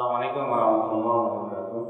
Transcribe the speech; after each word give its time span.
Assalamualaikum 0.00 0.48
warahmatullahi 0.48 1.20
wabarakatuh. 1.28 1.82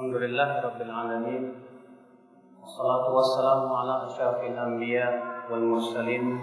Alhamdulillah 0.00 0.48
Rabbil 0.64 0.92
Alamin 0.96 1.42
Wassalatu 2.56 3.12
wassalamu 3.20 3.68
ala 3.68 4.08
asyrafil 4.08 4.56
anbiya 4.56 5.44
wal 5.52 5.60
mursalin 5.60 6.40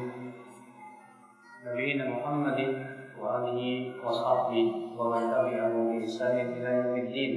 Nabiina 1.65 2.05
Muhammadin 2.05 2.77
wa 3.17 3.41
alihi 3.41 3.97
wa 3.97 4.13
sahbihi 4.13 4.93
wa 4.93 5.09
man 5.09 5.25
tabi'ahu 5.25 5.89
bi 5.89 6.05
ihsanin 6.05 6.53
ila 6.61 6.69
yaumiddin 6.69 7.33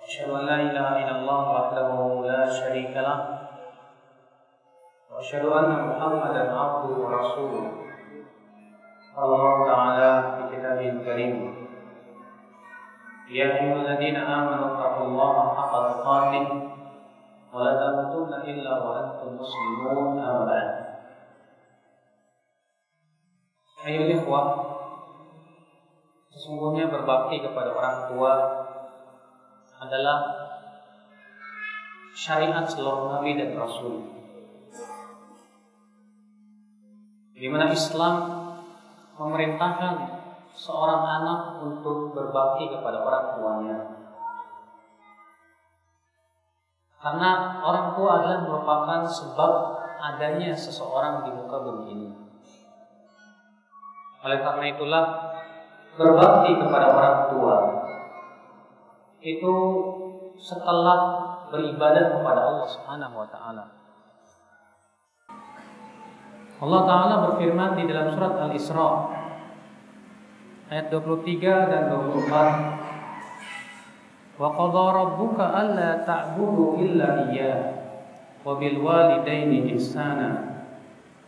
Asyhadu 0.00 0.40
an 0.40 0.48
la 0.48 0.72
ilaha 0.72 1.04
illallah 1.04 1.42
wahdahu 1.52 2.24
la 2.24 2.48
syarika 2.48 3.04
lah 3.04 3.20
وأشهد 5.23 5.45
أن 5.45 5.69
محمدا 5.89 6.43
عبده 6.59 6.93
ورسوله 7.03 7.71
قال 9.15 9.29
الله 9.33 9.55
تعالى 9.67 10.11
في 10.35 10.41
كتابه 10.55 10.89
الكريم 10.89 11.35
يا 13.29 13.45
أيها 13.45 13.75
الذين 13.75 14.15
آمنوا 14.15 14.65
اتقوا 14.73 15.05
الله 15.07 15.35
حق 15.55 15.73
تقاته 15.91 16.47
ولا 17.53 17.71
تموتن 17.81 18.33
إلا 18.33 18.73
وأنتم 18.83 19.29
مسلمون 19.39 20.19
أما 20.19 20.45
بعد 20.45 20.69
Ayo 23.79 24.11
ikhwah 24.11 24.59
Sesungguhnya 26.35 26.91
berbakti 26.91 27.39
kepada 27.39 27.71
orang 27.71 28.11
tua 28.11 28.33
adalah 29.79 30.19
syariat 32.11 32.67
seluruh 32.67 33.15
Nabi 33.15 33.39
dan 33.39 33.55
Rasul 33.55 34.12
Di 37.34 37.46
mana 37.50 37.74
Islam 37.74 38.14
memerintahkan 39.18 39.94
seorang 40.54 41.02
anak 41.02 41.40
untuk 41.66 42.14
berbakti 42.14 42.70
kepada 42.70 43.02
orang 43.02 43.24
tuanya. 43.34 43.78
Karena 47.02 47.60
orang 47.60 47.98
tua 47.98 48.10
adalah 48.22 48.38
merupakan 48.48 49.00
sebab 49.04 49.52
adanya 50.00 50.56
seseorang 50.56 51.26
di 51.26 51.30
muka 51.36 51.58
bumi 51.60 51.84
ini. 51.90 52.08
Oleh 54.24 54.40
karena 54.40 54.64
itulah 54.72 55.04
berbakti 56.00 56.56
kepada 56.56 56.86
orang 56.96 57.18
tua 57.28 57.56
itu 59.20 59.54
setelah 60.40 60.98
beribadah 61.52 62.18
kepada 62.18 62.40
Allah 62.40 62.68
Subhanahu 62.72 63.14
wa 63.20 63.28
taala. 63.28 63.83
Allah 66.62 66.80
Ta'ala 66.86 67.14
berfirman 67.30 67.74
di 67.74 67.90
dalam 67.90 68.14
surat 68.14 68.38
Al-Isra. 68.38 68.90
Ayat 70.70 70.86
23 70.86 71.42
dan 71.42 71.90
24 71.90 72.84
Wa 74.34 74.50
qadha 74.50 74.84
rabbuka 74.90 75.50
alla 75.50 76.02
illa 76.78 77.30
iyyah 77.30 77.58
wa 78.42 78.58
bil 78.58 78.82
walidaini 78.82 79.70
ihsana. 79.74 80.62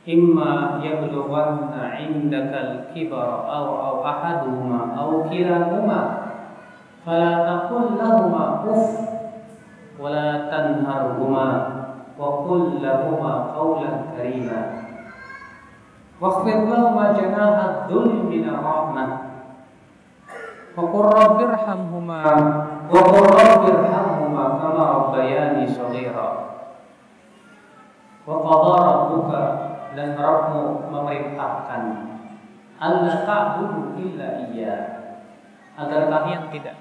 Imma 0.07 0.79
yablughanna 0.83 1.99
'indaka 1.99 2.91
al-kibara 2.91 3.47
aw 3.47 3.67
aw 3.67 3.97
ahaduhuma 4.07 4.95
aw 4.95 5.27
kilahuma. 5.31 6.03
Fala 7.03 7.47
taqul 7.47 7.99
lahumā 7.99 8.63
uff. 8.67 8.87
Wa 9.99 10.11
la 10.11 10.51
tanharhumā 10.51 11.77
Waqfir 16.17 16.65
lahu 16.65 16.97
ma 16.97 17.13
janaha 17.13 17.85
dhulli 17.85 18.25
min 18.25 18.49
rahmah. 18.49 19.11
Wa 20.73 20.83
qur 20.89 21.07
rabbirhamhuma 21.13 22.21
wa 22.89 23.01
qur 23.13 23.27
rabbirhamhuma 23.37 24.43
kama 24.57 24.83
rabbayani 24.97 25.69
shaghira. 25.69 26.29
Wa 28.25 28.35
qadha 28.41 28.75
rabbuka 28.81 29.43
dan 29.97 30.13
rabbu 30.17 30.93
memerintahkan 30.93 31.83
Allah 32.77 33.25
ta'budu 33.25 33.97
illa 33.97 34.53
iya 34.53 34.77
agar 35.81 36.13
kalian 36.13 36.53
tidak 36.53 36.77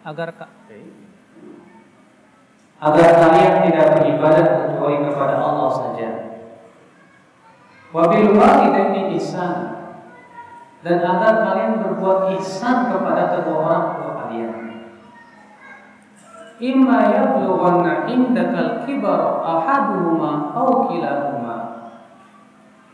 agar 0.00 0.28
ka, 0.32 0.46
agar 2.80 3.08
kalian 3.20 3.54
tidak 3.68 3.86
beribadat 4.00 4.48
kecuali 4.64 4.96
kepada 5.04 5.36
Allah 5.36 5.68
saja 5.76 6.08
Wabil 7.96 8.36
walidaini 8.36 9.16
ihsan 9.16 9.72
dan 10.84 11.00
agar 11.00 11.48
kalian 11.48 11.80
berbuat 11.80 12.36
ihsan 12.36 12.92
kepada 12.92 13.32
kedua 13.32 13.56
orang 13.64 13.84
tua 13.96 14.10
kalian. 14.20 14.52
Imma 16.60 17.08
yablughanna 17.08 18.04
indakal 18.04 18.84
kibar 18.84 19.40
ahaduhuma 19.40 20.52
aw 20.52 20.84
kilahuma. 20.92 21.56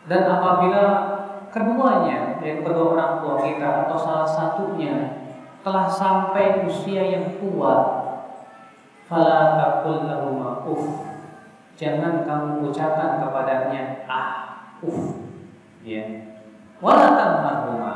Dan 0.07 0.23
apabila 0.23 0.87
keduanya, 1.51 2.39
yaitu 2.39 2.63
kedua 2.63 2.95
orang 2.95 3.13
tua 3.19 3.35
kita 3.43 3.91
atau 3.91 3.99
salah 3.99 4.29
satunya 4.31 5.27
telah 5.67 5.91
sampai 5.91 6.63
usia 6.63 7.03
yang 7.03 7.43
tua, 7.43 7.75
fala 9.11 9.59
taqul 9.59 10.07
lahumā 10.07 10.63
uff. 10.63 11.11
Jangan 11.75 12.23
kamu 12.23 12.71
ucapkan 12.71 13.19
kepadanya 13.19 14.07
ah 14.07 14.52
Uf, 14.83 15.15
ya. 15.87 16.05
Wala 16.83 17.15
tanharhuma 17.15 17.93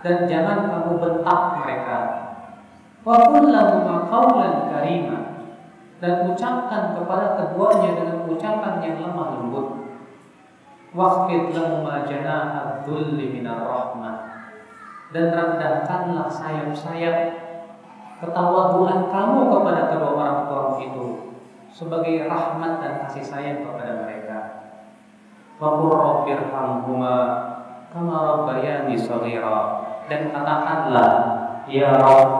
dan 0.00 0.24
jangan 0.24 0.72
kamu 0.72 0.92
bentak 0.96 1.40
mereka. 1.60 1.98
Wa 3.04 3.28
qul 3.28 3.52
lahum 3.52 4.08
qawlan 4.08 4.72
karima 4.72 5.18
dan 6.00 6.24
ucapkan 6.32 6.96
kepada 6.96 7.36
keduanya 7.36 7.90
dengan 8.00 8.18
ucapan 8.24 8.74
yang 8.80 8.96
lemah 9.04 9.28
lembut. 9.36 9.68
Waqfid 10.96 11.52
lahum 11.52 11.84
janaha 11.84 12.80
dhulli 12.88 13.28
minar 13.28 13.60
rahmah 13.60 14.16
dan 15.12 15.32
rendahkanlah 15.32 16.28
sayap-sayap 16.32 17.16
ketawaduan 18.20 19.08
kamu 19.08 19.40
kepada 19.52 19.82
kedua 19.92 20.10
orang 20.16 20.40
tua 20.48 20.64
itu 20.80 21.06
sebagai 21.72 22.26
rahmat 22.26 22.80
dan 22.80 22.92
kasih 23.04 23.24
sayang 23.24 23.60
kepada 23.64 24.04
mereka. 24.04 24.17
Waqur 25.58 26.22
kama 27.90 28.16
rabbayani 28.22 28.94
shaghira 28.94 29.82
dan 30.06 30.30
katakanlah 30.30 31.10
ya 31.66 31.98
Rabb 31.98 32.30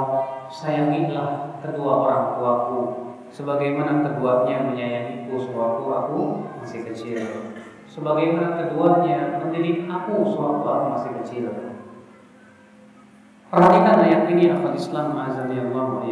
sayangilah 0.54 1.58
kedua 1.60 1.92
orang 2.06 2.24
tuaku. 2.38 2.82
Sebagaimana 3.28 4.00
keduanya 4.06 4.64
menyayangiku 4.72 5.36
sewaktu 5.36 5.84
aku 5.84 6.20
masih 6.62 6.80
kecil. 6.88 7.20
Sebagaimana 7.84 8.56
keduanya 8.56 9.42
mendidik 9.42 9.84
aku 9.84 10.24
sewaktu 10.32 10.64
aku 10.64 10.86
masih 10.96 11.10
kecil. 11.20 11.44
Perhatikan 13.48 14.04
ayat 14.04 14.30
ini 14.32 14.48
akal 14.52 14.76
Islam 14.76 15.16
azan 15.16 15.52
ya 15.52 15.66
Allah 15.68 16.06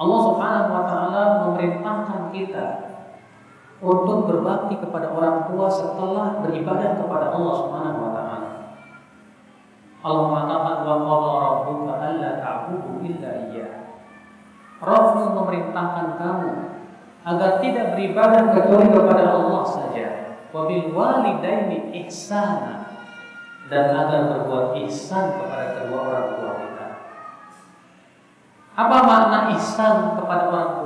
Allah 0.00 0.20
Subhanahu 0.24 0.72
wa 0.72 0.84
taala 0.88 1.22
memerintahkan 1.44 2.32
kita 2.32 2.89
untuk 3.80 4.28
berbakti 4.28 4.76
kepada 4.76 5.08
orang 5.08 5.48
tua 5.48 5.66
setelah 5.72 6.44
beribadah 6.44 7.00
kepada 7.00 7.32
Allah 7.32 7.54
Subhanahu 7.64 8.00
wa 8.04 8.12
taala. 8.12 8.50
Allah 10.00 10.24
mengatakan 10.28 10.76
wa 10.84 10.96
qala 11.00 11.30
rabbuka 11.40 11.92
alla 11.96 12.30
ta'budu 12.40 13.00
illa 13.08 13.30
iyyah. 13.48 13.72
Rabbmu 14.80 15.24
memerintahkan 15.36 16.06
kamu 16.16 16.52
agar 17.24 17.50
tidak 17.60 17.86
beribadah 17.96 18.42
kecuali 18.52 18.88
kepada 18.88 19.24
Allah 19.32 19.64
saja. 19.64 20.08
Wa 20.52 20.68
bil 20.68 20.92
walidaini 20.92 21.92
ihsana 22.04 22.96
dan 23.72 23.92
agar 23.96 24.20
berbuat 24.28 24.76
ihsan 24.88 25.40
kepada 25.40 25.64
kedua 25.78 26.00
orang 26.04 26.28
tua 26.36 26.52
kita. 26.64 26.86
Apa 28.76 28.96
makna 29.04 29.38
ihsan 29.56 30.20
kepada 30.20 30.44
orang? 30.48 30.79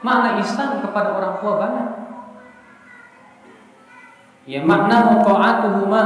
Makna 0.00 0.40
ihsan 0.40 0.80
kepada 0.80 1.12
orang 1.12 1.34
tua 1.44 1.52
banyak. 1.60 1.88
Ya 4.48 4.64
makna 4.64 5.20
ta'atuhuma 5.20 6.02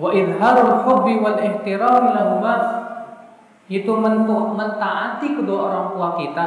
wa 0.00 0.10
idharul 0.10 0.82
hubbi 0.88 1.20
wal 1.20 1.36
ihtiram 1.36 2.16
lahuma 2.16 2.56
itu 3.68 3.92
mentaati 4.56 5.36
kedua 5.36 5.68
orang 5.68 5.86
tua 5.92 6.08
kita 6.16 6.46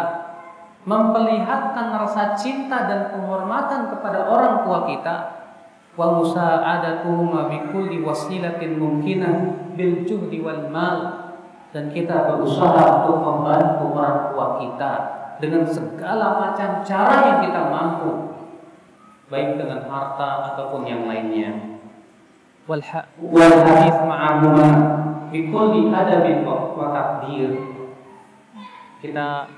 memperlihatkan 0.82 1.94
rasa 1.94 2.34
cinta 2.34 2.90
dan 2.90 3.14
penghormatan 3.14 3.94
kepada 3.94 4.26
orang 4.26 4.66
tua 4.66 4.90
kita. 4.90 5.16
Wa 5.94 6.18
musa'adatuhuma 6.18 7.52
bi 7.54 7.70
kulli 7.70 8.02
wasilatin 8.02 8.82
mumkinah 8.82 9.70
bil 9.78 10.02
juhdi 10.02 10.42
wal 10.42 10.66
mal. 10.74 11.30
Dan 11.70 11.94
kita 11.94 12.26
berusaha 12.28 13.06
untuk 13.06 13.22
membantu 13.22 13.96
orang 13.96 14.20
tua 14.34 14.48
kita 14.60 15.21
dengan 15.42 15.66
segala 15.66 16.38
macam 16.38 16.86
cara 16.86 17.16
yang 17.26 17.40
kita 17.50 17.62
mampu 17.74 18.12
baik 19.34 19.58
dengan 19.58 19.90
harta 19.90 20.54
ataupun 20.54 20.86
yang 20.86 21.10
lainnya. 21.10 21.82
Wal 22.70 22.84
hadis 22.86 23.98
ma'ahuma 24.06 24.70
adabin 25.98 26.46
wa 26.46 26.88
takdir. 26.94 27.58
Kita 29.02 29.50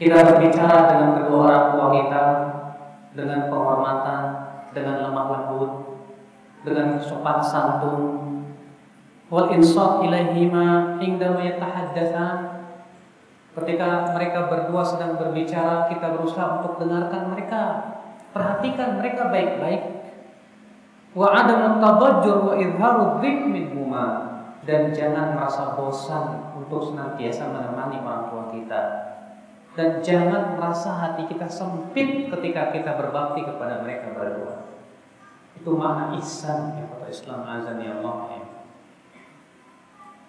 kita 0.00 0.16
berbicara 0.16 0.78
dengan 0.90 1.10
kedua 1.20 1.38
orang 1.44 1.64
tua 1.76 1.86
kita 1.92 2.24
dengan 3.14 3.40
penghormatan, 3.52 4.22
dengan 4.72 4.96
lemah 5.06 5.26
lembut, 5.28 5.72
dengan 6.66 6.98
sopan 6.98 7.38
santun, 7.38 8.00
wal 9.28 9.52
insaf 9.54 10.02
ilaihima 10.02 10.98
indama 10.98 11.46
yatahaddatsan 11.46 12.53
Ketika 13.54 14.10
mereka 14.10 14.50
berdua 14.50 14.82
sedang 14.82 15.14
berbicara, 15.14 15.86
kita 15.86 16.18
berusaha 16.18 16.58
untuk 16.58 16.82
dengarkan 16.82 17.30
mereka, 17.30 17.62
perhatikan 18.34 18.98
mereka 18.98 19.30
baik-baik. 19.30 19.82
Wa 21.14 21.30
adam 21.30 21.78
tabajjur 21.78 22.50
wa 22.50 22.58
dhik 23.22 23.38
minhuma 23.46 24.06
dan 24.66 24.90
jangan 24.90 25.38
merasa 25.38 25.78
bosan 25.78 26.58
untuk 26.58 26.82
senantiasa 26.82 27.54
menemani 27.54 28.02
orang 28.02 28.26
tua 28.34 28.44
kita. 28.50 28.82
Dan 29.74 30.02
jangan 30.02 30.58
merasa 30.58 30.90
hati 30.90 31.26
kita 31.30 31.46
sempit 31.46 32.30
ketika 32.30 32.74
kita 32.74 32.98
berbakti 32.98 33.46
kepada 33.46 33.82
mereka 33.86 34.10
berdua. 34.14 34.66
Itu 35.54 35.78
makna 35.78 36.14
ihsan 36.18 36.78
ya 36.78 36.86
Islam 37.06 37.46
azan 37.46 37.78
ya 37.78 37.98
Allah. 38.02 38.16
Ya. 38.34 38.43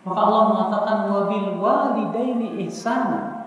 Maka 0.06 0.20
Allah 0.22 0.44
mengatakan 0.54 0.98
wabil 1.10 1.58
walidaini 1.58 2.62
ihsana. 2.70 3.42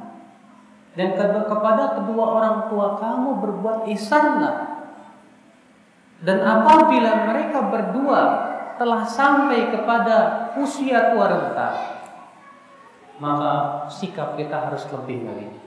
Dan 0.99 1.15
kepada 1.47 1.95
kedua 1.95 2.25
orang 2.35 2.67
tua 2.67 2.99
kamu 2.99 3.39
berbuat 3.39 3.87
ihsanlah. 3.95 4.91
Dan 6.19 6.43
apabila 6.43 7.31
mereka 7.31 7.71
berdua 7.71 8.23
telah 8.75 9.07
sampai 9.07 9.71
kepada 9.71 10.51
usia 10.59 11.15
tua 11.15 11.31
renta, 11.31 11.69
maka 13.23 13.87
sikap 13.87 14.35
kita 14.35 14.67
harus 14.67 14.83
lebih 14.91 15.31
dari 15.31 15.47
ini. 15.47 15.63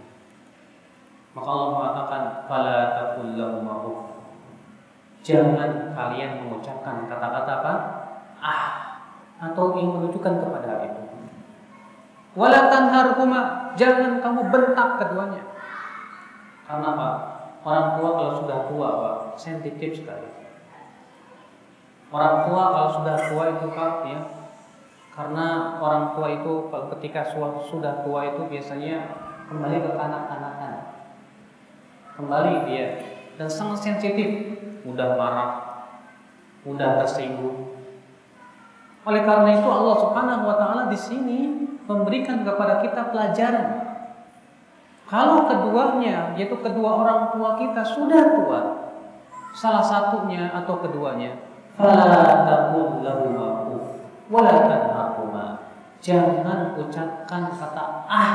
Maka 1.31 1.47
Allah 1.47 1.69
mengatakan 1.71 2.21
fala 2.51 2.79
taqul 2.99 3.39
Jangan 5.23 5.95
kalian 5.95 6.43
mengucapkan 6.43 7.07
kata-kata 7.07 7.51
apa? 7.63 7.73
Ah 8.43 8.81
atau 9.41 9.73
ingin 9.73 9.97
menunjukkan 9.97 10.37
kepada 10.37 10.60
hal 12.31 12.37
itu. 12.37 12.39
Walatan 12.39 12.85
harhuma, 12.91 13.41
jangan 13.75 14.23
kamu 14.23 14.41
bentak 14.51 14.89
keduanya. 14.99 15.43
Karena 16.67 16.87
apa? 16.95 17.09
Orang 17.61 17.87
tua 17.99 18.09
kalau 18.17 18.33
sudah 18.41 18.59
tua, 18.71 18.89
Pak, 18.89 19.17
sensitif 19.37 20.01
sekali. 20.01 20.29
Orang 22.11 22.49
tua 22.49 22.63
kalau 22.71 22.89
sudah 22.99 23.15
tua 23.29 23.43
itu 23.51 23.67
Pak, 23.71 23.93
ya. 24.07 24.19
Karena 25.11 25.77
orang 25.83 26.15
tua 26.15 26.27
itu 26.31 26.71
ketika 26.97 27.27
sudah 27.67 28.01
tua 28.01 28.31
itu 28.31 28.47
biasanya 28.47 29.11
kembali 29.51 29.77
ke 29.83 29.91
kanak-kanakan. 29.99 30.73
Kembali 32.15 32.53
dia 32.71 32.87
dan 33.35 33.47
sangat 33.51 33.83
sensitif, 33.83 34.55
mudah 34.87 35.19
marah, 35.19 35.51
mudah 36.63 37.03
tersinggung, 37.03 37.71
oleh 39.01 39.21
karena 39.25 39.49
itu 39.57 39.65
Allah 39.65 39.95
Subhanahu 39.97 40.43
wa 40.45 40.55
taala 40.61 40.83
di 40.93 40.99
sini 40.99 41.39
memberikan 41.85 42.43
kepada 42.45 42.81
kita 42.83 43.13
pelajaran. 43.13 43.67
Kalau 45.09 45.43
keduanya 45.43 46.31
yaitu 46.39 46.55
kedua 46.59 47.03
orang 47.03 47.35
tua 47.35 47.59
kita 47.59 47.83
sudah 47.83 48.23
tua, 48.39 48.61
salah 49.51 49.83
satunya 49.83 50.47
atau 50.55 50.79
keduanya, 50.79 51.35
Jangan 56.01 56.73
ucapkan 56.81 57.53
kata 57.53 57.85
ah 58.09 58.33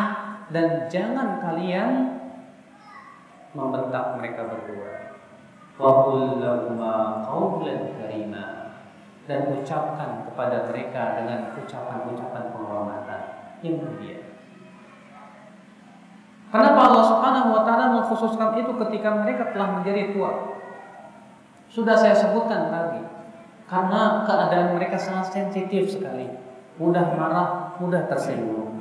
dan 0.55 0.87
jangan 0.87 1.43
kalian 1.43 2.15
membentak 3.51 4.15
mereka 4.23 4.47
berdua. 4.47 5.19
Dan 9.27 9.59
ucapkan 9.59 10.23
kepada 10.31 10.71
mereka 10.71 11.19
dengan 11.19 11.51
ucapan-ucapan 11.59 12.45
penghormatan 12.55 13.16
yang 13.67 13.83
mulia. 13.83 14.23
Kenapa 16.51 16.81
Allah 16.89 17.05
Subhanahu 17.11 17.49
wa 17.53 17.63
taala 17.67 17.87
mengkhususkan 17.99 18.55
itu 18.63 18.73
ketika 18.87 19.09
mereka 19.19 19.51
telah 19.51 19.81
menjadi 19.81 20.15
tua? 20.15 20.57
Sudah 21.67 21.99
saya 21.99 22.15
sebutkan 22.15 22.71
tadi. 22.71 23.03
Karena 23.67 24.23
keadaan 24.23 24.79
mereka 24.79 24.95
sangat 24.95 25.35
sensitif 25.35 25.91
sekali, 25.91 26.31
mudah 26.79 27.19
marah, 27.19 27.75
mudah 27.83 28.07
tersinggung. 28.07 28.79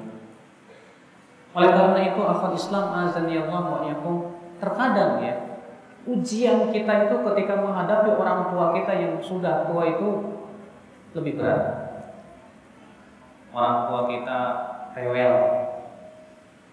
Oleh 1.57 1.71
karena 1.73 1.99
itu 2.05 2.21
akal 2.21 2.53
Islam 2.53 2.85
azan 2.93 3.25
ya 3.31 3.49
Allah 3.49 3.81
wa 3.81 4.13
terkadang 4.61 5.23
ya 5.23 5.35
ujian 6.05 6.69
kita 6.69 7.09
itu 7.09 7.15
ketika 7.25 7.53
menghadapi 7.57 8.13
orang 8.13 8.53
tua 8.53 8.71
kita 8.77 8.93
yang 8.93 9.13
sudah 9.17 9.65
tua 9.65 9.83
itu 9.89 10.09
lebih 11.17 11.41
berat. 11.41 11.63
Orang 13.55 13.89
tua 13.89 14.01
kita 14.11 14.39
rewel, 14.95 15.35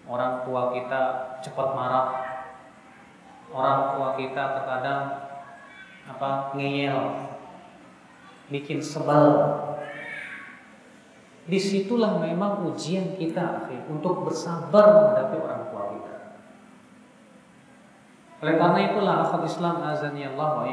orang 0.07 0.47
tua 0.47 0.71
kita 0.71 1.01
cepat 1.43 1.67
marah, 1.75 2.09
orang 3.51 3.79
tua 3.93 4.07
kita 4.15 4.43
terkadang 4.57 5.03
apa 6.07 6.55
ngeyel, 6.55 7.29
bikin 8.47 8.79
sebel. 8.79 9.59
Di 11.43 11.59
situlah 11.59 12.23
memang 12.23 12.63
ujian 12.71 13.19
kita 13.19 13.67
untuk 13.91 14.23
bersabar 14.23 14.95
menghadapi 14.95 15.37
orang 15.43 15.61
tua 15.67 15.83
kita. 15.91 16.15
Oleh 18.39 18.55
karena 18.55 18.79
itulah 18.87 19.15
akal 19.27 19.43
Islam 19.43 19.83
azan 19.83 20.15
ya 20.15 20.31
Allah 20.31 20.63
wa 20.63 20.67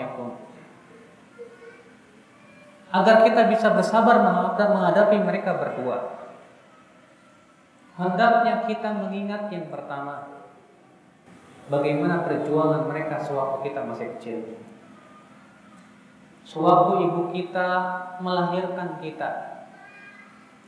agar 2.90 3.22
kita 3.22 3.46
bisa 3.50 3.70
bersabar 3.74 4.22
menghadapi 4.22 5.18
mereka 5.22 5.58
berdua. 5.58 6.19
Hendaknya 8.00 8.64
kita 8.64 8.96
mengingat 8.96 9.52
yang 9.52 9.68
pertama, 9.68 10.40
bagaimana 11.68 12.24
perjuangan 12.24 12.88
mereka 12.88 13.20
sewaktu 13.20 13.68
kita 13.68 13.80
masih 13.84 14.06
kecil. 14.16 14.38
Sewaktu 16.48 17.04
ibu 17.04 17.28
kita 17.36 17.68
melahirkan 18.24 18.96
kita 19.04 19.60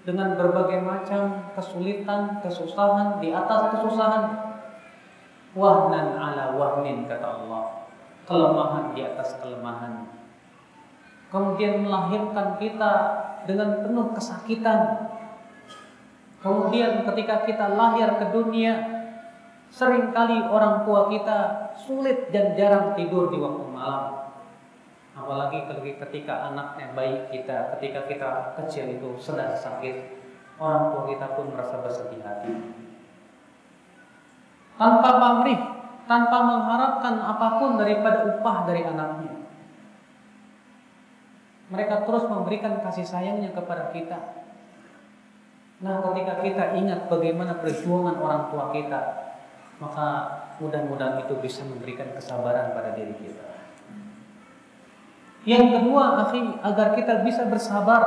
dengan 0.04 0.36
berbagai 0.36 0.84
macam 0.84 1.48
kesulitan, 1.56 2.44
kesusahan 2.44 3.16
di 3.24 3.32
atas 3.32 3.60
kesusahan, 3.72 4.24
wahnan 5.56 6.20
ala 6.20 6.52
wahnin 6.52 7.08
kata 7.08 7.24
Allah, 7.24 7.88
kelemahan 8.28 8.92
di 8.92 9.00
atas 9.08 9.40
kelemahan 9.40 10.20
kemudian 11.32 11.80
melahirkan 11.80 12.60
kita 12.60 12.92
dengan 13.48 13.80
penuh 13.80 14.12
kesakitan. 14.12 15.08
Kemudian 16.42 17.06
ketika 17.06 17.46
kita 17.46 17.78
lahir 17.78 18.18
ke 18.18 18.26
dunia, 18.34 18.74
sering 19.70 20.10
kali 20.10 20.42
orang 20.42 20.82
tua 20.82 21.06
kita 21.06 21.70
sulit 21.78 22.34
dan 22.34 22.58
jarang 22.58 22.98
tidur 22.98 23.30
di 23.30 23.38
waktu 23.38 23.64
malam. 23.70 24.34
Apalagi 25.14 25.70
ketika 26.02 26.50
anaknya 26.50 26.90
baik 26.98 27.30
kita, 27.30 27.78
ketika 27.78 28.10
kita 28.10 28.30
kecil 28.58 28.90
itu 28.90 29.14
sedang 29.22 29.54
sakit, 29.54 30.18
orang 30.58 30.90
tua 30.90 31.02
kita 31.14 31.26
pun 31.38 31.54
merasa 31.54 31.78
bersedih 31.78 32.18
hati. 32.26 32.50
Tanpa 34.74 35.10
pamrih, 35.22 35.60
tanpa 36.10 36.38
mengharapkan 36.42 37.22
apa 37.22 37.62
pun 37.62 37.78
daripada 37.78 38.26
upah 38.34 38.66
dari 38.66 38.82
anaknya. 38.82 39.46
Mereka 41.70 42.02
terus 42.02 42.26
memberikan 42.26 42.82
kasih 42.82 43.06
sayangnya 43.06 43.54
kepada 43.54 43.94
kita. 43.94 44.41
Nah, 45.82 45.98
ketika 45.98 46.38
kita 46.38 46.64
ingat 46.78 47.10
bagaimana 47.10 47.58
perjuangan 47.58 48.16
orang 48.22 48.42
tua 48.54 48.70
kita, 48.70 49.00
maka 49.82 50.08
mudah-mudahan 50.62 51.26
itu 51.26 51.34
bisa 51.42 51.66
memberikan 51.66 52.06
kesabaran 52.14 52.70
pada 52.70 52.94
diri 52.94 53.18
kita. 53.18 53.46
Yang 55.42 55.66
kedua, 55.74 56.22
akhi, 56.22 56.42
agar 56.62 56.94
kita 56.94 57.26
bisa 57.26 57.50
bersabar 57.50 58.02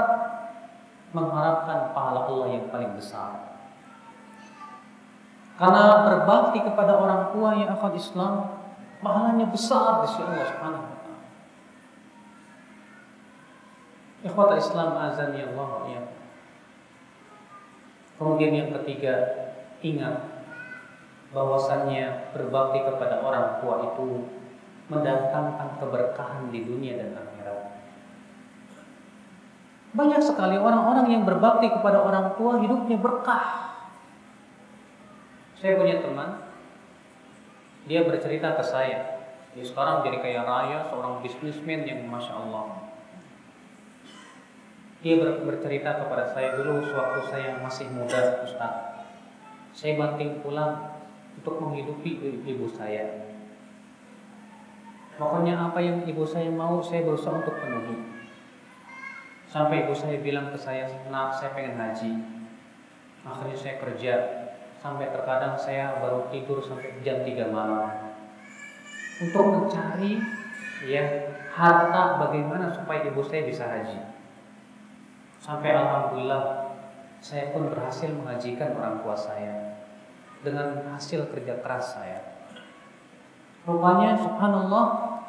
mengharapkan 1.12 1.92
pahala 1.92 2.32
Allah 2.32 2.48
yang 2.56 2.72
paling 2.72 2.96
besar. 2.96 3.60
Karena 5.60 6.08
berbakti 6.08 6.64
kepada 6.64 6.96
orang 6.96 7.32
tua 7.36 7.60
yang 7.60 7.76
akan 7.76 7.92
Islam, 7.96 8.34
pahalanya 9.04 9.48
besar 9.52 10.04
di 10.04 10.08
sisi 10.12 10.24
Allah 10.24 10.48
Subhanahu 10.52 10.96
Ikhwata 14.26 14.58
Islam 14.58 14.90
azan 14.98 15.38
ya 15.38 15.46
Allah 15.54 15.70
ya. 15.86 16.02
Kemudian 18.16 18.54
yang 18.56 18.70
ketiga, 18.82 19.16
ingat 19.84 20.36
bahwasannya 21.36 22.32
berbakti 22.32 22.80
kepada 22.80 23.20
orang 23.20 23.60
tua 23.60 23.92
itu 23.92 24.24
mendatangkan 24.88 25.82
keberkahan 25.84 26.48
di 26.54 26.64
dunia 26.64 26.96
dan 26.96 27.12
akhirat. 27.20 27.60
Banyak 29.96 30.22
sekali 30.24 30.56
orang-orang 30.56 31.12
yang 31.12 31.24
berbakti 31.28 31.68
kepada 31.68 32.00
orang 32.00 32.40
tua 32.40 32.60
hidupnya 32.64 32.96
berkah. 33.00 33.76
Saya 35.60 35.76
punya 35.76 36.00
teman, 36.00 36.40
dia 37.88 38.04
bercerita 38.08 38.56
ke 38.56 38.64
saya, 38.64 39.28
dia 39.56 39.66
sekarang 39.66 40.04
jadi 40.04 40.20
kaya 40.20 40.42
raya, 40.44 40.78
seorang 40.92 41.24
bisnismen 41.24 41.88
yang 41.88 42.06
masya 42.08 42.36
Allah. 42.38 42.85
Dia 45.06 45.22
bercerita 45.22 46.02
kepada 46.02 46.26
saya 46.34 46.58
dulu 46.58 46.82
sewaktu 46.82 47.30
saya 47.30 47.62
masih 47.62 47.94
muda, 47.94 48.42
Ustaz. 48.42 49.06
Saya 49.70 50.02
banting 50.02 50.42
pulang 50.42 50.98
untuk 51.38 51.62
menghidupi 51.62 52.42
ibu 52.42 52.66
saya. 52.66 53.30
Pokoknya 55.14 55.62
apa 55.62 55.78
yang 55.78 56.02
ibu 56.10 56.26
saya 56.26 56.50
mau, 56.50 56.82
saya 56.82 57.06
berusaha 57.06 57.38
untuk 57.38 57.54
penuhi. 57.54 58.02
Sampai 59.46 59.86
ibu 59.86 59.94
saya 59.94 60.18
bilang 60.26 60.50
ke 60.50 60.58
saya, 60.58 60.90
nak 61.14 61.38
saya 61.38 61.54
pengen 61.54 61.78
haji. 61.78 62.12
Akhirnya 63.22 63.58
saya 63.62 63.76
kerja, 63.78 64.14
sampai 64.82 65.14
terkadang 65.14 65.54
saya 65.54 66.02
baru 66.02 66.34
tidur 66.34 66.66
sampai 66.66 66.98
jam 67.06 67.22
3 67.22 67.54
malam. 67.54 68.10
Untuk 69.22 69.54
mencari 69.54 70.18
ya 70.90 71.30
harta 71.54 72.26
bagaimana 72.26 72.74
supaya 72.74 73.06
ibu 73.06 73.22
saya 73.22 73.46
bisa 73.46 73.70
haji. 73.70 74.16
Sampai 75.46 75.78
alhamdulillah 75.78 76.74
saya 77.22 77.54
pun 77.54 77.70
berhasil 77.70 78.10
menghajikan 78.10 78.74
orang 78.82 79.06
tua 79.06 79.14
saya 79.14 79.78
dengan 80.42 80.90
hasil 80.90 81.30
kerja 81.30 81.62
keras 81.62 82.02
saya. 82.02 82.34
Rupanya 83.62 84.18
subhanallah 84.18 84.86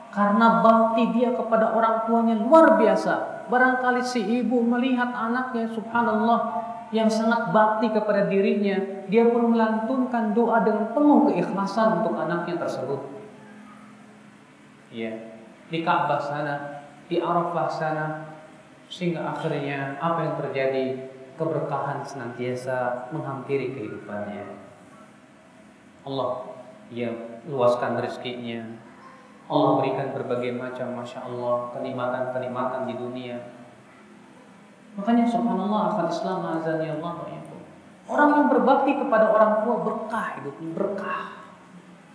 karena 0.09 0.65
bakti 0.65 1.13
dia 1.13 1.37
kepada 1.37 1.77
orang 1.77 2.09
tuanya 2.09 2.41
luar 2.41 2.81
biasa 2.81 3.45
barangkali 3.53 4.01
si 4.01 4.25
ibu 4.41 4.65
melihat 4.65 5.13
anaknya 5.13 5.69
subhanallah 5.69 6.65
yang 6.95 7.11
sangat 7.11 7.51
bakti 7.51 7.91
kepada 7.91 8.31
dirinya, 8.31 9.05
dia 9.11 9.27
pun 9.27 9.53
melantunkan 9.53 10.33
doa 10.33 10.63
dengan 10.63 10.95
penuh 10.95 11.29
keikhlasan 11.29 12.01
untuk 12.03 12.15
anaknya 12.15 12.63
tersebut. 12.63 13.01
Ya, 14.95 15.13
di 15.67 15.83
Ka'bah 15.83 16.23
sana, 16.23 16.87
di 17.11 17.19
Arafah 17.19 17.69
sana, 17.69 18.07
sehingga 18.87 19.35
akhirnya 19.35 19.99
apa 19.99 20.19
yang 20.23 20.35
terjadi? 20.39 20.85
Keberkahan 21.37 22.01
senantiasa 22.01 23.13
menghampiri 23.13 23.77
kehidupannya. 23.77 24.57
Allah 26.09 26.49
ya 26.89 27.13
luaskan 27.45 28.01
rezekinya, 28.01 28.65
Allah 29.53 29.71
berikan 29.77 30.17
berbagai 30.17 30.57
macam 30.57 30.97
Masya 30.97 31.29
Allah 31.29 31.77
kenikmatan-kenikmatan 31.77 32.89
di 32.89 32.95
dunia. 32.97 33.37
Makanya 34.97 35.29
subhanallah 35.29 35.93
akal 35.93 36.09
Islam 36.09 36.41
azani 36.57 36.89
Allah 36.89 37.13
Orang 38.07 38.31
yang 38.33 38.47
berbakti 38.49 38.97
kepada 38.97 39.29
orang 39.29 39.67
tua 39.67 39.77
berkah 39.83 40.41
hidupnya 40.41 40.71
berkah. 40.73 41.37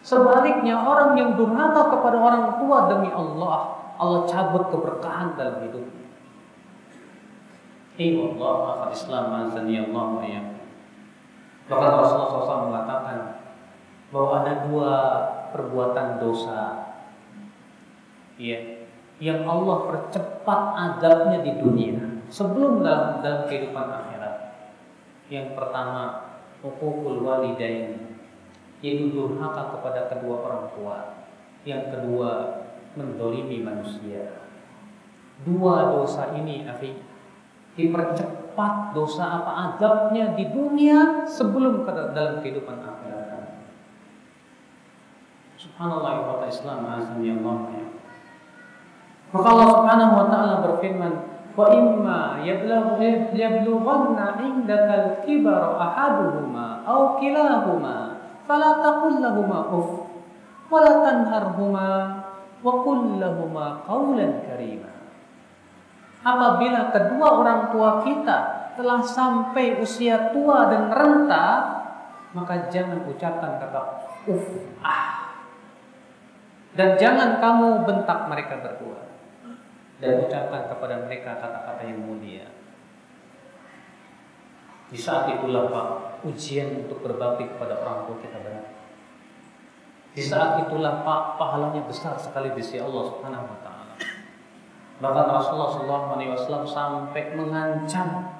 Sebaliknya 0.01 0.81
orang 0.81 1.13
yang 1.13 1.37
durhaka 1.37 1.93
kepada 1.93 2.17
orang 2.17 2.57
tua 2.57 2.89
demi 2.89 3.13
Allah 3.13 3.77
Allah 4.01 4.25
cabut 4.25 4.65
keberkahan 4.73 5.37
dalam 5.37 5.61
hidupnya 5.61 6.00
Iya 7.99 8.23
Allah 8.23 8.55
akal 8.75 8.91
Islam 8.95 9.25
azani 9.47 9.75
Allah 9.79 10.05
Bahkan 11.67 11.91
Rasulullah 11.95 12.29
SAW 12.31 12.67
mengatakan 12.71 13.19
bahwa 14.11 14.31
ada 14.43 14.53
dua 14.67 14.93
perbuatan 15.55 16.19
dosa 16.19 16.91
ya 18.35 18.59
yang 19.21 19.45
Allah 19.45 19.85
percepat 19.87 20.61
adabnya 20.75 21.45
di 21.45 21.53
dunia 21.61 22.25
sebelum 22.31 22.81
dalam 22.81 23.21
dalam 23.21 23.45
kehidupan 23.45 23.85
akhirat. 23.85 24.35
Yang 25.29 25.53
pertama, 25.53 26.33
hukukul 26.65 27.21
walidain, 27.21 28.17
yaitu 28.81 29.13
durhaka 29.13 29.77
kepada 29.77 30.09
kedua 30.09 30.35
orang 30.41 30.65
tua. 30.73 30.97
Yang 31.67 31.83
kedua, 31.93 32.31
mendolimi 32.97 33.61
manusia. 33.61 34.41
Dua 35.45 35.93
dosa 35.93 36.33
ini, 36.33 36.65
akhi, 36.65 36.97
dipercepat 37.75 38.91
dosa 38.91 39.43
apa 39.43 39.51
adabnya 39.75 40.35
di 40.35 40.51
dunia 40.51 41.23
sebelum 41.23 41.87
ke 41.87 41.91
dalam 42.11 42.43
kehidupan 42.43 42.77
akhirat. 42.83 43.01
Subhanallah 45.55 46.41
wa 46.41 46.47
Islam 46.49 46.89
azan 46.89 47.21
ya 47.21 47.37
Allah. 47.37 47.85
Maka 49.31 49.47
Allah 49.47 49.69
Subhanahu 49.77 50.13
wa 50.17 50.25
taala 50.27 50.55
berfirman, 50.67 51.13
"Wa 51.55 51.65
imma 51.71 52.43
yablugh 52.43 52.99
yablughanna 53.31 54.41
'indaka 54.41 54.91
al-kibara 54.91 55.79
ahaduhuma 55.79 56.83
aw 56.83 57.15
kilahuma 57.21 58.19
fala 58.43 58.83
taqul 58.83 59.23
lahumā 59.23 59.59
uff 59.71 59.91
wa 60.67 60.77
la 60.83 60.93
tanharhuma 61.07 61.87
wa 62.59 62.71
qul 62.83 63.21
lahumā 63.21 63.87
qawlan 63.87 64.43
karīmā." 64.43 65.00
Apabila 66.21 66.93
kedua 66.93 67.27
orang 67.41 67.61
tua 67.73 68.05
kita 68.05 68.39
telah 68.77 69.01
sampai 69.01 69.81
usia 69.81 70.29
tua 70.29 70.69
dan 70.69 70.93
renta, 70.93 71.47
maka 72.31 72.69
jangan 72.69 73.03
ucapkan 73.09 73.57
kata 73.57 73.81
uff 74.29 74.47
ah. 74.85 75.33
Dan 76.71 76.95
jangan 76.95 77.41
kamu 77.43 77.83
bentak 77.83 78.31
mereka 78.31 78.63
berdua 78.63 79.11
dan 80.01 80.23
ucapkan 80.23 80.71
kepada 80.71 80.95
mereka 81.05 81.37
kata-kata 81.37 81.81
yang 81.83 81.99
mulia. 82.01 82.47
Di 84.91 84.99
saat 84.99 85.39
itulah 85.39 85.71
Pak, 85.71 85.87
ujian 86.27 86.83
untuk 86.83 86.99
berbakti 86.99 87.47
kepada 87.47 87.79
orang 87.79 88.07
tua 88.07 88.17
kita 88.19 88.37
berat. 88.43 88.67
Di 90.11 90.19
saat 90.19 90.67
itulah 90.67 91.07
Pak, 91.07 91.39
pahalanya 91.39 91.87
besar 91.87 92.19
sekali 92.19 92.51
di 92.51 92.59
sisi 92.59 92.83
Allah 92.83 93.07
Subhanahu 93.07 93.45
wa 93.47 93.59
taala. 93.63 93.80
Bahkan 95.01 95.25
Rasulullah 95.33 95.73
SAW 95.73 96.61
sampai 96.61 97.33
mengancam. 97.33 98.37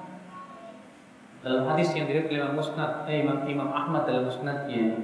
Dalam 1.42 1.66
hadis 1.66 1.90
yang 1.98 2.06
diriwayatkan 2.06 2.38
oleh 2.38 2.54
Musnad 2.54 3.02
eh, 3.10 3.26
Imam 3.26 3.42
Imam 3.50 3.74
Ahmad 3.74 4.06
dalam 4.06 4.30
Musnadnya 4.30 4.94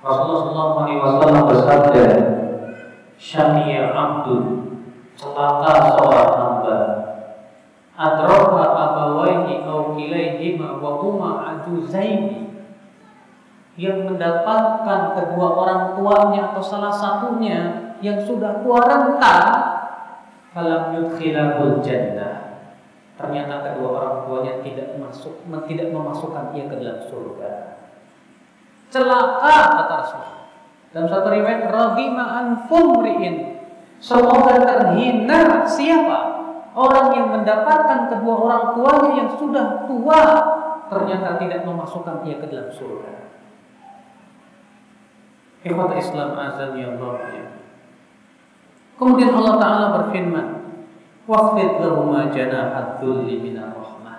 Rasulullah 0.00 0.88
SAW 0.88 1.44
bersabda 1.52 2.04
Syaqiyya 3.20 3.92
abdul 3.92 4.72
celaka 5.20 5.72
seorang 5.92 6.32
hamba. 6.32 6.78
Atroka 7.92 8.62
abawaihi 8.72 9.68
au 9.68 9.92
kilaihima 10.00 10.80
wa 10.80 10.96
huma 11.02 11.30
ajuzaini 11.44 12.48
yang 13.76 14.08
mendapatkan 14.08 15.12
kedua 15.12 15.48
orang 15.60 15.82
tuanya 15.92 16.54
atau 16.54 16.62
salah 16.64 16.94
satunya 16.94 17.92
yang 18.00 18.16
sudah 18.22 18.62
tua 18.62 18.80
renta 18.86 19.36
falam 20.58 20.82
yudkhilahul 20.98 21.78
jannah 21.78 22.66
ternyata 23.14 23.62
kedua 23.62 23.88
orang 23.94 24.16
tuanya 24.26 24.54
tidak 24.66 24.98
masuk 24.98 25.38
tidak 25.70 25.88
memasukkan 25.94 26.50
ia 26.58 26.66
ke 26.66 26.74
dalam 26.82 26.98
surga 27.06 27.78
celaka 28.90 29.58
kata 29.78 29.94
Rasulullah 30.02 30.42
dalam 30.90 31.06
satu 31.06 31.28
riwayat 31.30 31.62
raghima 31.70 32.24
an 32.26 32.46
fumriin 32.66 33.58
Semoga 33.98 34.62
terhina 34.62 35.66
siapa? 35.66 36.18
Orang 36.78 37.10
yang 37.10 37.34
mendapatkan 37.34 38.06
kedua 38.06 38.34
orang 38.46 38.64
tuanya 38.78 39.10
yang 39.18 39.30
sudah 39.34 39.66
tua 39.90 40.22
ternyata 40.86 41.34
tidak 41.42 41.66
memasukkan 41.66 42.22
dia 42.22 42.38
ke 42.38 42.46
dalam 42.46 42.70
surga. 42.70 43.26
Ikhwat 45.66 45.98
Islam 45.98 46.38
azan 46.38 46.78
ya 46.78 46.94
Allah. 46.94 47.57
Kemudian 48.98 49.30
Allah 49.30 49.54
Ta'ala 49.62 49.86
berfirman 50.02 50.46
Waqfid 51.28 51.78
lahuma 51.78 52.32
dhulli 52.98 53.36
minar 53.38 53.70
rahmah. 53.76 54.18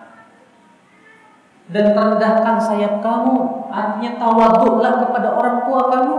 Dan 1.70 1.86
rendahkan 1.98 2.58
sayap 2.62 3.02
kamu 3.02 3.60
Artinya 3.70 4.18
tawaduklah 4.18 4.94
kepada 5.06 5.30
orang 5.38 5.58
tua 5.64 5.82
kamu. 5.94 6.18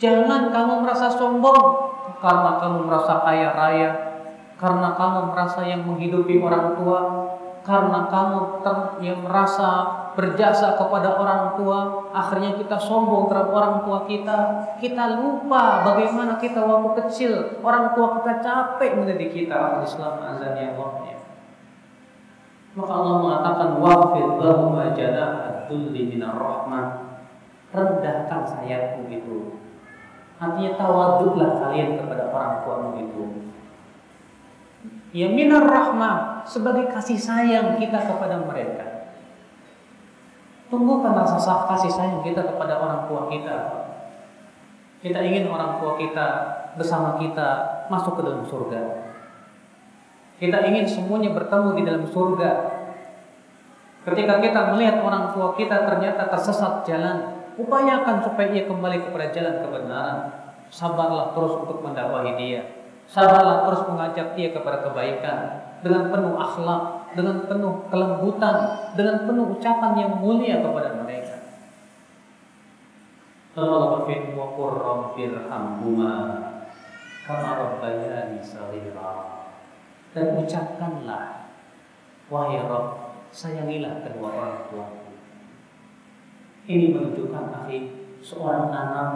Jangan 0.00 0.50
kamu 0.50 0.74
merasa 0.82 1.12
sombong 1.12 1.92
karena 2.18 2.56
kamu 2.56 2.88
merasa 2.88 3.20
kaya 3.20 3.52
raya, 3.52 3.90
karena 4.56 4.96
kamu 4.96 5.30
merasa 5.30 5.60
yang 5.68 5.84
menghidupi 5.84 6.40
orang 6.40 6.72
tua, 6.80 7.00
karena 7.64 8.12
kamu 8.12 8.60
yang 9.00 9.24
merasa 9.24 9.88
berjasa 10.12 10.76
kepada 10.76 11.16
orang 11.16 11.56
tua, 11.56 12.12
akhirnya 12.12 12.60
kita 12.60 12.76
sombong 12.76 13.32
terhadap 13.32 13.56
orang 13.56 13.76
tua 13.88 13.98
kita. 14.04 14.38
Kita 14.76 15.16
lupa 15.16 15.80
bagaimana 15.80 16.36
kita 16.36 16.60
waktu 16.60 16.92
kecil, 17.02 17.32
orang 17.64 17.96
tua 17.96 18.20
kita 18.20 18.44
capek 18.44 19.00
mendidik 19.00 19.32
kita. 19.32 19.80
Islam 19.80 20.20
azan 20.20 20.54
ya 20.60 20.76
Allah. 20.76 20.92
Ya. 21.08 21.18
Maka 22.76 22.92
Allah 22.92 23.16
mengatakan 23.24 23.68
wafid 23.80 24.28
lahum 24.44 24.76
janahat 24.92 25.64
dulli 25.66 26.12
minar 26.12 26.36
rahmah. 26.36 27.16
Rendahkan 27.74 28.46
sayapmu 28.46 29.10
itu 29.10 29.58
Artinya 30.38 30.76
tawaduklah 30.76 31.50
kalian 31.62 31.98
kepada 31.98 32.28
orang 32.28 32.62
tuamu 32.66 32.90
itu. 33.00 33.22
Ya 35.14 35.30
minar 35.30 35.62
rahmah 35.62 36.42
sebagai 36.42 36.90
kasih 36.90 37.14
sayang 37.14 37.78
kita 37.78 38.02
kepada 38.02 38.42
mereka. 38.42 39.14
Tumbuhkan 40.66 41.14
rasa 41.14 41.70
kasih 41.70 41.92
sayang 41.92 42.20
kita 42.26 42.42
kepada 42.42 42.82
orang 42.82 43.06
tua 43.06 43.30
kita. 43.30 43.56
Kita 44.98 45.20
ingin 45.22 45.46
orang 45.46 45.78
tua 45.78 45.94
kita 45.94 46.26
bersama 46.74 47.14
kita 47.22 47.48
masuk 47.86 48.18
ke 48.18 48.22
dalam 48.26 48.42
surga. 48.42 48.80
Kita 50.42 50.66
ingin 50.66 50.82
semuanya 50.88 51.30
bertemu 51.30 51.78
di 51.78 51.82
dalam 51.86 52.04
surga. 52.10 52.52
Ketika 54.02 54.42
kita 54.42 54.74
melihat 54.74 54.98
orang 54.98 55.30
tua 55.30 55.54
kita 55.54 55.86
ternyata 55.86 56.26
tersesat 56.26 56.82
jalan, 56.82 57.38
upayakan 57.54 58.18
supaya 58.20 58.50
ia 58.50 58.66
kembali 58.66 58.98
kepada 59.08 59.30
jalan 59.30 59.62
kebenaran. 59.62 60.18
Sabarlah 60.74 61.30
terus 61.38 61.54
untuk 61.62 61.86
mendakwahi 61.86 62.34
dia. 62.34 62.83
Sabarlah 63.14 63.70
terus 63.70 63.86
mengajak 63.86 64.34
dia 64.34 64.50
kepada 64.50 64.82
kebaikan 64.82 65.38
dengan 65.86 66.10
penuh 66.10 66.34
akhlak, 66.34 67.14
dengan 67.14 67.46
penuh 67.46 67.86
kelembutan, 67.86 68.56
dengan 68.98 69.22
penuh 69.22 69.54
ucapan 69.54 69.92
yang 69.94 70.18
mulia 70.18 70.58
kepada 70.58 70.98
mereka. 70.98 71.38
Dan 80.10 80.26
ucapkanlah, 80.42 81.54
wahai 82.26 82.66
Rabb, 82.66 83.14
sayangilah 83.30 84.02
kedua 84.02 84.28
orang 84.34 84.66
tuaku. 84.74 85.14
Ini 86.66 86.98
menunjukkan 86.98 87.62
akhi 87.62 87.78
seorang 88.26 88.74
anak 88.74 89.10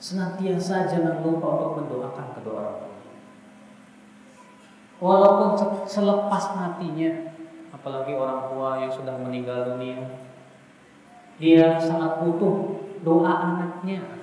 senantiasa 0.00 0.88
jangan 0.88 1.20
lupa 1.20 1.60
untuk 1.60 1.84
mendoakan 1.84 2.26
kedua 2.40 2.56
orang 2.56 2.76
tua. 2.80 2.87
Walaupun 4.98 5.54
selepas 5.86 6.44
matinya, 6.58 7.30
apalagi 7.70 8.18
orang 8.18 8.50
tua 8.50 8.82
yang 8.82 8.90
sudah 8.90 9.14
meninggal 9.14 9.74
dunia, 9.74 10.10
dia 11.38 11.78
sangat 11.78 12.26
butuh 12.26 12.82
doa 13.06 13.30
anaknya. 13.30 14.18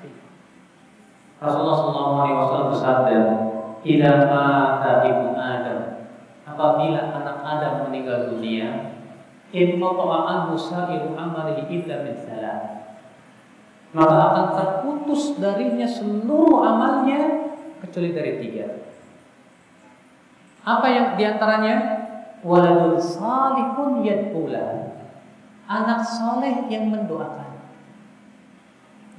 Rasulullah 1.40 1.80
SAW 1.84 2.72
bersabda, 2.72 3.20
"Idza 3.84 4.14
mata 4.28 5.04
ibnu 5.04 5.36
Adam, 5.36 5.80
apabila 6.48 7.02
anak 7.12 7.38
Adam 7.44 7.74
meninggal 7.88 8.36
dunia, 8.36 8.96
in 9.52 9.80
anhu 9.80 10.56
sa'iru 10.56 11.16
amalihi 11.16 11.64
illa 11.70 11.96
min 12.04 12.16
maka 13.96 14.16
akan 14.20 14.46
terputus 14.60 15.40
darinya 15.40 15.88
seluruh 15.88 16.68
amalnya 16.68 17.48
kecuali 17.80 18.12
dari 18.12 18.44
tiga. 18.44 18.68
Apa 20.66 20.88
yang 20.90 21.08
di 21.14 21.24
antaranya? 21.30 21.78
Waladul 22.42 22.98
salihun 22.98 24.02
yad'ula. 24.02 24.98
Anak 25.70 26.02
soleh 26.02 26.66
yang 26.70 26.90
mendoakan. 26.90 27.58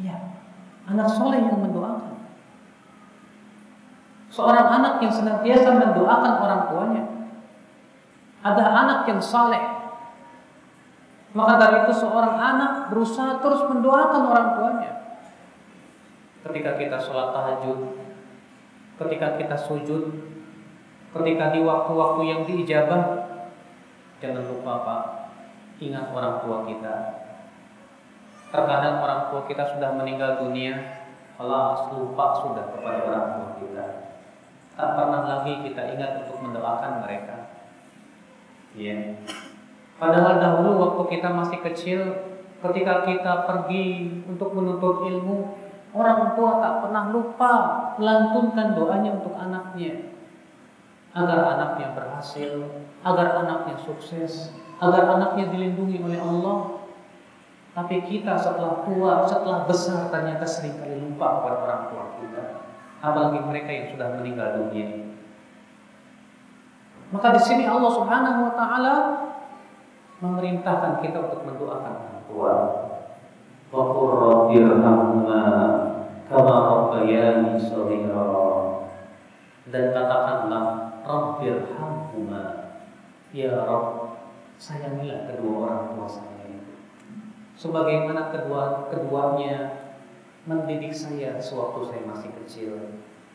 Ya, 0.03 0.43
anak 0.91 1.07
soleh 1.07 1.38
yang 1.38 1.59
mendoakan. 1.62 2.19
Seorang 4.31 4.67
anak 4.83 4.95
yang 5.00 5.15
senantiasa 5.15 5.71
mendoakan 5.71 6.35
orang 6.43 6.62
tuanya. 6.69 7.05
Ada 8.43 8.62
anak 8.62 9.00
yang 9.11 9.23
soleh. 9.23 9.62
Maka 11.33 11.53
dari 11.62 11.76
itu 11.87 11.95
seorang 11.95 12.37
anak 12.37 12.91
berusaha 12.91 13.38
terus 13.43 13.65
mendoakan 13.71 14.23
orang 14.29 14.49
tuanya. 14.59 14.93
Ketika 16.47 16.79
kita 16.79 16.99
sholat 17.01 17.35
tahajud, 17.35 17.97
ketika 19.03 19.35
kita 19.35 19.57
sujud, 19.59 20.36
ketika 21.14 21.55
di 21.55 21.61
waktu-waktu 21.62 22.23
yang 22.27 22.40
diijabah, 22.42 23.03
jangan 24.19 24.45
lupa 24.49 24.73
Pak, 24.83 25.03
ingat 25.79 26.11
orang 26.11 26.42
tua 26.42 26.59
kita. 26.66 26.95
Terkadang 28.51 29.03
orang 29.05 29.21
tua 29.29 29.45
kita 29.45 29.77
sudah 29.77 29.90
meninggal 29.95 30.40
dunia, 30.40 31.05
Allah 31.37 31.77
lupa 31.92 32.27
sudah 32.40 32.64
kepada 32.73 32.99
orang 33.05 33.27
tua 33.37 33.49
kita. 33.61 33.87
Tak 34.77 34.88
pernah 34.92 35.23
lagi 35.25 35.53
kita 35.64 35.83
ingat 35.97 36.25
untuk 36.25 36.37
mendoakan 36.45 37.05
mereka. 37.05 37.37
Ya. 38.77 39.16
Padahal 39.97 40.37
dahulu 40.37 40.71
waktu 40.77 41.16
kita 41.16 41.33
masih 41.33 41.64
kecil, 41.64 42.01
ketika 42.61 43.09
kita 43.09 43.49
pergi 43.49 44.21
untuk 44.29 44.53
menuntut 44.53 45.09
ilmu, 45.09 45.57
orang 45.97 46.37
tua 46.37 46.61
tak 46.61 46.85
pernah 46.85 47.09
lupa 47.09 47.53
melantunkan 47.97 48.77
doanya 48.77 49.16
untuk 49.16 49.33
anaknya 49.33 50.15
agar 51.16 51.38
anaknya 51.57 51.96
berhasil, 51.96 52.68
agar 53.00 53.40
anaknya 53.40 53.81
sukses, 53.81 54.52
agar 54.76 55.16
anaknya 55.16 55.48
dilindungi 55.48 56.05
oleh 56.05 56.20
Allah. 56.20 56.85
Tapi 57.72 58.05
kita 58.05 58.37
setelah 58.37 58.85
tua, 58.85 59.24
setelah 59.24 59.64
besar 59.68 60.09
ternyata 60.12 60.44
sering 60.48 60.81
kali 60.81 60.96
lupa 60.96 61.40
kepada 61.40 61.57
orang 61.64 61.83
tua 61.92 62.05
kita. 62.20 62.44
Apalagi 63.00 63.40
mereka 63.44 63.68
yang 63.72 63.87
sudah 63.92 64.09
meninggal 64.16 64.48
dunia. 64.61 65.12
Maka 67.12 67.37
di 67.37 67.42
sini 67.44 67.64
Allah 67.68 67.92
Subhanahu 67.92 68.38
wa 68.48 68.52
taala 68.57 68.94
memerintahkan 70.20 71.05
kita 71.05 71.20
untuk 71.20 71.44
mendoakan 71.44 71.92
orang 72.00 72.20
tua. 72.29 72.55
Kama 76.26 76.57
rabbayani 76.59 77.61
Dan 79.66 79.85
katakanlah 79.94 80.87
Rabbirhamhuma 81.07 82.75
Ya 83.31 83.55
Rabb 83.62 84.19
Sayangilah 84.59 85.31
kedua 85.31 85.55
orang 85.69 85.83
tua 85.95 86.09
saya 86.11 86.49
Sebagaimana 87.57 88.29
kedua 88.35 88.90
keduanya 88.92 89.88
mendidik 90.45 90.92
saya 90.92 91.40
sewaktu 91.40 91.88
saya 91.88 92.03
masih 92.05 92.31
kecil. 92.45 92.73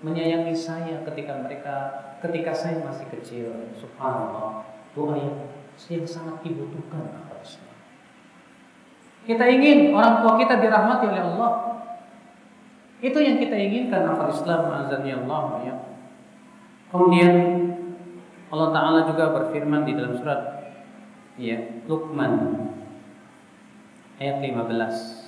Menyayangi 0.06 0.54
saya 0.54 1.02
ketika 1.02 1.42
mereka 1.42 1.76
ketika 2.22 2.54
saya 2.54 2.86
masih 2.86 3.10
kecil. 3.10 3.50
Subhanallah 3.74 4.62
doa 4.94 5.18
yang, 5.18 5.50
yang 5.90 6.06
sangat 6.06 6.38
dibutuhkan 6.46 7.22
kita 9.22 9.46
ingin 9.46 9.94
orang 9.94 10.26
tua 10.26 10.34
kita 10.42 10.58
dirahmati 10.58 11.06
oleh 11.06 11.22
Allah. 11.22 11.52
Itu 13.02 13.18
yang 13.22 13.38
kita 13.38 13.54
inginkan. 13.54 14.06
Akal 14.06 14.34
Islam 14.34 14.62
azan 14.74 15.06
Allah 15.06 15.44
ya? 15.62 15.76
Kemudian 16.90 17.34
Allah 18.52 18.70
Ta'ala 18.76 19.00
juga 19.08 19.32
berfirman 19.32 19.88
di 19.88 19.96
dalam 19.96 20.14
surat 20.20 20.40
ya, 21.40 21.82
Luqman 21.88 22.68
ayat 24.20 24.44
15 24.44 25.22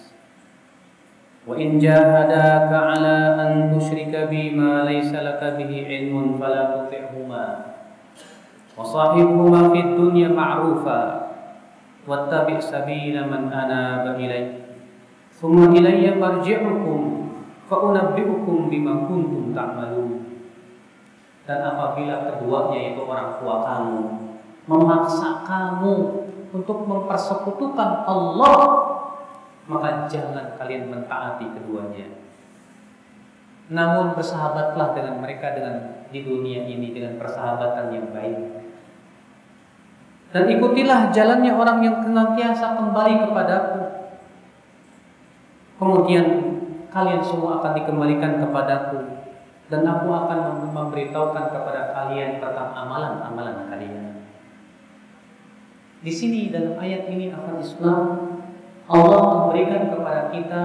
Wa 1.43 1.59
in 1.59 1.75
jahadaka 1.75 2.95
ala 2.95 3.35
an 3.35 3.71
tusyrika 3.71 4.31
bima 4.31 4.87
laysa 4.87 5.19
laka 5.23 5.59
bihi 5.59 5.83
ilmun 6.07 6.39
fala 6.39 6.71
tuti'huma. 6.71 7.45
Wa 8.79 8.83
sahibhuma 8.83 9.75
fid 9.75 9.91
dunya 9.99 10.31
ma'rufa 10.31 11.23
wattabi' 12.07 12.63
sabila 12.63 13.27
man 13.27 13.51
anaba 13.51 14.15
ilayya 14.15 14.63
thumma 15.35 15.71
ilayya 15.75 16.15
marji'ukum 16.15 16.99
fa 17.67 17.75
unabbi'ukum 17.91 18.71
bima 18.71 19.03
kuntum 19.07 19.51
ta'malun 19.51 20.12
dan 21.43 21.59
apabila 21.59 22.31
keduanya 22.31 22.77
yaitu 22.79 23.01
orang 23.03 23.35
tua 23.39 23.55
kamu 23.67 23.99
memaksa 24.63 25.43
kamu 25.43 25.95
untuk 26.55 26.87
mempersekutukan 26.87 28.07
Allah 28.07 28.55
maka 29.67 30.11
jangan 30.11 30.59
kalian 30.59 30.91
mentaati 30.91 31.47
keduanya. 31.55 32.19
Namun 33.71 34.11
bersahabatlah 34.11 34.91
dengan 34.91 35.23
mereka 35.23 35.55
dengan 35.55 36.03
di 36.11 36.19
dunia 36.19 36.67
ini 36.67 36.91
dengan 36.91 37.15
persahabatan 37.15 37.95
yang 37.95 38.07
baik. 38.11 38.39
Dan 40.35 40.43
ikutilah 40.49 41.13
jalannya 41.15 41.51
orang 41.55 41.79
yang 41.79 41.97
senantiasa 42.03 42.75
kembali 42.75 43.13
kepadaku. 43.23 43.81
Kemudian 45.79 46.25
kalian 46.91 47.23
semua 47.23 47.63
akan 47.63 47.71
dikembalikan 47.79 48.43
kepadaku 48.43 48.99
dan 49.73 49.89
aku 49.89 50.05
akan 50.13 50.69
memberitahukan 50.69 51.49
kepada 51.49 51.97
kalian 51.97 52.37
tentang 52.37 52.77
amalan-amalan 52.77 53.73
kalian. 53.73 54.21
Di 56.05 56.13
sini 56.13 56.53
dalam 56.53 56.77
ayat 56.77 57.09
ini 57.09 57.33
akan 57.33 57.57
Islam 57.57 58.01
Allah 58.85 59.21
memberikan 59.33 59.89
kepada 59.89 60.29
kita 60.29 60.63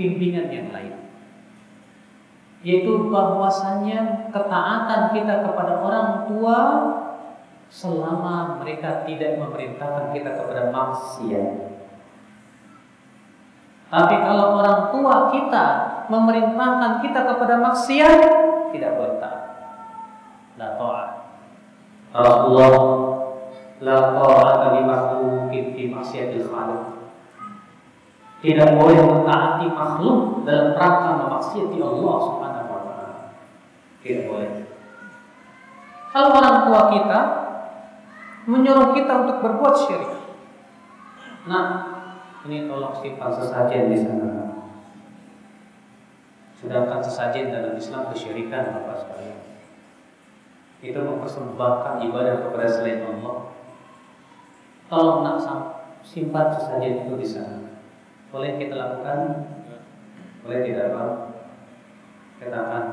pimpinan 0.00 0.48
yang 0.48 0.72
lain 0.72 0.96
yaitu 2.64 3.12
bahwasannya 3.12 4.32
ketaatan 4.32 5.02
kita 5.12 5.34
kepada 5.44 5.80
orang 5.80 6.08
tua 6.28 6.58
selama 7.68 8.60
mereka 8.60 9.04
tidak 9.04 9.36
memerintahkan 9.36 10.16
kita 10.16 10.30
kepada 10.40 10.72
maksiat. 10.72 11.48
Tapi 13.90 14.16
kalau 14.22 14.60
orang 14.60 14.80
tua 14.92 15.16
kita 15.28 15.66
memerintahkan 16.10 17.06
kita 17.06 17.20
kepada 17.22 17.54
maksiat, 17.62 18.18
tidak 18.74 18.92
boleh 18.98 19.16
taat. 19.22 19.42
La 20.58 20.74
ta'at. 20.74 21.10
Rasulullah 22.10 22.74
la 23.78 23.98
ta'ata 24.18 24.66
li 24.74 24.82
makhluqin 24.82 25.64
fi 25.78 25.82
maksiatil 25.86 26.50
khaliq. 26.50 26.82
Tidak 28.40 28.70
boleh 28.74 28.98
mentaati 29.04 29.68
makhluk 29.70 30.42
dalam 30.48 30.74
rangka 30.74 31.10
memaksiati 31.24 31.76
Allah 31.78 32.16
Subhanahu 32.24 32.68
wa 32.72 32.80
taala. 32.82 33.16
Tidak 34.02 34.24
boleh. 34.26 34.64
Kalau 36.10 36.28
orang 36.34 36.56
tua 36.66 36.80
kita 36.90 37.20
menyuruh 38.50 38.96
kita 38.96 39.12
untuk 39.22 39.38
berbuat 39.44 39.74
syirik. 39.76 40.12
Nah, 41.46 41.66
ini 42.48 42.66
tolong 42.66 42.96
simpan 42.98 43.30
sesajen 43.30 43.92
di 43.92 43.98
sana. 44.00 44.49
Sedangkan 46.60 47.00
sesajen 47.00 47.48
dalam 47.48 47.72
Islam 47.72 48.12
kesyirikan 48.12 48.76
Bapak 48.76 49.08
sekalian. 49.08 49.40
Itu 50.84 51.00
mempersembahkan 51.00 52.04
ibadah 52.04 52.44
kepada 52.44 52.68
selain 52.68 53.00
Allah. 53.08 53.48
Tolong 54.92 55.24
nak 55.24 55.40
simpan 56.04 56.52
sesajen 56.52 57.08
itu 57.08 57.14
di 57.16 57.24
sana. 57.24 57.64
Boleh 58.28 58.60
kita 58.60 58.76
lakukan? 58.76 59.18
Boleh 60.44 60.60
tidak 60.68 60.92
Pak? 60.92 61.10
Katakan, 62.40 62.84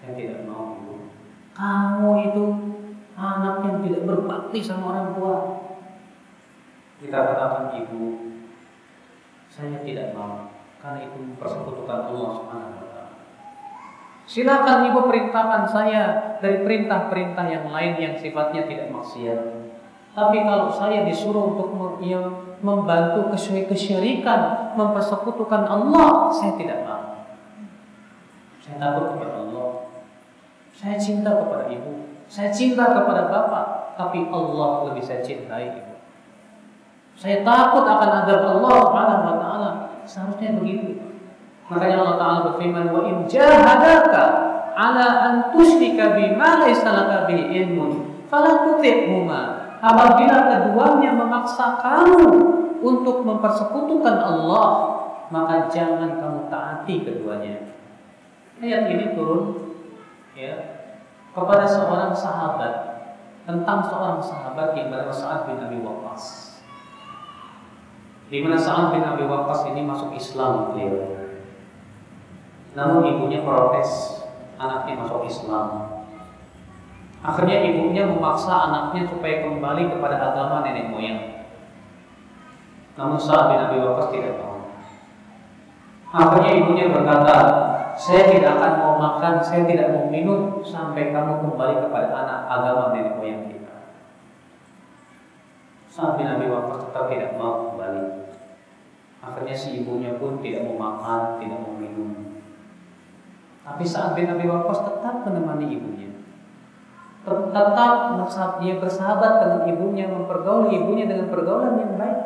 saya 0.00 0.12
tidak 0.16 0.44
mau 0.48 0.80
ibu. 0.80 1.12
Kamu 1.52 2.10
itu 2.28 2.44
anak 3.16 3.56
yang 3.64 3.76
tidak 3.84 4.02
berbakti 4.08 4.60
sama 4.64 4.84
orang 4.92 5.08
tua. 5.16 5.36
Kita 7.04 7.18
katakan 7.20 7.76
ibu, 7.84 8.32
saya 9.52 9.84
tidak 9.84 10.16
mau 10.16 10.48
karena 10.84 11.00
itu 11.08 11.16
persekutukan 11.40 12.12
Allah 12.12 12.30
Subhanahu 12.36 12.76
wa 12.76 12.84
taala. 12.92 13.16
Silakan 14.28 14.92
ibu 14.92 15.00
perintahkan 15.08 15.64
saya 15.64 16.02
dari 16.44 16.60
perintah-perintah 16.60 17.44
yang 17.48 17.72
lain 17.72 17.92
yang 17.96 18.14
sifatnya 18.20 18.68
tidak 18.68 18.92
maksiat. 18.92 19.64
Tapi 20.12 20.44
kalau 20.44 20.68
saya 20.68 21.08
disuruh 21.08 21.56
untuk 21.56 21.72
ya, 22.04 22.20
membantu 22.60 23.32
kesyirikan, 23.32 24.72
mempersekutukan 24.76 25.64
Allah, 25.64 26.28
saya 26.28 26.52
tidak 26.60 26.84
mau. 26.84 27.24
Saya 28.60 28.76
takut 28.76 29.16
kepada 29.16 29.40
Allah. 29.40 29.68
Saya 30.72 30.96
cinta 31.00 31.32
kepada 31.32 31.64
ibu. 31.72 32.12
Saya 32.28 32.52
cinta 32.52 32.92
kepada 32.92 33.32
bapak. 33.32 33.96
Tapi 33.96 34.28
Allah 34.32 34.88
lebih 34.90 35.04
saya 35.04 35.20
cintai 35.20 35.80
ibu. 35.80 35.96
Saya 37.16 37.44
takut 37.44 37.84
akan 37.84 38.10
adab 38.24 38.40
Allah 38.58 38.76
Subhanahu 38.84 39.22
wa 39.26 39.36
taala. 39.38 39.70
Seharusnya 40.04 40.60
begitu. 40.60 41.00
Makanya 41.68 41.96
Allah 42.04 42.16
Taala 42.20 42.38
berfirman, 42.52 42.92
"Wa 42.92 43.02
in 43.08 43.16
jahadaka 43.24 44.24
ala 44.76 45.06
an 45.24 45.34
tusyrika 45.56 46.12
bima 46.12 46.60
laysa 46.60 46.92
laka 46.92 47.24
bi 47.24 47.40
ilmun, 47.56 48.24
fala 48.28 48.68
tuti'huma." 48.68 49.64
Apabila 49.84 50.48
keduanya 50.48 51.12
memaksa 51.12 51.76
kamu 51.80 52.24
untuk 52.80 53.20
mempersekutukan 53.24 54.16
Allah, 54.16 54.68
maka 55.28 55.68
jangan 55.68 56.20
kamu 56.20 56.40
taati 56.48 57.04
keduanya. 57.04 57.72
Ayat 58.60 58.88
ini 58.88 59.12
turun 59.12 59.72
ya 60.32 60.84
kepada 61.34 61.66
seorang 61.66 62.14
sahabat 62.14 62.74
tentang 63.44 63.84
seorang 63.84 64.20
sahabat 64.22 64.72
yang 64.72 64.88
bernama 64.88 65.12
Sa'ad 65.12 65.52
bin 65.52 65.60
Abi 65.60 65.78
Waqqas 65.84 66.53
di 68.32 68.40
mana 68.40 68.56
Sa'ad 68.56 68.96
bin 68.96 69.04
Abi 69.04 69.28
Waqqas 69.28 69.68
ini 69.68 69.84
masuk 69.84 70.16
Islam 70.16 70.72
beliau. 70.72 71.20
Namun 72.74 73.06
ibunya 73.06 73.44
protes, 73.44 74.22
anaknya 74.56 75.04
masuk 75.04 75.28
Islam. 75.28 75.92
Akhirnya 77.24 77.64
ibunya 77.64 78.04
memaksa 78.04 78.68
anaknya 78.68 79.08
supaya 79.08 79.48
kembali 79.48 79.92
kepada 79.96 80.16
agama 80.20 80.64
nenek 80.64 80.92
moyang. 80.92 81.48
Namun 83.00 83.16
Sa'ad 83.16 83.52
bin 83.52 83.60
Abi 83.64 83.78
Waqqas 83.80 84.08
tidak 84.12 84.40
mau. 84.40 84.68
Akhirnya 86.14 86.52
ibunya 86.62 86.92
berkata, 86.94 87.36
saya 87.94 88.26
tidak 88.30 88.58
akan 88.58 88.72
mau 88.82 88.94
makan, 88.98 89.38
saya 89.42 89.66
tidak 89.66 89.94
mau 89.94 90.10
minum 90.10 90.62
sampai 90.66 91.14
kamu 91.14 91.42
kembali 91.46 91.74
kepada 91.86 92.08
anak 92.10 92.38
agama 92.50 92.84
nenek 92.94 93.14
moyang 93.18 93.42
kita. 93.50 93.63
Sa'ad 95.94 96.18
bin 96.18 96.26
Abi 96.26 96.50
Waqqas 96.50 96.90
tetap 96.90 97.06
tidak 97.06 97.38
mau 97.38 97.70
kembali. 97.70 98.26
Akhirnya 99.22 99.54
si 99.54 99.78
ibunya 99.78 100.18
pun 100.18 100.42
tidak 100.42 100.66
mau 100.66 100.74
makan, 100.74 101.38
tidak 101.38 101.62
mau 101.62 101.70
minum. 101.78 102.34
Tapi 103.62 103.86
saat 103.86 104.18
bin 104.18 104.26
Abi 104.26 104.50
Waqqas 104.50 104.90
tetap 104.90 105.22
menemani 105.22 105.70
ibunya. 105.70 106.10
Tetap 107.22 108.58
dia 108.58 108.74
bersahabat 108.82 109.32
dengan 109.46 109.62
ibunya, 109.70 110.10
mempergauli 110.10 110.74
ibunya 110.82 111.06
dengan 111.06 111.30
pergaulan 111.30 111.78
yang 111.78 111.94
baik. 111.94 112.20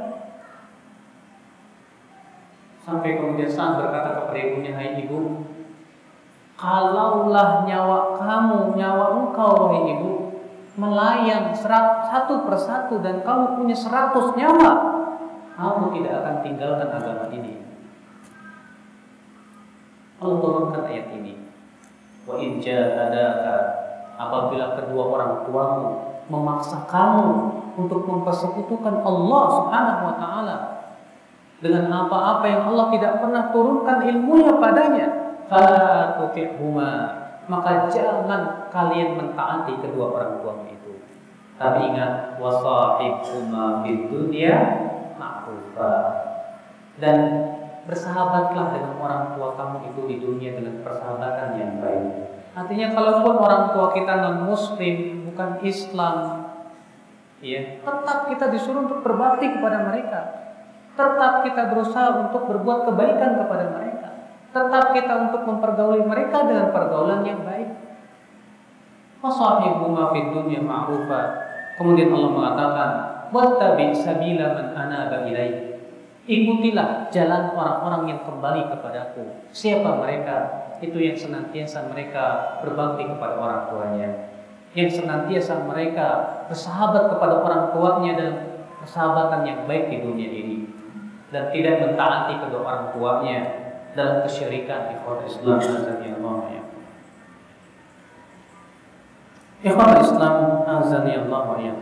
Sampai 2.89 3.21
kemudian 3.21 3.53
saat 3.53 3.77
berkata 3.85 4.25
kepada 4.25 4.39
ibunya, 4.49 4.73
Hai 4.73 4.97
ibu, 5.05 5.45
kalaulah 6.57 7.69
nyawa 7.69 8.17
kamu, 8.17 8.81
nyawa 8.81 9.05
engkau, 9.13 9.53
wahai 9.61 9.93
ibu, 9.93 10.28
melayang 10.79 11.51
satu 11.59 12.47
persatu 12.47 13.03
dan 13.03 13.27
kamu 13.27 13.59
punya 13.59 13.75
seratus 13.75 14.31
nyawa, 14.39 14.73
kamu 15.59 15.85
tidak 15.99 16.15
akan 16.23 16.37
tinggalkan 16.47 16.89
agama 16.89 17.27
ini. 17.35 17.59
Allah 20.23 20.39
turunkan 20.39 20.83
ayat 20.87 21.11
ini. 21.19 21.35
Wa 22.23 22.39
in 22.39 22.63
apabila 24.19 24.79
kedua 24.79 25.03
orang 25.15 25.33
tuamu 25.47 25.87
memaksa 26.31 26.87
kamu 26.87 27.27
untuk 27.79 28.07
mempersekutukan 28.07 29.03
Allah 29.03 29.45
Subhanahu 29.55 30.03
wa 30.03 30.15
taala 30.19 30.57
dengan 31.59 31.91
apa-apa 31.91 32.45
yang 32.47 32.63
Allah 32.71 32.87
tidak 32.95 33.13
pernah 33.19 33.51
turunkan 33.51 33.99
ilmunya 34.07 34.53
padanya, 34.63 35.07
fala 35.51 36.19
tuti'huma 36.23 36.91
maka 37.49 37.89
jangan 37.89 38.69
kalian 38.69 39.17
mentaati 39.17 39.81
kedua 39.81 40.13
orang 40.13 40.33
tua 40.45 40.55
itu. 40.69 41.01
Tapi 41.57 41.91
ingat 41.91 42.37
wasahibhuma 42.37 43.83
fid 43.83 44.13
dunya 44.13 44.57
ma'rufa. 45.17 45.95
Dan 47.01 47.19
bersahabatlah 47.89 48.77
dengan 48.77 48.95
orang 49.01 49.23
tua 49.33 49.57
kamu 49.57 49.77
itu 49.91 50.01
di 50.07 50.17
dunia 50.21 50.61
dengan 50.61 50.85
persahabatan 50.85 51.57
yang 51.57 51.73
baik. 51.81 52.37
Artinya 52.53 52.93
kalaupun 52.93 53.35
orang 53.41 53.73
tua 53.73 53.97
kita 53.97 54.13
non 54.21 54.45
muslim, 54.45 55.25
bukan 55.33 55.57
Islam, 55.65 56.17
ya, 57.41 57.81
tetap 57.81 58.19
kita 58.29 58.53
disuruh 58.53 58.85
untuk 58.85 59.01
berbakti 59.01 59.57
kepada 59.57 59.89
mereka. 59.89 60.21
Tetap 60.99 61.47
kita 61.47 61.71
berusaha 61.71 62.29
untuk 62.29 62.51
berbuat 62.51 62.93
kebaikan 62.93 63.41
kepada 63.41 63.65
mereka 63.73 64.08
tetap 64.49 64.97
kita 64.97 65.29
untuk 65.29 65.43
mempergauli 65.45 66.03
mereka 66.05 66.49
dengan 66.49 66.73
pergaulan 66.73 67.21
yang 67.25 67.45
baik. 67.45 67.69
Fasahibuhuma 69.21 70.15
fid 70.15 70.31
dunya 70.33 70.63
ma'rufa. 70.63 71.23
Kemudian 71.77 72.15
Allah 72.15 72.31
mengatakan, 72.33 72.91
"Wattabi 73.35 73.93
sabila 73.93 74.57
man 74.57 74.67
anaba 74.73 75.27
ilaih." 75.29 75.77
Ikutilah 76.29 77.09
jalan 77.09 77.57
orang-orang 77.57 78.13
yang 78.13 78.21
kembali 78.29 78.69
kepadaku. 78.69 79.49
Siapa 79.49 79.97
mereka? 79.97 80.37
Itu 80.79 81.01
yang 81.01 81.17
senantiasa 81.17 81.89
mereka 81.89 82.61
berbakti 82.61 83.09
kepada 83.09 83.35
orang 83.41 83.63
tuanya. 83.73 84.11
Yang 84.77 85.03
senantiasa 85.03 85.65
mereka 85.65 86.09
bersahabat 86.53 87.17
kepada 87.17 87.41
orang 87.41 87.63
tuanya 87.73 88.13
dan 88.21 88.33
persahabatan 88.77 89.41
yang 89.49 89.61
baik 89.65 89.89
di 89.89 90.05
dunia 90.05 90.29
ini. 90.29 90.57
Dan 91.33 91.49
tidak 91.49 91.81
mentaati 91.81 92.45
kedua 92.45 92.61
orang 92.61 92.85
tuanya 92.93 93.68
dalam 93.97 94.25
kesyirikan 94.27 94.97
ikhwan 94.99 95.25
Islam 95.25 95.57
azan 95.61 95.99
ya 96.05 96.13
Allah 96.19 96.37
ya. 96.53 96.63
Ikhwan 99.69 99.91
Islam 100.03 100.35
azan 100.67 101.05
ya 101.07 101.21
Allah 101.25 101.45
ya. 101.63 101.75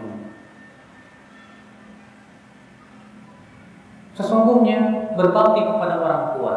Sesungguhnya 4.16 5.12
berbakti 5.12 5.60
kepada 5.60 6.00
orang 6.00 6.24
tua 6.36 6.54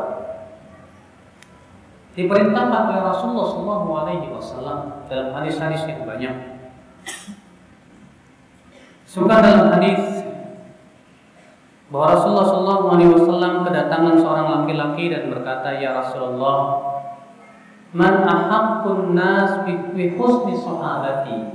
diperintahkan 2.15 2.81
oleh 2.91 3.01
Rasulullah 3.03 3.47
Shallallahu 3.51 3.89
Alaihi 3.95 4.27
Wasallam 4.31 5.07
dalam 5.11 5.35
hadis-hadis 5.35 5.83
yang 5.87 6.07
banyak. 6.07 6.35
Suka 9.03 9.41
dalam 9.41 9.73
hadis 9.75 10.28
bahwa 11.89 12.05
Rasulullah 12.13 12.47
Shallallahu 12.53 12.85
Alaihi 12.93 13.11
Wasallam 13.17 13.53
kedatangan 13.65 14.15
seorang 14.21 14.47
laki-laki 14.61 15.09
dan 15.09 15.33
berkata, 15.33 15.73
ya 15.81 15.97
Rasulullah, 15.97 16.57
man 17.97 18.13
ahaqqun 18.21 19.17
nas 19.17 19.65
bi 19.65 20.13
husni 20.13 20.53
sahabati. 20.53 21.49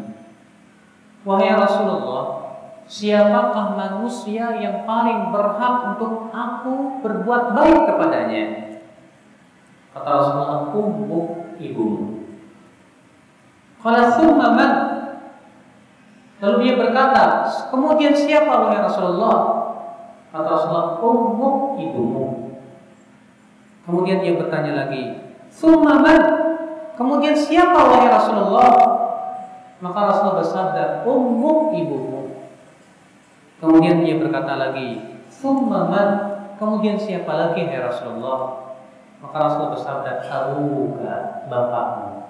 Wahai 1.22 1.54
Rasulullah, 1.54 2.22
siapakah 2.90 3.78
manusia 3.78 4.58
yang 4.58 4.82
paling 4.82 5.30
berhak 5.30 5.94
untuk 5.94 6.34
aku 6.34 7.00
berbuat 7.00 7.54
baik 7.54 7.80
kepadanya? 7.94 8.44
Kata 9.94 10.10
Rasulullah, 10.10 10.74
ummu 10.74 11.20
ibumu. 11.62 12.26
Qala 13.78 14.18
thumma 14.18 14.48
man? 14.50 14.72
Lalu 16.42 16.56
dia 16.66 16.74
berkata, 16.74 17.46
kemudian 17.70 18.10
siapa 18.10 18.50
wahai 18.50 18.82
Rasulullah? 18.82 19.63
Kata 20.34 20.50
Rasulullah, 20.50 20.98
ummu 20.98 21.78
ibumu. 21.78 22.58
Kemudian 23.86 24.18
dia 24.18 24.34
bertanya 24.34 24.82
lagi, 24.82 25.22
thumma 25.46 26.02
man? 26.02 26.22
Kemudian 26.98 27.38
siapa 27.38 27.78
wahai 27.78 28.10
Rasulullah? 28.10 28.70
Maka 29.78 29.98
Rasulullah 30.10 30.42
bersabda, 30.42 30.84
ummu 31.06 31.78
ibumu. 31.78 32.34
Kemudian 33.62 34.02
dia 34.02 34.18
berkata 34.18 34.58
lagi, 34.58 35.22
thumma 35.30 35.86
man? 35.86 36.08
Kemudian 36.58 36.98
siapa 36.98 37.30
lagi 37.30 37.70
hai 37.70 37.78
Rasulullah? 37.78 38.74
Maka 39.22 39.36
Rasulullah 39.38 39.74
bersabda, 39.78 40.10
abuka 40.18 41.46
bapakmu. 41.46 42.26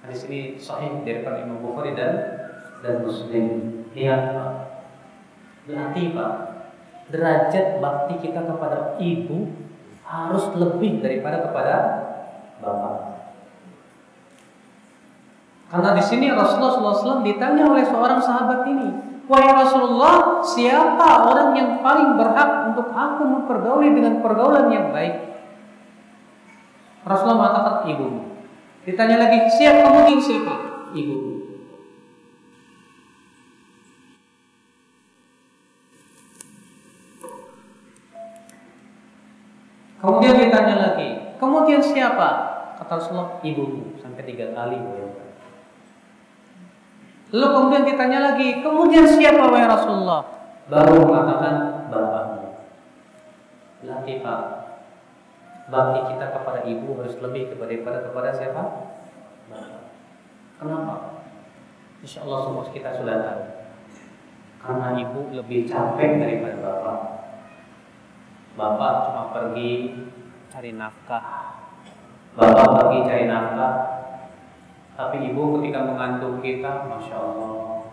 Hadis 0.00 0.24
ini 0.32 0.56
sahih 0.56 1.04
dari 1.04 1.20
Imam 1.44 1.60
Bukhari 1.60 1.92
dan 1.92 2.40
dan 2.80 3.04
Muslim. 3.04 3.84
Lihat 3.92 4.32
Pak, 4.32 4.50
berarti 5.68 6.02
Pak, 6.16 6.55
derajat 7.10 7.78
bakti 7.78 8.28
kita 8.28 8.42
kepada 8.42 8.98
ibu 8.98 9.50
harus 10.06 10.44
lebih 10.54 11.02
daripada 11.02 11.46
kepada 11.46 11.74
bapak. 12.62 12.94
Karena 15.66 15.98
di 15.98 16.02
sini 16.02 16.30
Rasulullah 16.30 16.94
SAW 16.94 17.26
ditanya 17.26 17.66
oleh 17.66 17.82
seorang 17.82 18.22
sahabat 18.22 18.62
ini, 18.70 18.88
Wahai 19.26 19.50
Rasulullah, 19.58 20.38
siapa 20.46 21.26
orang 21.26 21.50
yang 21.58 21.70
paling 21.82 22.14
berhak 22.14 22.70
untuk 22.70 22.94
aku 22.94 23.22
mempergauli 23.26 23.90
dengan 23.90 24.22
pergaulan 24.22 24.70
yang 24.70 24.94
baik? 24.94 25.34
Rasulullah 27.02 27.50
mengatakan 27.50 27.90
ibumu. 27.90 28.22
Ditanya 28.86 29.26
lagi, 29.26 29.50
siapa 29.50 29.90
kemudian 29.90 30.22
siapa? 30.22 30.54
Ibumu. 30.94 31.35
Kemudian 40.06 40.38
ditanya 40.38 40.76
lagi, 40.78 41.34
kemudian 41.42 41.82
siapa? 41.82 42.28
Kata 42.78 42.94
Rasulullah, 42.94 43.42
ibumu 43.42 43.98
sampai 43.98 44.22
tiga 44.22 44.54
kali. 44.54 44.78
Lalu 47.34 47.46
kemudian 47.50 47.84
ditanya 47.90 48.18
lagi, 48.22 48.62
kemudian 48.62 49.02
siapa 49.02 49.50
wahai 49.50 49.66
Rasulullah? 49.66 50.22
Baru 50.70 51.10
mengatakan 51.10 51.90
bapakmu. 51.90 52.54
Lagi 53.82 54.22
pak, 54.22 54.40
bakti 55.74 56.00
kita 56.14 56.26
kepada 56.38 56.62
ibu 56.62 57.02
harus 57.02 57.18
lebih 57.18 57.50
kepada 57.50 58.06
kepada 58.06 58.30
siapa? 58.30 58.62
Kenapa? 60.62 60.94
Insya 61.98 62.22
Allah 62.22 62.38
semua 62.46 62.62
kita 62.70 62.94
sudah 62.94 63.16
tahu. 63.26 63.42
Karena 64.62 64.88
ibu 65.02 65.34
lebih 65.34 65.66
capek 65.66 66.22
daripada 66.22 66.62
bapak. 66.62 67.15
Bapak 68.56 68.92
cuma 69.04 69.22
pergi 69.36 69.92
cari 70.48 70.72
nafkah. 70.72 71.24
Bapak 72.32 72.66
pergi 72.72 72.98
cari 73.04 73.24
nafkah. 73.28 73.74
Tapi 74.96 75.28
ibu 75.28 75.60
ketika 75.60 75.84
mengandung 75.84 76.40
kita, 76.40 76.88
masya 76.88 77.20
Allah, 77.20 77.84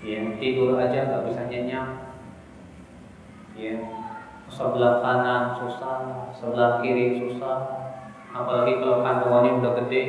ya 0.00 0.32
tidur 0.40 0.80
aja 0.80 1.12
nggak 1.12 1.28
bisa 1.28 1.44
nyenyak, 1.44 1.88
ya 3.52 3.76
sebelah 4.48 5.04
kanan 5.04 5.60
susah, 5.60 6.32
sebelah 6.32 6.80
kiri 6.80 7.20
susah. 7.20 7.92
Apalagi 8.32 8.80
kalau 8.80 9.04
kandungannya 9.04 9.60
udah 9.60 9.72
gede. 9.84 10.04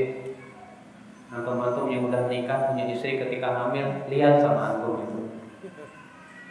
Antum-antum 1.31 1.87
yang 1.87 2.11
udah 2.11 2.27
nikah 2.27 2.71
punya 2.71 2.91
istri 2.91 3.15
ketika 3.15 3.55
hamil, 3.55 4.03
lihat 4.11 4.39
sama 4.43 4.75
antum 4.75 4.99
itu. 4.99 5.20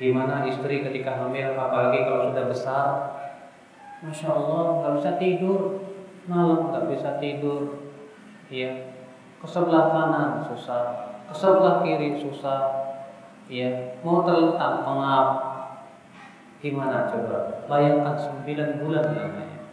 Gimana 0.00 0.48
istri 0.48 0.80
ketika 0.80 1.20
hamil, 1.20 1.52
apalagi 1.52 2.08
kalau 2.08 2.32
sudah 2.32 2.44
besar, 2.48 2.88
Masya 4.00 4.32
Allah, 4.32 4.64
nggak 4.80 4.94
bisa 4.96 5.10
tidur, 5.20 5.60
malam 6.24 6.72
nggak 6.72 6.88
bisa 6.88 7.20
tidur, 7.20 7.84
iya. 8.48 8.96
Ke 9.36 9.44
sebelah 9.44 9.92
kanan 9.92 10.40
susah, 10.48 10.84
ke 11.28 11.34
sebelah 11.36 11.84
kiri 11.84 12.16
susah, 12.16 12.96
iya. 13.52 14.00
Mau 14.00 14.24
terletak 14.24 14.88
pengap, 14.88 15.50
Gimana 16.60 17.08
coba? 17.08 17.64
Bayangkan 17.64 18.20
9 18.44 18.84
bulan 18.84 19.16
lamanya. 19.16 19.64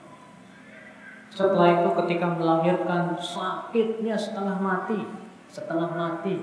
Setelah 1.28 1.84
itu 1.84 1.90
ketika 2.04 2.32
melahirkan 2.32 3.12
sakitnya 3.20 4.16
setengah 4.16 4.56
mati, 4.56 5.04
setengah 5.52 5.92
mati. 5.92 6.40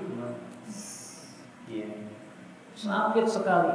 Iya. 1.65 2.14
Sakit 2.75 3.25
sekali. 3.25 3.73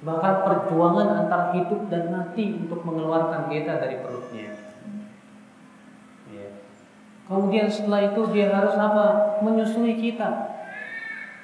Bahkan 0.00 0.34
perjuangan 0.48 1.24
antara 1.24 1.52
hidup 1.52 1.92
dan 1.92 2.08
mati 2.08 2.56
untuk 2.56 2.80
mengeluarkan 2.88 3.52
kita 3.52 3.76
dari 3.76 4.00
perutnya. 4.00 4.56
Iya. 6.32 6.48
Kemudian 7.28 7.68
setelah 7.68 8.08
itu 8.08 8.20
dia 8.32 8.48
harus 8.48 8.72
apa? 8.80 9.38
Menyusui 9.44 10.00
kita. 10.00 10.56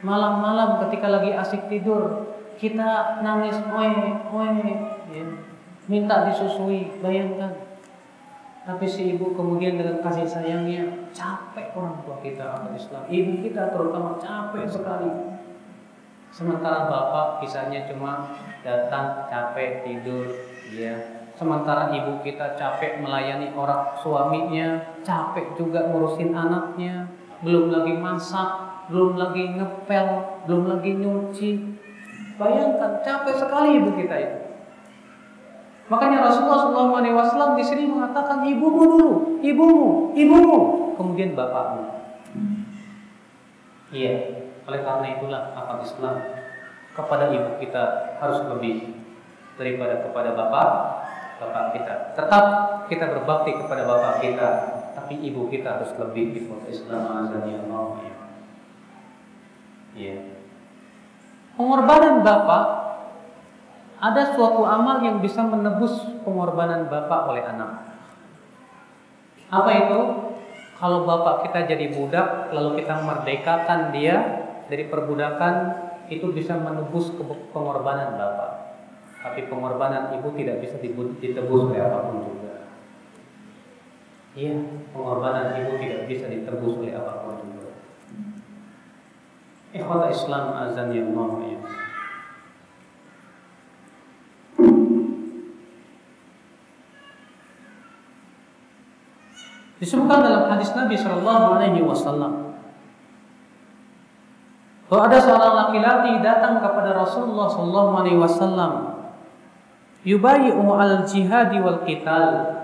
Malam-malam 0.01 0.81
ketika 0.89 1.13
lagi 1.13 1.37
asik 1.37 1.69
tidur, 1.69 2.33
kita 2.57 3.21
nangis 3.21 3.61
oe 3.69 3.93
oe 4.33 4.49
ya. 5.13 5.27
minta 5.87 6.25
disusui 6.29 6.89
bayangkan 7.05 7.53
tapi 8.67 8.83
si 8.89 9.15
ibu 9.15 9.31
kemudian 9.37 9.79
dengan 9.79 10.03
kasih 10.03 10.27
sayangnya 10.27 11.07
capek 11.15 11.71
orang 11.79 12.03
tua 12.03 12.19
kita 12.25 12.67
Islam 12.75 13.05
ibu 13.07 13.33
kita 13.45 13.71
terutama 13.71 14.19
capek 14.19 14.67
sekali 14.67 15.36
sementara 16.37 16.85
bapak 16.85 17.41
kisahnya 17.41 17.89
cuma 17.89 18.37
datang 18.61 19.25
capek 19.33 19.89
tidur 19.89 20.29
ya 20.69 21.25
sementara 21.33 21.89
ibu 21.97 22.21
kita 22.21 22.53
capek 22.61 23.01
melayani 23.01 23.57
orang 23.57 23.97
suaminya 24.05 25.01
capek 25.01 25.57
juga 25.57 25.89
ngurusin 25.89 26.37
anaknya. 26.37 27.09
Belum 27.45 27.69
lagi 27.69 27.93
masak 27.97 28.49
belum 28.89 29.17
lagi 29.21 29.57
ngepel 29.57 30.07
belum 30.45 30.77
lagi 30.77 30.93
nyuci. 30.97 31.51
Bayangkan 32.37 33.01
capek 33.01 33.35
sekali 33.37 33.81
ibu 33.81 33.97
kita 33.97 34.17
itu. 34.17 34.39
Makanya 35.87 36.27
Rasulullah 36.27 36.67
SAW 36.67 37.55
di 37.55 37.63
sini 37.63 37.87
mengatakan 37.87 38.43
ibumu 38.43 38.83
dulu, 38.91 39.11
ibumu, 39.39 40.11
ibumu, 40.19 40.59
kemudian 40.99 41.39
bapakmu. 41.39 41.87
Iya, 43.95 44.36
oleh 44.67 44.81
karena 44.83 45.07
itulah 45.15 45.43
apa 45.55 45.79
Islam 45.87 46.17
kepada 46.93 47.31
ibu 47.31 47.55
kita 47.63 48.17
harus 48.19 48.43
lebih 48.51 48.99
daripada 49.55 50.03
kepada 50.03 50.35
bapak 50.35 50.69
bapak 51.39 51.65
kita. 51.77 51.95
Tetap 52.17 52.45
kita 52.89 53.05
berbakti 53.13 53.55
kepada 53.55 53.85
bapak 53.85 54.25
kita, 54.25 54.49
tapi 54.97 55.15
ibu 55.21 55.47
kita 55.53 55.81
harus 55.81 55.93
lebih 56.01 56.33
di 56.33 56.41
Islam 56.73 57.03
azan 57.05 57.45
ya 57.47 57.59
Allah. 57.69 57.87
Iya. 59.97 60.19
Pengorbanan 61.57 62.21
bapak 62.21 62.65
ada 63.97 64.23
suatu 64.37 64.65
amal 64.69 65.01
yang 65.01 65.25
bisa 65.25 65.41
menebus 65.41 66.05
pengorbanan 66.21 66.89
bapak 66.93 67.33
oleh 67.33 67.45
anak. 67.45 67.97
Apa 69.49 69.71
itu? 69.73 70.01
Kalau 70.77 71.09
bapak 71.09 71.49
kita 71.49 71.65
jadi 71.65 71.89
budak, 71.89 72.53
lalu 72.53 72.85
kita 72.85 73.01
merdekakan 73.01 73.97
dia 73.97 74.46
dari 74.67 74.91
perbudakan, 74.91 75.55
itu 76.07 76.31
bisa 76.31 76.55
menebus 76.59 77.11
pengorbanan 77.51 78.15
bapak. 78.15 78.53
Tapi 79.23 79.51
pengorbanan 79.51 80.15
ibu 80.15 80.31
tidak 80.39 80.63
bisa 80.63 80.79
ditebus 80.79 81.61
oleh 81.67 81.83
apa 81.83 81.99
pun 82.07 82.23
juga. 82.23 82.71
Iya, 84.39 84.55
pengorbanan 84.95 85.59
ibu 85.67 85.75
tidak 85.83 86.07
bisa 86.07 86.31
ditebus 86.31 86.79
oleh 86.79 86.95
apa 86.95 87.27
pun 87.27 87.43
juga. 87.43 87.75
Ikhwata 89.75 90.15
Islam 90.15 90.45
azan 90.63 90.95
yang 90.95 91.11
ya. 91.43 91.59
Disebutkan 99.77 100.25
dalam 100.25 100.49
hadis 100.49 100.73
Nabi 100.73 100.97
Shallallahu 100.97 101.45
Alaihi 101.53 101.85
Wasallam 101.85 102.46
bahwa 104.87 105.03
ada 105.11 105.19
seorang 105.19 105.55
laki-laki 105.67 106.13
datang 106.23 106.63
kepada 106.63 106.95
Rasulullah 106.95 107.51
Shallallahu 107.51 107.91
Alaihi 107.99 108.19
Wasallam 108.23 108.73
yubayi'u 110.07 110.63
al 110.63 111.03
jihadi 111.03 111.59
wal 111.59 111.83
qital 111.83 112.55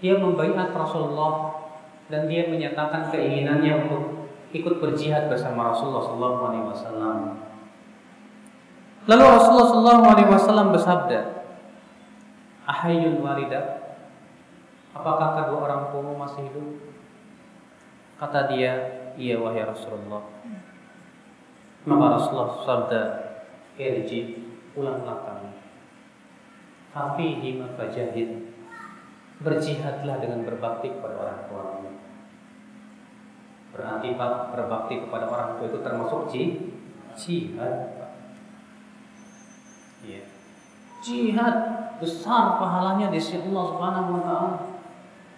dia 0.00 0.16
membaiat 0.16 0.72
Rasulullah 0.72 1.60
dan 2.08 2.28
dia 2.28 2.48
menyatakan 2.48 3.08
keinginannya 3.08 3.86
untuk 3.86 4.28
ikut 4.50 4.82
berjihad 4.82 5.30
bersama 5.30 5.70
Rasulullah 5.70 6.04
Sallallahu 6.04 6.40
Alaihi 6.50 6.66
Wasallam. 6.66 7.18
Lalu 9.06 9.24
Rasulullah 9.24 9.68
Sallallahu 9.70 10.04
Alaihi 10.10 10.30
Wasallam 10.32 10.66
bersabda, 10.74 11.20
Ahayul 12.66 13.22
walidah, 13.22 13.96
apakah 14.92 15.38
kedua 15.38 15.58
orang 15.70 15.82
tuamu 15.94 16.18
masih 16.18 16.50
hidup? 16.50 16.68
Kata 18.18 18.50
dia, 18.52 18.72
iya 19.16 19.40
wahai 19.40 19.64
Rasulullah. 19.64 20.22
Maka 21.88 22.04
Rasulullah 22.16 22.50
sabda, 22.60 23.02
irji, 23.80 24.36
pulanglah 24.76 25.24
kami. 25.24 25.50
Fafihi 26.92 27.62
fajahid. 27.76 28.30
Berjihadlah 29.40 30.20
dengan 30.20 30.44
berbakti 30.44 30.92
kepada 30.92 31.16
orang 31.16 31.40
tuamu. 31.48 31.90
Berarti 33.72 34.08
Pak, 34.12 34.52
berbakti 34.52 34.94
kepada 35.00 35.24
orang 35.32 35.56
tua 35.56 35.66
itu 35.72 35.80
termasuk 35.80 36.20
jihad. 37.16 37.76
Ya. 40.04 40.22
Jihad 41.00 41.56
besar 41.96 42.60
pahalanya 42.60 43.08
di 43.08 43.16
sisi 43.16 43.40
Allah 43.48 43.64
Subhanahu 43.72 44.10
wa 44.20 44.22
taala. 44.24 44.56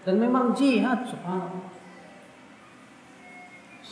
Dan 0.03 0.19
memang 0.19 0.51
jihad 0.51 1.07
subhanallah. 1.07 1.71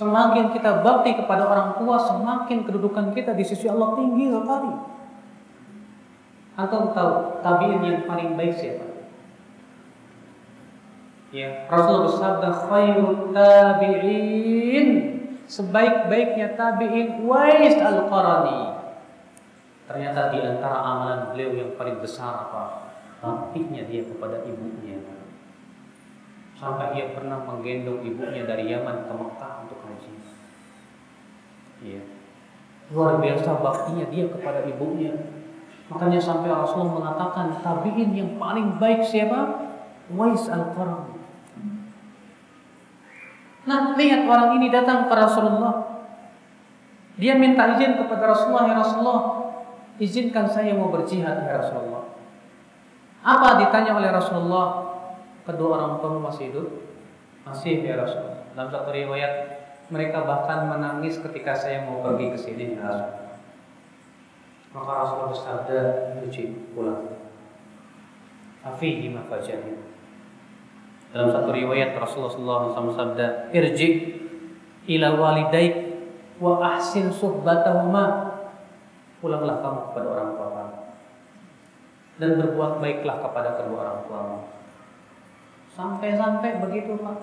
Semakin 0.00 0.56
kita 0.56 0.80
bakti 0.80 1.12
kepada 1.12 1.44
orang 1.44 1.76
tua, 1.76 2.00
semakin 2.00 2.64
kedudukan 2.64 3.12
kita 3.12 3.36
di 3.36 3.44
sisi 3.44 3.68
Allah 3.68 3.92
tinggi 4.00 4.32
sekali. 4.32 4.72
Atau 6.56 6.96
tahu 6.96 7.44
tabiin 7.44 7.84
yang 7.84 8.08
paling 8.08 8.32
baik 8.32 8.56
siapa? 8.56 8.88
Ya, 11.36 11.68
Rasulullah 11.68 12.08
bersabda 12.08 12.48
khairut 12.64 13.20
tabi'in 13.36 14.88
sebaik-baiknya 15.44 16.56
tabi'in 16.56 17.28
Wais 17.28 17.76
al-Qarani. 17.76 18.80
Ternyata 19.84 20.32
di 20.32 20.38
antara 20.40 20.80
amalan 20.80 21.20
beliau 21.36 21.52
yang 21.60 21.70
paling 21.76 22.00
besar 22.00 22.48
apa? 22.48 22.88
Baktinya 23.20 23.84
dia 23.84 24.08
kepada 24.08 24.48
ibunya. 24.48 25.19
Sampai 26.60 26.92
ia 26.92 27.16
pernah 27.16 27.40
menggendong 27.40 28.04
ibunya 28.04 28.44
dari 28.44 28.68
Yaman 28.68 29.08
ke 29.08 29.12
Mekah 29.16 29.52
untuk 29.64 29.80
haji. 29.80 30.12
Iya. 31.80 32.04
Luar 32.92 33.16
biasa 33.16 33.64
baktinya 33.64 34.04
dia 34.12 34.28
kepada 34.28 34.68
ibunya. 34.68 35.16
Makanya 35.88 36.20
sampai 36.20 36.52
Rasulullah 36.52 37.00
mengatakan 37.00 37.64
tabi'in 37.64 38.12
yang 38.12 38.36
paling 38.36 38.76
baik 38.76 39.00
siapa? 39.00 39.72
Wais 40.12 40.44
al-Qarani. 40.52 41.16
Nah, 43.64 43.96
lihat 43.96 44.28
orang 44.28 44.60
ini 44.60 44.68
datang 44.68 45.08
ke 45.08 45.14
Rasulullah. 45.16 46.04
Dia 47.16 47.40
minta 47.40 47.72
izin 47.76 47.96
kepada 47.96 48.36
Rasulullah, 48.36 48.68
ya 48.68 48.74
Rasulullah, 48.80 49.20
izinkan 49.96 50.44
saya 50.44 50.76
mau 50.76 50.92
berjihad 50.92 51.48
ya 51.48 51.56
Rasulullah. 51.56 52.16
Apa 53.20 53.60
ditanya 53.64 53.96
oleh 53.96 54.12
Rasulullah? 54.12 54.89
Kedua 55.44 55.68
orang 55.76 55.94
tua 56.00 56.20
masih 56.20 56.52
hidup? 56.52 56.68
Masih 57.44 57.80
ya 57.80 57.96
Rasulullah. 57.96 58.44
Dalam 58.52 58.68
satu 58.68 58.90
riwayat, 58.92 59.32
mereka 59.88 60.22
bahkan 60.22 60.68
menangis 60.68 61.18
ketika 61.18 61.56
saya 61.56 61.84
mau 61.88 62.04
pergi 62.04 62.26
ke 62.30 62.38
sini 62.38 62.64
ya 62.76 62.84
Rasulullah. 62.84 63.38
Maka 64.70 64.90
Rasulullah 65.02 65.30
bersabda, 65.34 65.78
"Cuci 66.22 66.42
pulang." 66.76 67.10
Afihi 68.60 69.10
mafajahid. 69.10 69.80
Dalam 71.10 71.28
satu 71.34 71.50
riwayat 71.50 71.96
Rasulullah 71.98 72.70
SAW 72.70 72.94
sabda, 72.94 73.50
"Irji 73.50 74.14
ila 74.86 75.18
walidaik 75.18 75.74
wa 76.38 76.62
ahsin 76.62 77.10
suhbatahuma." 77.10 78.30
Pulanglah 79.18 79.58
kamu 79.58 79.78
kepada 79.90 80.06
orang 80.06 80.30
tua 80.38 80.48
kamu 80.54 80.80
dan 82.20 82.36
berbuat 82.36 82.72
baiklah 82.84 83.16
kepada 83.24 83.50
kedua 83.56 83.78
orang 83.80 83.98
tuamu. 84.04 84.38
Sampai-sampai 85.74 86.58
begitu 86.58 86.98
Pak. 86.98 87.18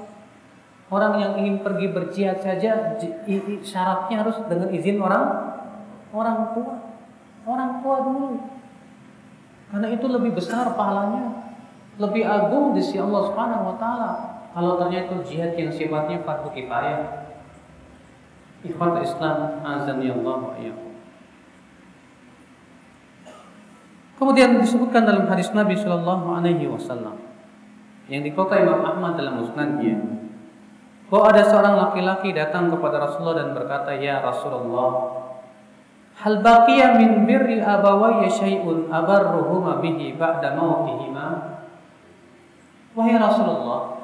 Orang 0.87 1.19
yang 1.19 1.35
ingin 1.35 1.59
pergi 1.59 1.91
berjihad 1.91 2.39
saja 2.39 2.95
syaratnya 3.59 4.23
harus 4.23 4.39
dengan 4.47 4.71
izin 4.71 5.03
orang 5.03 5.25
orang 6.15 6.55
tua. 6.55 6.73
Orang 7.43 7.83
tua 7.83 7.97
dulu. 8.07 8.39
Karena 9.67 9.87
itu 9.91 10.05
lebih 10.07 10.31
besar 10.39 10.71
pahalanya 10.79 11.51
lebih 11.99 12.23
agung 12.23 12.71
di 12.71 12.79
sisi 12.79 13.03
Allah 13.03 13.21
Subhanahu 13.27 13.63
wa 13.73 13.75
taala. 13.75 14.11
Kalau 14.55 14.79
ternyata 14.79 15.21
jihad 15.27 15.53
yang 15.59 15.69
sifatnya 15.73 16.23
fardu 16.23 16.49
kifayah. 16.55 17.27
Ikhwan 18.65 19.03
Islam 19.03 19.61
azan 19.61 20.01
ya 20.01 20.17
Allah 20.17 20.37
wa 20.49 20.55
Kemudian 24.17 24.57
disebutkan 24.57 25.05
dalam 25.05 25.29
hadis 25.29 25.53
Nabi 25.53 25.77
Shallallahu 25.77 26.25
Alaihi 26.33 26.65
Wasallam 26.65 27.26
yang 28.07 28.23
dikota 28.23 28.59
Imam 28.59 28.83
Ahmad 28.83 29.19
dalam 29.19 29.43
musnadnya. 29.43 29.99
Bahwa 31.07 31.31
ada 31.31 31.43
seorang 31.47 31.75
laki-laki 31.79 32.35
datang 32.35 32.67
kepada 32.67 32.99
Rasulullah 32.99 33.39
dan 33.43 33.49
berkata, 33.55 33.95
Ya 33.95 34.19
Rasulullah, 34.19 34.91
hal 36.19 36.43
baqiya 36.43 36.99
min 36.99 37.23
birri 37.23 37.63
abawayya 37.63 38.27
syai'un 38.27 38.91
abarruhuma 38.91 39.79
bihi 39.79 40.19
ba'da 40.19 40.55
mautihima? 40.59 41.27
Wahai 42.91 43.15
Rasulullah, 43.15 44.03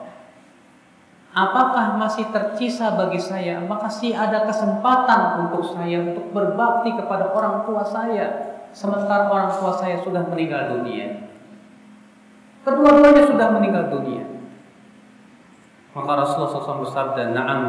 apakah 1.35 1.97
masih 1.99 2.29
tercisa 2.31 2.93
bagi 2.95 3.19
saya, 3.19 3.59
masih 3.59 4.15
ada 4.15 4.47
kesempatan 4.47 5.49
untuk 5.49 5.75
saya 5.75 6.13
untuk 6.13 6.31
berbakti 6.31 6.93
kepada 6.95 7.35
orang 7.35 7.67
tua 7.67 7.83
saya 7.83 8.53
sementara 8.71 9.27
orang 9.27 9.49
tua 9.59 9.75
saya 9.75 9.99
sudah 9.99 10.23
meninggal 10.29 10.77
dunia? 10.79 11.32
Kedua-duanya 12.63 13.23
sudah 13.27 13.47
meninggal 13.51 13.91
dunia. 13.91 14.23
Maka 15.93 16.11
Rasulullah 16.25 16.51
SAW 16.57 16.83
bersabda, 16.87 17.35
"Na'am, 17.35 17.63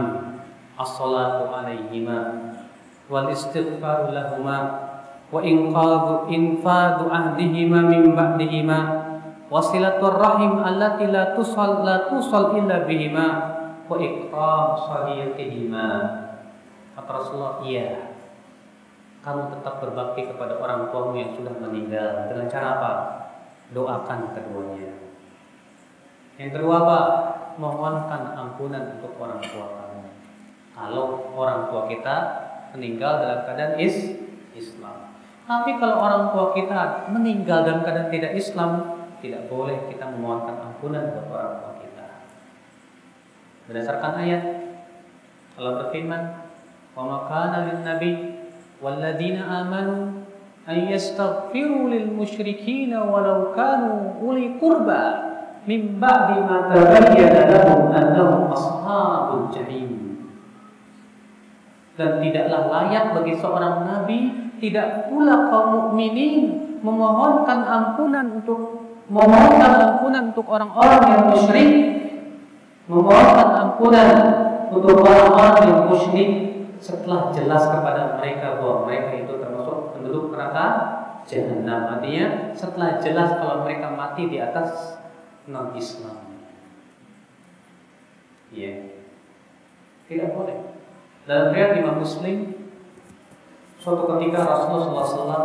as-salatu 0.78 1.50
alaihima 1.50 2.50
wal 3.10 3.28
istighfaru 3.30 4.14
lahuma 4.14 4.58
wa 5.28 5.40
inqadu 5.42 6.30
infadu 6.30 7.10
ahdihima 7.10 7.84
min 7.84 8.14
ba'dihima 8.16 8.78
wasilatul 9.52 10.14
rahim 10.18 10.62
allati 10.62 11.10
la 11.10 11.36
tusal 11.36 11.84
la 11.84 12.08
tusal 12.08 12.56
illa 12.56 12.86
bihima 12.88 13.26
wa 13.86 13.96
ikram 14.00 14.66
sahiyatihima 14.88 15.86
kata 16.96 17.10
Rasulullah 17.12 17.60
iya 17.66 18.14
kamu 19.24 19.56
tetap 19.56 19.80
berbakti 19.80 20.28
kepada 20.28 20.60
orang 20.60 20.92
tuamu 20.92 21.16
yang 21.16 21.32
sudah 21.32 21.56
meninggal. 21.56 22.28
Dengan 22.28 22.44
cara 22.44 22.66
apa 22.76 22.92
doakan 23.74 24.32
keduanya. 24.32 24.94
Yang 26.38 26.50
kedua 26.58 26.74
apa 26.86 26.98
mohonkan 27.58 28.34
ampunan 28.34 28.98
untuk 28.98 29.18
orang 29.18 29.42
tua 29.42 29.66
kamu. 29.70 30.02
Kalau 30.74 31.04
orang 31.34 31.70
tua 31.70 31.86
kita 31.90 32.16
meninggal 32.74 33.22
dalam 33.22 33.40
keadaan 33.46 33.74
is 33.78 34.18
Islam. 34.54 35.14
Tapi 35.44 35.76
kalau 35.76 36.00
orang 36.00 36.32
tua 36.32 36.56
kita 36.56 37.10
meninggal 37.12 37.66
dalam 37.66 37.84
keadaan 37.84 38.10
tidak 38.10 38.32
Islam 38.34 38.70
tidak 39.22 39.46
boleh 39.46 39.90
kita 39.90 40.10
memohonkan 40.10 40.56
ampunan 40.72 41.14
buat 41.14 41.28
orang 41.30 41.54
tua 41.62 41.72
kita. 41.82 42.06
Berdasarkan 43.70 44.12
ayat 44.24 44.42
Allah 45.54 45.86
berfirman, 45.86 46.22
"Wa 46.98 47.02
ma 47.06 47.42
lin 47.62 47.80
nabi 47.86 48.10
amanu 48.82 50.13
musyrikin 52.16 52.96
walau 52.96 53.52
kanu 53.52 54.16
uli 54.24 54.56
qurba 54.56 55.02
min 55.68 56.00
ba'di 56.00 56.40
ma 56.40 56.72
tabayyana 56.72 57.52
lahum 57.52 57.92
annahum 57.92 58.48
ashabul 58.48 59.52
jahim." 59.52 60.16
Dan 61.94 62.18
tidaklah 62.24 62.72
layak 62.72 63.12
bagi 63.12 63.36
seorang 63.36 63.84
nabi, 63.86 64.18
tidak 64.58 65.12
pula 65.12 65.52
kaum 65.52 65.68
mukminin 65.92 66.58
memohonkan 66.80 67.60
ampunan 67.62 68.40
untuk 68.40 68.60
memohonkan 69.06 69.72
ampunan 69.78 70.32
untuk 70.32 70.48
orang-orang 70.48 71.02
yang 71.12 71.22
musyrik, 71.28 71.72
memohonkan 72.88 73.48
ampunan 73.52 74.08
untuk 74.72 74.96
orang-orang 75.04 75.56
yang 75.68 75.80
musyrik 75.92 76.30
setelah 76.82 77.32
jelas 77.32 77.64
kepada 77.70 78.18
mereka 78.20 78.60
bahwa 78.60 78.84
mereka 78.84 79.24
itu 79.24 79.32
termasuk 79.38 79.53
penduduk 80.04 80.36
neraka 80.36 80.66
jahanam. 81.24 81.96
Artinya 81.96 82.52
setelah 82.52 83.00
jelas 83.00 83.40
kalau 83.40 83.64
mereka 83.64 83.88
mati 83.96 84.28
di 84.28 84.36
atas 84.36 85.00
non 85.48 85.72
Islam. 85.72 86.28
Iya. 88.52 89.00
Tidak 90.04 90.36
boleh. 90.36 90.76
Dalam 91.24 91.56
riwayat 91.56 91.80
Imam 91.80 92.04
Muslim 92.04 92.52
suatu 93.80 94.04
ketika 94.04 94.44
Rasulullah 94.44 95.04
SAW 95.08 95.44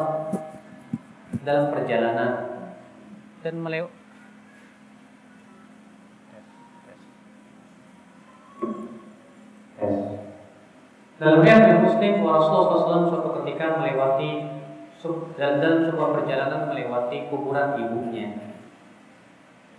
dalam 1.48 1.72
perjalanan 1.72 2.32
dan 3.40 3.56
melew 3.64 3.88
Dalam 11.20 11.44
riwayat 11.44 11.84
Muslim 11.84 12.24
Rasulullah 12.24 12.80
SAW 12.80 13.12
suatu 13.12 13.29
ketika 13.42 13.80
melewati 13.80 14.60
dalam 15.40 15.88
sebuah 15.88 16.10
perjalanan 16.12 16.68
melewati 16.68 17.32
kuburan 17.32 17.80
ibunya. 17.80 18.36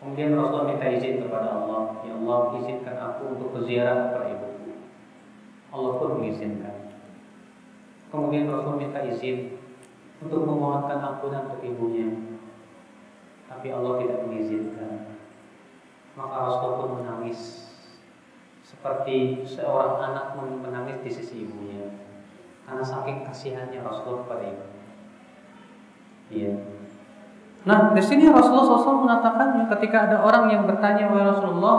Kemudian 0.01 0.33
Rasulullah 0.33 0.73
minta 0.73 0.89
izin 0.89 1.21
kepada 1.21 1.61
Allah, 1.61 2.01
ya 2.09 2.17
Allah 2.17 2.57
izinkan 2.57 2.97
aku 2.97 3.37
untuk 3.37 3.53
berziarah 3.53 4.09
kepada 4.09 4.33
ibuku. 4.33 4.81
Allah 5.69 5.93
pun 6.01 6.11
mengizinkan. 6.17 6.89
Kemudian 8.09 8.49
Rasul 8.49 8.81
minta 8.81 9.05
izin 9.05 9.61
untuk 10.25 10.41
memohonkan 10.49 11.05
ampunan 11.05 11.53
untuk 11.53 11.61
ibunya. 11.61 12.09
Tapi 13.45 13.69
Allah 13.69 14.01
tidak 14.01 14.25
mengizinkan. 14.25 15.21
Maka 16.17 16.37
Rasul 16.49 16.81
pun 16.81 16.91
menangis 17.05 17.69
seperti 18.65 19.45
seorang 19.45 20.01
anak 20.01 20.33
menangis 20.41 20.97
di 21.05 21.11
sisi 21.13 21.35
ibunya 21.45 21.89
karena 22.71 22.87
saking 22.87 23.27
kasihannya 23.27 23.83
Rasul 23.83 24.23
kepada 24.23 24.47
ibu. 24.47 24.66
Iya. 26.31 26.55
Nah, 27.66 27.91
di 27.91 27.99
sini 27.99 28.31
Rasulullah 28.31 28.79
SAW 28.79 29.03
mengatakannya 29.03 29.66
ketika 29.75 30.07
ada 30.07 30.23
orang 30.23 30.55
yang 30.55 30.62
bertanya 30.71 31.11
wahai 31.11 31.35
Rasulullah, 31.35 31.79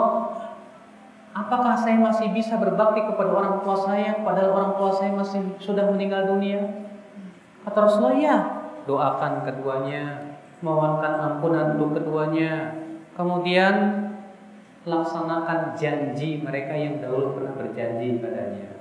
apakah 1.32 1.80
saya 1.80 1.96
masih 1.96 2.36
bisa 2.36 2.60
berbakti 2.60 3.08
kepada 3.08 3.32
orang 3.32 3.64
tua 3.64 3.80
saya 3.80 4.20
padahal 4.20 4.52
orang 4.52 4.72
tua 4.76 4.92
saya 4.92 5.16
masih 5.16 5.56
sudah 5.64 5.88
meninggal 5.96 6.28
dunia? 6.28 6.60
Kata 7.64 7.88
Rasulullah, 7.88 8.20
ya, 8.20 8.38
doakan 8.84 9.48
keduanya, 9.48 10.36
mohonkan 10.60 11.24
ampunan 11.24 11.80
untuk 11.80 12.04
keduanya, 12.04 12.76
kemudian 13.16 14.04
laksanakan 14.84 15.72
janji 15.80 16.44
mereka 16.44 16.76
yang 16.76 17.00
dahulu 17.00 17.40
pernah 17.40 17.56
berjanji 17.56 18.20
padanya. 18.20 18.81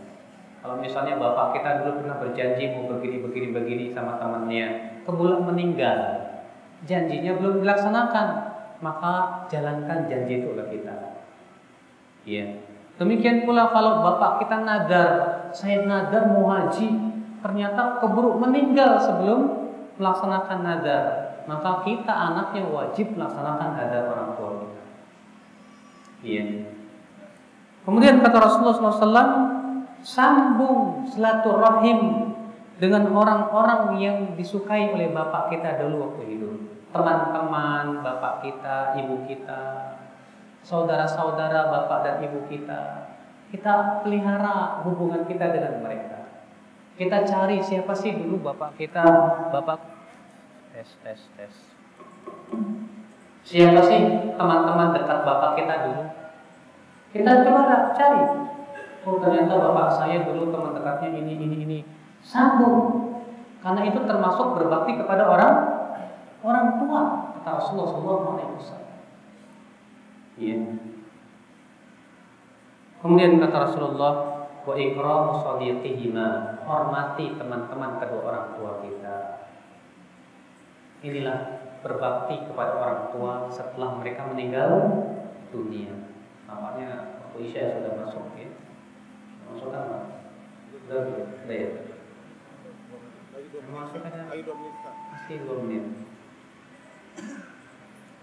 Kalau 0.60 0.76
misalnya 0.76 1.16
bapak 1.16 1.56
kita 1.56 1.70
dulu 1.80 2.04
pernah 2.04 2.20
berjanji 2.20 2.64
mau 2.76 2.84
begini 2.92 3.24
begini 3.24 3.48
begini 3.56 3.84
sama 3.96 4.20
temannya, 4.20 5.00
kemudian 5.08 5.40
meninggal, 5.40 5.98
janjinya 6.84 7.32
belum 7.40 7.64
dilaksanakan, 7.64 8.26
maka 8.84 9.48
jalankan 9.48 10.04
janji 10.04 10.44
itu 10.44 10.52
oleh 10.52 10.68
kita. 10.68 10.94
Iya. 12.28 12.60
Demikian 13.00 13.48
pula 13.48 13.72
kalau 13.72 14.04
bapak 14.04 14.44
kita 14.44 14.60
nadar, 14.60 15.10
saya 15.56 15.88
nadar 15.88 16.28
mau 16.28 16.52
haji, 16.52 16.92
ternyata 17.40 17.96
keburu 18.04 18.36
meninggal 18.36 19.00
sebelum 19.00 19.72
melaksanakan 19.96 20.60
nadar, 20.60 21.04
maka 21.48 21.80
kita 21.88 22.12
anaknya 22.12 22.68
wajib 22.68 23.16
melaksanakan 23.16 23.68
nadar 23.80 24.12
orang 24.12 24.30
tua 24.36 24.50
kita. 24.60 24.82
Iya. 26.20 26.44
Kemudian 27.80 28.20
kata 28.20 28.36
Rasulullah 28.36 28.76
SAW, 28.76 29.59
sambung 30.02 31.04
silaturahim 31.08 32.32
dengan 32.80 33.12
orang-orang 33.12 34.00
yang 34.00 34.18
disukai 34.34 34.92
oleh 34.92 35.12
bapak 35.12 35.52
kita 35.52 35.80
dulu 35.84 36.10
waktu 36.10 36.24
hidup 36.36 36.70
teman-teman 36.90 38.02
bapak 38.02 38.42
kita, 38.42 38.98
ibu 38.98 39.22
kita, 39.26 39.94
saudara-saudara 40.66 41.70
bapak 41.70 41.98
dan 42.02 42.16
ibu 42.26 42.46
kita. 42.50 43.14
Kita 43.50 44.02
pelihara 44.06 44.82
hubungan 44.86 45.26
kita 45.26 45.50
dengan 45.50 45.82
mereka. 45.82 46.30
Kita 46.94 47.26
cari 47.26 47.58
siapa 47.58 47.90
sih 47.94 48.14
dulu 48.14 48.42
bapak 48.46 48.78
kita, 48.78 49.02
bapak 49.50 49.78
tes 50.70 50.86
tes 51.02 51.20
tes. 51.34 51.54
Siapa 53.42 53.80
sih 53.82 54.00
teman-teman 54.38 54.94
dekat 54.94 55.18
bapak 55.26 55.58
kita 55.58 55.74
dulu? 55.88 56.04
Kita 57.10 57.30
coba 57.42 57.90
cari. 57.90 58.22
Oh 59.08 59.16
ternyata 59.16 59.56
bapak 59.56 59.88
saya 59.96 60.28
dulu 60.28 60.52
teman 60.52 60.76
dekatnya 60.76 61.08
ini 61.16 61.32
ini 61.40 61.56
ini. 61.64 61.78
Sambung. 62.20 63.08
Karena 63.60 63.84
itu 63.88 64.00
termasuk 64.04 64.56
berbakti 64.56 64.96
kepada 65.00 65.24
orang 65.28 65.54
orang 66.44 66.66
tua 66.80 67.02
kata 67.40 67.50
Rasulullah 67.60 67.88
SAW. 67.96 68.80
Iya. 70.40 70.60
Kemudian 73.00 73.40
kata 73.40 73.56
Rasulullah 73.68 74.12
wa 74.60 74.74
ikramu 74.76 75.40
sadiqihima 75.40 76.60
hormati 76.68 77.32
teman-teman 77.36 77.96
kedua 78.00 78.20
orang 78.28 78.46
tua 78.56 78.72
kita. 78.84 79.16
Inilah 81.00 81.38
berbakti 81.80 82.44
kepada 82.44 82.76
orang 82.76 83.00
tua 83.12 83.32
setelah 83.48 83.96
mereka 83.96 84.28
meninggal 84.28 84.68
dunia. 85.48 85.96
Nampaknya 86.44 87.16
waktu 87.24 87.36
Isya 87.48 87.80
sudah 87.80 87.92
masuk 88.04 88.36
ya. 88.36 88.48
Masuk 89.50 89.70
apa? 89.74 89.98
Sudah, 90.70 91.00
sudah 91.10 91.56
ya. 91.58 91.70
Masuk 93.70 94.02
ada. 94.06 94.20
Masih 94.30 95.36
dua 95.42 95.56
menit. 95.66 95.84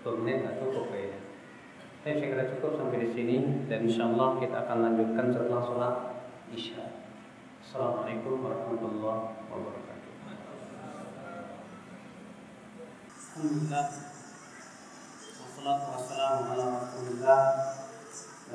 Dua 0.04 0.14
menit 0.24 0.36
nggak 0.40 0.56
cukup 0.64 0.86
kayaknya. 0.92 1.20
Tapi 2.08 2.24
saya 2.24 2.32
kira 2.32 2.44
cukup 2.56 2.72
sampai 2.80 3.04
di 3.04 3.10
sini 3.12 3.36
dan 3.68 3.84
insya 3.84 4.08
Allah 4.08 4.40
kita 4.40 4.56
akan 4.64 4.78
lanjutkan 4.80 5.28
setelah 5.28 5.60
sholat 5.60 5.96
isya. 6.56 7.04
Assalamualaikum 7.60 8.48
warahmatullahi 8.48 9.44
wabarakatuh. 9.52 10.14
Alhamdulillah. 13.12 13.88
Wassalatu 15.36 15.86
wassalamu 15.92 16.44
ala 16.56 16.66
rasulillah 16.80 17.42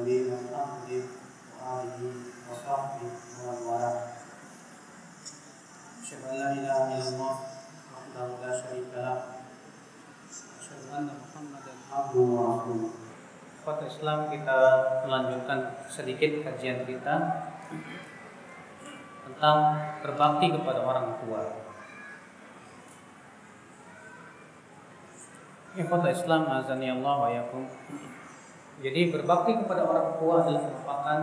Nabi 0.00 0.16
Muhammad 0.32 1.04
wa 1.52 1.84
alihi 1.84 2.08
wa 2.48 2.56
sahbihi 2.56 3.08
wa 3.44 3.52
wala. 3.68 3.92
Asyhadu 6.00 6.24
an 6.24 6.36
la 6.40 6.48
ilaha 6.56 6.84
illallah 6.96 7.34
wahdahu 7.92 8.40
la 8.40 8.50
syarika 8.56 8.96
lah 9.04 9.20
Kota 13.62 13.86
Islam 14.02 14.34
kita 14.34 14.58
melanjutkan 15.06 15.78
sedikit 15.86 16.42
kajian 16.42 16.82
kita 16.82 17.14
tentang 19.22 19.58
berbakti 20.02 20.50
kepada 20.50 20.82
orang 20.82 21.22
tua. 21.22 21.62
Kota 25.86 26.10
Islam 26.10 26.50
azani 26.50 26.90
Allah 26.98 27.14
wa 27.14 27.30
yakum. 27.30 27.62
Jadi 28.82 29.14
berbakti 29.14 29.54
kepada 29.62 29.86
orang 29.86 30.18
tua 30.18 30.34
adalah 30.42 30.66
merupakan 30.66 31.20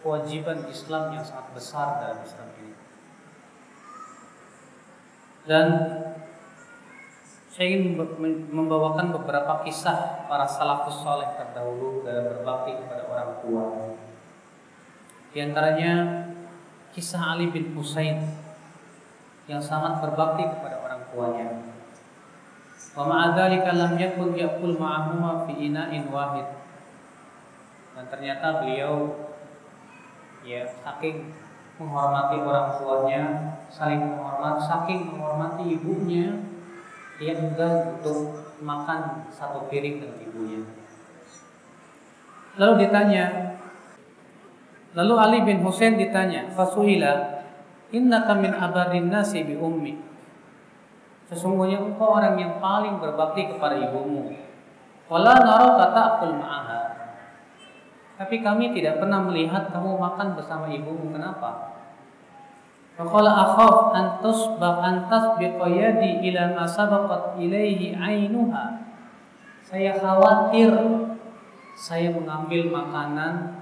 kewajiban 0.00 0.64
Islam 0.72 1.20
yang 1.20 1.24
sangat 1.28 1.52
besar 1.52 2.00
dalam 2.00 2.18
Islam 2.24 2.48
ini. 2.64 2.72
Dan 5.44 5.66
saya 7.56 7.72
ingin 7.72 7.96
membawakan 8.52 9.16
beberapa 9.16 9.64
kisah 9.64 10.28
para 10.28 10.44
salafus 10.44 11.00
soleh 11.00 11.24
terdahulu 11.40 12.04
dalam 12.04 12.28
berbakti 12.28 12.76
kepada 12.76 13.08
orang 13.08 13.32
tua. 13.40 13.64
Di 15.32 15.40
antaranya 15.40 15.92
kisah 16.92 17.32
Ali 17.32 17.48
bin 17.48 17.72
Husain 17.72 18.28
yang 19.48 19.56
sangat 19.56 20.04
berbakti 20.04 20.44
kepada 20.44 20.84
orang 20.84 21.00
tuanya. 21.08 21.48
Wa 22.92 23.08
ma'adzalika 23.08 23.72
lam 23.72 23.96
yakun 23.96 24.36
yaqul 24.36 24.76
ma'ahuma 24.76 25.48
fi 25.48 25.56
ina'in 25.56 26.12
wahid. 26.12 26.44
Dan 27.96 28.04
ternyata 28.12 28.60
beliau 28.60 29.16
ya 30.44 30.68
saking 30.84 31.32
menghormati 31.80 32.36
orang 32.36 32.68
tuanya, 32.76 33.24
saling 33.72 34.12
menghormati, 34.12 34.60
saking 34.60 35.00
menghormati 35.08 35.64
ibunya, 35.72 36.45
dia 37.16 37.32
enggan 37.36 37.96
untuk 37.96 38.44
makan 38.60 39.24
satu 39.32 39.68
piring 39.72 40.04
dengan 40.04 40.18
ibunya. 40.20 40.60
Lalu 42.56 42.88
ditanya, 42.88 43.56
lalu 44.96 45.14
Ali 45.16 45.38
bin 45.44 45.60
Hussein 45.60 46.00
ditanya, 46.00 46.48
Fasuhila, 46.52 47.44
inna 47.92 48.24
min 48.36 48.52
abarin 48.52 49.12
nasi 49.12 49.44
bi 49.44 49.56
ummi. 49.56 49.96
Sesungguhnya 51.26 51.82
engkau 51.82 52.16
orang 52.16 52.38
yang 52.38 52.62
paling 52.62 53.02
berbakti 53.02 53.50
kepada 53.50 53.82
ibumu. 53.82 54.30
Wala 55.10 55.34
naro 55.42 55.74
kata 55.74 56.00
akul 56.16 56.34
ma'aha. 56.38 56.82
Tapi 58.16 58.40
kami 58.40 58.72
tidak 58.72 59.02
pernah 59.02 59.20
melihat 59.20 59.68
kamu 59.74 59.98
makan 59.98 60.38
bersama 60.38 60.70
ibumu. 60.70 61.10
Kenapa? 61.12 61.75
Faqala 62.96 63.28
akhaf 63.28 63.92
an 63.92 64.06
tusbaq 64.24 64.76
an 64.80 65.04
tasbiqa 65.04 65.68
yadi 65.68 66.24
ila 66.32 66.56
ma 66.56 66.64
sabaqat 66.64 67.36
ilaihi 67.36 67.92
ainuha. 67.92 68.88
Saya 69.60 70.00
khawatir 70.00 70.72
saya 71.76 72.08
mengambil 72.08 72.72
makanan 72.72 73.60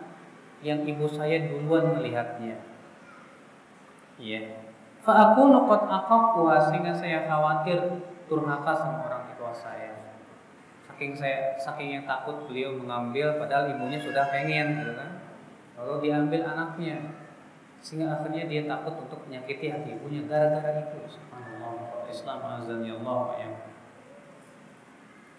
yang 0.62 0.86
ibu 0.86 1.10
saya 1.10 1.50
duluan 1.50 1.98
melihatnya. 1.98 2.62
Iya. 4.22 4.62
Fa 5.02 5.34
aku 5.34 5.50
qad 5.66 5.82
aqaqwa 5.82 6.54
sehingga 6.70 6.94
saya 6.94 7.26
khawatir 7.26 8.06
durhaka 8.30 8.70
sama 8.70 9.10
orang 9.10 9.34
tua 9.34 9.50
saya. 9.50 10.14
Saking 10.86 11.10
saya 11.18 11.58
saking 11.58 11.98
yang 11.98 12.04
takut 12.06 12.46
beliau 12.46 12.78
mengambil 12.78 13.34
padahal 13.42 13.74
ibunya 13.74 13.98
sudah 13.98 14.30
pengen 14.30 14.78
gitu 14.78 14.94
kan. 14.94 15.10
Lalu 15.74 16.06
diambil 16.06 16.46
anaknya 16.54 17.23
sehingga 17.84 18.16
akhirnya 18.16 18.48
dia 18.48 18.64
takut 18.64 18.96
untuk 18.96 19.28
menyakiti 19.28 19.68
hati 19.68 19.92
ibunya 19.92 20.24
gara-gara 20.24 20.88
itu 20.88 21.04
Islam 22.08 22.40
azan 22.40 22.80
ya 22.80 22.96
Allah 23.04 23.36
ya 23.36 23.50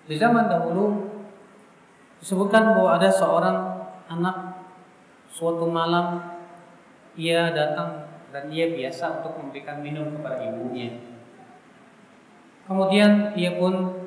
Di 0.06 0.14
zaman 0.22 0.46
dahulu 0.46 1.10
disebutkan 2.22 2.78
bahwa 2.78 3.02
ada 3.02 3.10
seorang 3.10 3.58
anak 4.06 4.62
suatu 5.26 5.66
malam 5.66 6.22
ia 7.18 7.50
datang 7.50 8.06
dan 8.30 8.54
ia 8.54 8.70
biasa 8.70 9.24
untuk 9.24 9.41
memberikan 9.41 9.82
minum 9.82 10.14
kepada 10.20 10.46
ibunya. 10.46 11.02
Kemudian 12.70 13.34
ia 13.34 13.58
pun 13.58 14.06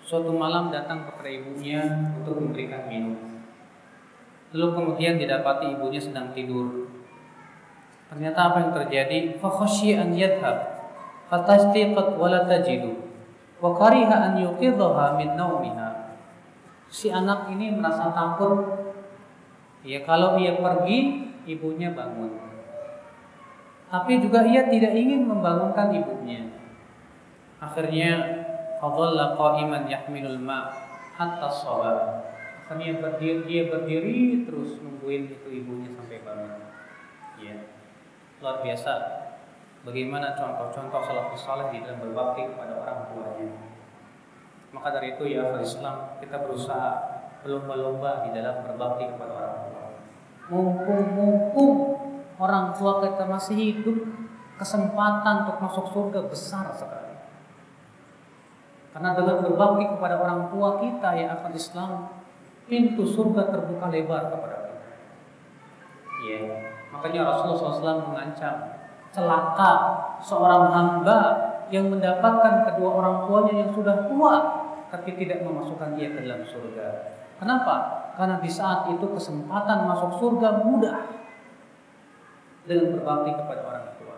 suatu 0.00 0.32
malam 0.32 0.72
datang 0.72 1.04
kepada 1.10 1.28
ibunya 1.28 1.82
untuk 2.22 2.40
memberikan 2.40 2.88
minum. 2.88 3.44
Lalu 4.54 4.68
kemudian 4.70 5.18
didapati 5.18 5.74
ibunya 5.74 5.98
sedang 5.98 6.30
tidur. 6.30 6.93
Ternyata 8.14 8.40
apa 8.46 8.56
yang 8.62 8.72
terjadi? 8.78 9.18
Fakhasyi 9.42 9.98
an 9.98 10.14
yadhhab 10.14 10.86
fatastiqat 11.26 12.14
wa 12.14 12.30
la 12.30 12.46
tajidu 12.46 12.94
wa 13.58 13.74
kariha 13.74 14.30
an 14.30 14.32
yuqidhaha 14.38 15.18
min 15.18 15.34
naumiha. 15.34 16.14
Si 16.86 17.10
anak 17.10 17.50
ini 17.50 17.74
merasa 17.74 18.14
takut 18.14 18.70
ya 19.82 20.06
kalau 20.06 20.38
ia 20.38 20.62
pergi 20.62 21.26
ibunya 21.50 21.90
bangun. 21.90 22.38
Tapi 23.90 24.22
juga 24.22 24.46
ia 24.46 24.70
tidak 24.70 24.94
ingin 24.94 25.26
membangunkan 25.26 25.90
ibunya. 25.90 26.54
Akhirnya 27.58 28.14
fadhalla 28.78 29.34
qa'iman 29.34 29.90
yahmilul 29.90 30.38
ma 30.38 30.70
hatta 31.18 31.50
shabar. 31.50 32.30
Akhirnya 32.62 33.02
berdiri, 33.02 33.42
dia 33.42 33.62
berdiri 33.74 34.46
terus 34.46 34.78
nungguin 34.78 35.34
itu 35.34 35.48
ibunya 35.50 35.90
sampai 35.90 36.22
bangun. 36.22 36.62
Ya 37.42 37.74
luar 38.44 38.60
biasa 38.60 38.92
bagaimana 39.88 40.36
contoh-contoh 40.36 41.00
salafus 41.00 41.48
saleh 41.48 41.72
di 41.72 41.80
dalam 41.80 41.96
berbakti 41.96 42.44
kepada 42.44 42.76
orang 42.76 43.08
tuanya. 43.08 43.48
Maka 44.68 45.00
dari 45.00 45.16
itu 45.16 45.24
ya 45.32 45.56
Islam 45.64 46.20
kita 46.20 46.44
berusaha 46.44 46.92
berlomba-lomba 47.40 48.28
di 48.28 48.36
dalam 48.36 48.68
berbakti 48.68 49.08
kepada 49.08 49.32
orang 49.32 49.56
tua. 49.64 49.84
Mumpung-mumpung 50.52 51.74
orang 52.36 52.76
tua 52.76 53.00
kita 53.08 53.24
masih 53.24 53.56
hidup, 53.56 54.12
kesempatan 54.60 55.48
untuk 55.48 55.64
masuk 55.64 55.86
surga 55.88 56.20
besar 56.28 56.68
sekali. 56.76 57.16
Karena 58.92 59.16
dengan 59.16 59.40
berbakti 59.40 59.88
kepada 59.88 60.20
orang 60.20 60.52
tua 60.52 60.84
kita 60.84 61.16
ya 61.16 61.32
akan 61.40 61.52
Islam, 61.56 61.90
pintu 62.68 63.08
surga 63.08 63.48
terbuka 63.48 63.88
lebar 63.88 64.36
kepada 64.36 64.56
kita. 64.68 64.88
Ya. 66.28 66.83
Makanya 66.94 67.20
Rasulullah 67.26 67.74
SAW 67.74 68.08
mengancam 68.14 68.54
celaka 69.14 69.72
seorang 70.22 70.70
hamba 70.74 71.20
yang 71.70 71.90
mendapatkan 71.90 72.70
kedua 72.70 72.90
orang 73.02 73.16
tuanya 73.26 73.54
yang 73.66 73.70
sudah 73.74 74.10
tua 74.10 74.34
tapi 74.90 75.14
tidak 75.18 75.42
memasukkan 75.42 75.98
dia 75.98 76.14
ke 76.14 76.22
dalam 76.22 76.46
surga. 76.46 76.86
Kenapa? 77.38 77.74
Karena 78.14 78.38
di 78.38 78.50
saat 78.50 78.86
itu 78.94 79.06
kesempatan 79.10 79.90
masuk 79.90 80.22
surga 80.22 80.62
mudah 80.62 81.02
dengan 82.62 82.94
berbakti 82.98 83.30
kepada 83.34 83.60
orang 83.66 83.86
tua. 83.98 84.16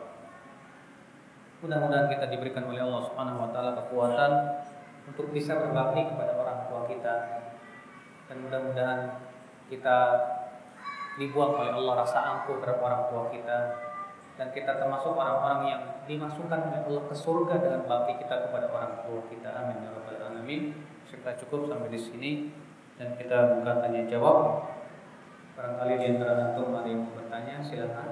Mudah-mudahan 1.65 2.13
kita 2.13 2.29
diberikan 2.29 2.69
oleh 2.69 2.85
Allah 2.85 3.03
Subhanahu 3.09 3.41
wa 3.41 3.51
taala 3.57 3.73
kekuatan 3.73 4.33
untuk 5.09 5.33
bisa 5.33 5.57
berbakti 5.57 6.05
kepada 6.13 6.33
orang 6.37 6.59
tua 6.69 6.81
kita. 6.85 7.15
Dan 8.29 8.37
mudah-mudahan 8.45 9.01
kita 9.73 9.99
dibuang 11.17 11.57
oleh 11.57 11.73
Allah 11.73 12.05
rasa 12.05 12.19
ampun 12.21 12.61
terhadap 12.61 12.85
orang 12.85 13.03
tua 13.09 13.23
kita. 13.33 13.59
Dan 14.37 14.53
kita 14.53 14.77
termasuk 14.77 15.17
orang-orang 15.17 15.61
yang 15.65 15.83
dimasukkan 16.05 16.61
oleh 16.69 16.81
Allah 16.85 17.03
ke 17.09 17.17
surga 17.17 17.57
dengan 17.57 17.89
bakti 17.89 18.21
kita 18.21 18.49
kepada 18.49 18.69
orang 18.69 18.93
tua 19.09 19.25
kita. 19.33 19.49
Amin 19.49 19.81
ya 19.81 19.97
rabbal 19.97 20.21
alamin. 20.21 20.77
Kita 21.09 21.33
cukup 21.41 21.73
sampai 21.73 21.89
di 21.89 22.01
sini. 22.01 22.33
Dan 23.01 23.17
kita 23.17 23.61
buka 23.61 23.81
tanya 23.81 24.05
jawab. 24.09 24.69
Barangkali 25.57 25.95
di 25.97 26.07
antara 26.17 26.53
antum 26.53 26.77
ada 26.77 26.85
yang 26.85 27.09
bertanya 27.17 27.65
silakan. 27.65 28.09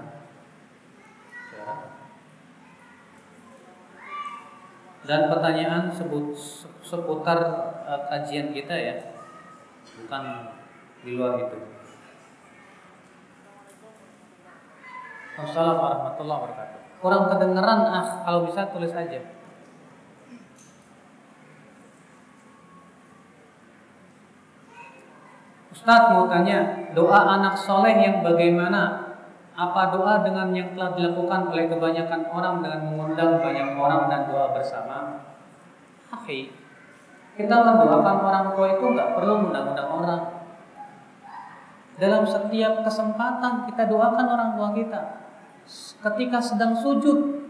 Dan 5.04 5.28
pertanyaan 5.28 5.92
sebut 5.92 6.32
seputar 6.80 7.36
uh, 7.84 8.08
kajian 8.08 8.56
kita 8.56 8.72
ya 8.72 8.96
bukan 10.00 10.48
di 11.04 11.20
luar 11.20 11.44
itu 11.44 11.73
Wassalamualaikum 15.34 15.82
warahmatullahi 15.82 16.40
wabarakatuh. 16.46 16.78
Kurang 17.02 17.24
kedengeran 17.26 17.80
ah, 17.90 18.06
kalau 18.22 18.46
bisa 18.46 18.70
tulis 18.70 18.94
aja. 18.94 19.20
Ustadz 25.74 26.14
mau 26.14 26.30
tanya, 26.30 26.86
doa 26.94 27.18
anak 27.34 27.58
soleh 27.58 27.98
yang 27.98 28.22
bagaimana? 28.22 29.10
Apa 29.58 29.90
doa 29.90 30.22
dengan 30.22 30.54
yang 30.54 30.70
telah 30.74 30.94
dilakukan 30.94 31.50
oleh 31.50 31.66
kebanyakan 31.66 32.30
orang 32.30 32.62
dengan 32.62 32.80
mengundang 32.90 33.42
banyak 33.42 33.74
orang 33.74 34.06
dan 34.06 34.30
doa 34.30 34.54
bersama? 34.54 35.18
Oke, 36.14 36.54
kita 37.34 37.54
mendoakan 37.58 38.18
orang 38.22 38.46
tua 38.54 38.66
itu 38.70 38.86
nggak 38.86 39.18
perlu 39.18 39.42
mengundang-undang 39.42 39.90
orang. 39.90 40.22
Dalam 41.98 42.22
setiap 42.22 42.86
kesempatan 42.86 43.66
kita 43.70 43.86
doakan 43.90 44.26
orang 44.30 44.50
tua 44.58 44.70
kita 44.74 45.23
ketika 45.68 46.38
sedang 46.40 46.76
sujud. 46.76 47.48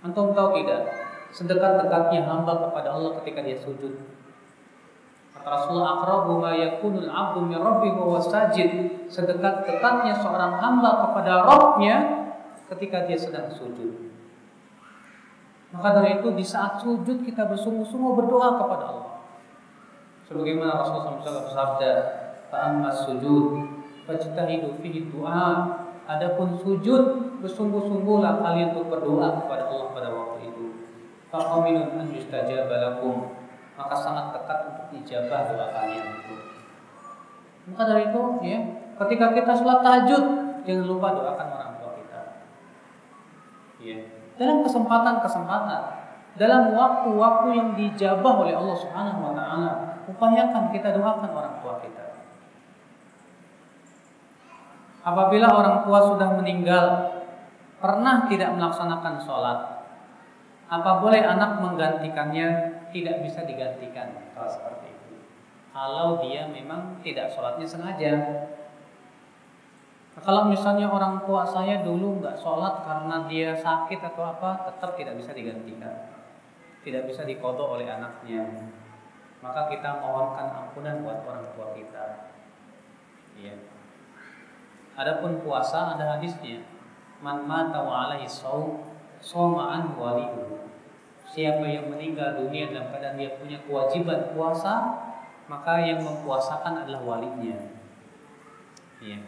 Antum 0.00 0.32
tahu 0.32 0.62
tidak? 0.62 0.88
Sedekat-dekatnya 1.30 2.26
hamba 2.26 2.70
kepada 2.70 2.96
Allah 2.96 3.20
ketika 3.22 3.44
dia 3.44 3.58
sujud. 3.58 3.94
Kata 5.36 5.46
Rasulullah 5.46 6.02
aqrabu 6.02 6.42
ma 6.42 6.52
yakunul 6.56 7.06
'abdu 7.06 7.46
min 7.46 7.58
rabbih 7.60 7.94
wa 8.00 8.18
sajid. 8.18 9.06
Sedekat-dekatnya 9.06 10.14
seorang 10.18 10.58
hamba 10.58 11.06
kepada 11.06 11.46
Rabbnya 11.46 11.96
ketika 12.74 13.06
dia 13.06 13.18
sedang 13.18 13.50
sujud. 13.50 14.10
Maka 15.70 16.02
dari 16.02 16.18
itu 16.18 16.34
di 16.34 16.42
saat 16.42 16.82
sujud 16.82 17.22
kita 17.22 17.46
bersungguh-sungguh 17.46 18.12
berdoa 18.18 18.58
kepada 18.58 18.84
Allah. 18.90 19.10
Sebagaimana 20.26 20.82
Rasulullah 20.82 21.22
SAW 21.22 21.46
bersabda, 21.46 21.92
"Fa'ammas 22.50 23.06
sujud 23.06 23.70
fajtahidu 24.06 24.74
fihi 24.82 25.06
du'a 25.10 25.50
Adapun 26.08 26.56
sujud 26.58 27.02
bersungguh-sungguhlah 27.40 28.44
kalian 28.44 28.76
untuk 28.76 28.92
berdoa 28.92 29.40
kepada 29.44 29.68
Allah 29.68 29.88
pada 29.92 30.08
waktu 30.12 30.38
itu. 30.52 30.66
Maka 33.80 33.94
sangat 33.96 34.36
dekat 34.36 34.58
untuk 34.68 34.86
dijabah 34.92 35.40
doa 35.48 35.66
kalian 35.72 36.06
itu. 36.20 36.34
Maka 37.70 37.82
dari 37.86 38.10
itu 38.10 38.22
ya, 38.42 38.58
ketika 39.06 39.26
kita 39.32 39.52
sholat 39.54 39.80
tahajud, 39.80 40.24
jangan 40.66 40.84
lupa 40.84 41.08
doakan 41.14 41.48
orang 41.54 41.72
tua 41.78 41.90
kita. 41.96 42.20
Ya. 43.80 43.98
Dalam 44.36 44.66
kesempatan-kesempatan, 44.66 45.80
dalam 46.36 46.62
waktu-waktu 46.74 47.48
yang 47.54 47.68
dijabah 47.78 48.34
oleh 48.42 48.54
Allah 48.56 48.76
Subhanahu 48.76 49.20
wa 49.30 49.32
taala, 49.32 49.70
upayakan 50.10 50.74
kita 50.74 50.96
doakan 50.98 51.30
orang 51.30 51.54
tua 51.62 51.78
kita. 51.78 52.09
Apabila 55.00 55.48
orang 55.48 55.76
tua 55.88 56.12
sudah 56.12 56.36
meninggal, 56.36 57.16
pernah 57.80 58.28
tidak 58.28 58.52
melaksanakan 58.52 59.16
sholat, 59.24 59.58
apa 60.70 61.02
boleh 61.02 61.24
anak 61.24 61.58
menggantikannya? 61.58 62.78
Tidak 62.90 63.22
bisa 63.22 63.46
digantikan 63.46 64.34
kalau 64.34 64.50
seperti 64.50 64.90
itu. 64.90 65.14
Kalau 65.70 66.18
dia 66.22 66.46
memang 66.50 66.98
tidak 67.06 67.30
sholatnya 67.30 67.66
sengaja. 67.66 68.12
Kalau 70.18 70.50
misalnya 70.50 70.90
orang 70.90 71.22
tua 71.22 71.46
saya 71.46 71.86
dulu 71.86 72.18
nggak 72.18 72.42
sholat 72.42 72.82
karena 72.82 73.16
dia 73.30 73.54
sakit 73.54 74.02
atau 74.02 74.26
apa, 74.26 74.66
tetap 74.66 74.98
tidak 74.98 75.14
bisa 75.22 75.30
digantikan. 75.30 76.10
Tidak 76.82 77.06
bisa 77.06 77.22
dikodok 77.22 77.78
oleh 77.78 77.86
anaknya. 77.86 78.42
Maka 79.38 79.70
kita 79.70 80.02
mohonkan 80.02 80.50
ampunan 80.50 81.06
buat 81.06 81.22
orang 81.24 81.46
tua 81.54 81.72
kita. 81.78 82.34
Iya. 83.38 83.69
Adapun 85.00 85.40
puasa 85.40 85.96
ada 85.96 86.20
hadisnya. 86.20 86.60
Man 87.24 87.48
mata 87.48 87.80
wa 87.80 88.04
alaihi 88.04 88.28
saum 88.28 88.84
soma'an 89.24 89.96
walihu. 89.96 90.68
Siapa 91.24 91.64
yang 91.64 91.88
meninggal 91.88 92.36
dunia 92.36 92.68
dalam 92.68 92.92
keadaan 92.92 93.16
dia 93.16 93.32
punya 93.40 93.56
kewajiban 93.64 94.36
puasa, 94.36 95.00
maka 95.48 95.80
yang 95.80 96.04
mempuasakan 96.04 96.84
adalah 96.84 97.00
walinya. 97.16 97.56
Iya. 99.00 99.24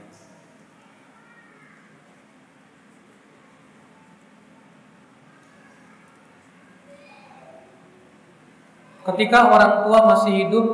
Ketika 9.03 9.39
orang 9.49 9.89
tua 9.89 9.99
masih 10.05 10.33
hidup, 10.37 10.66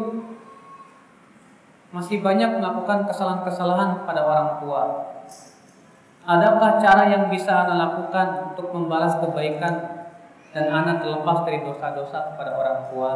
masih 1.88 2.20
banyak 2.20 2.60
melakukan 2.60 3.08
kesalahan-kesalahan 3.08 4.04
pada 4.04 4.20
orang 4.20 4.50
tua. 4.60 4.82
Adakah 6.28 6.76
cara 6.76 7.08
yang 7.08 7.32
bisa 7.32 7.64
Anda 7.64 7.88
lakukan 7.88 8.52
untuk 8.52 8.68
membalas 8.76 9.16
kebaikan 9.16 10.04
dan 10.52 10.64
anak 10.68 11.00
terlepas 11.00 11.48
dari 11.48 11.64
dosa-dosa 11.64 12.36
kepada 12.36 12.52
orang 12.52 12.78
tua? 12.92 13.10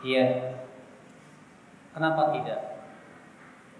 Iya. 0.00 0.56
Kenapa 1.92 2.32
tidak? 2.32 2.80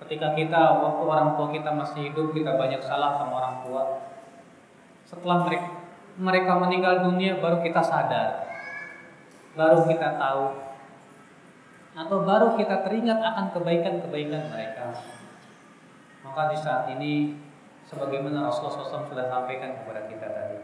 Ketika 0.05 0.36
kita 0.36 0.61
waktu 0.84 1.05
orang 1.09 1.40
tua 1.40 1.49
kita 1.49 1.72
masih 1.72 2.12
hidup 2.12 2.36
kita 2.36 2.61
banyak 2.61 2.84
salah 2.84 3.16
sama 3.16 3.40
orang 3.40 3.57
tua. 3.64 3.82
Setelah 5.09 5.49
mereka 6.20 6.53
meninggal 6.61 7.09
dunia 7.09 7.40
baru 7.40 7.64
kita 7.64 7.80
sadar. 7.80 8.44
Baru 9.57 9.88
kita 9.88 10.20
tahu 10.20 10.66
atau 11.97 12.28
baru 12.28 12.61
kita 12.61 12.84
teringat 12.84 13.24
akan 13.24 13.57
kebaikan-kebaikan 13.57 14.53
mereka. 14.53 15.01
Maka 16.20 16.53
di 16.53 16.59
saat 16.61 16.84
ini 16.92 17.40
sebagaimana 17.88 18.53
Rasulullah 18.53 18.92
SAW 18.92 19.09
sudah 19.09 19.26
sampaikan 19.32 19.80
kepada 19.80 20.05
kita 20.05 20.28
tadi. 20.28 20.59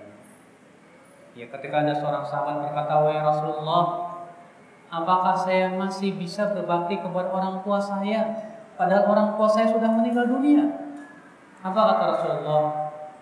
Ya 1.32 1.48
ketika 1.48 1.80
ada 1.80 1.96
seorang 1.96 2.28
sahabat 2.28 2.68
berkata, 2.68 2.92
"Wahai 3.00 3.24
Rasulullah, 3.24 3.84
apakah 4.92 5.32
saya 5.32 5.72
masih 5.72 6.20
bisa 6.20 6.52
berbakti 6.52 7.00
kepada 7.00 7.32
orang 7.32 7.64
tua 7.64 7.80
saya 7.80 8.52
padahal 8.76 9.08
orang 9.08 9.28
tua 9.40 9.48
saya 9.48 9.72
sudah 9.72 9.88
meninggal 9.88 10.28
dunia?" 10.28 10.68
Apa 11.64 11.80
kata 11.96 12.04
Rasulullah? 12.12 12.64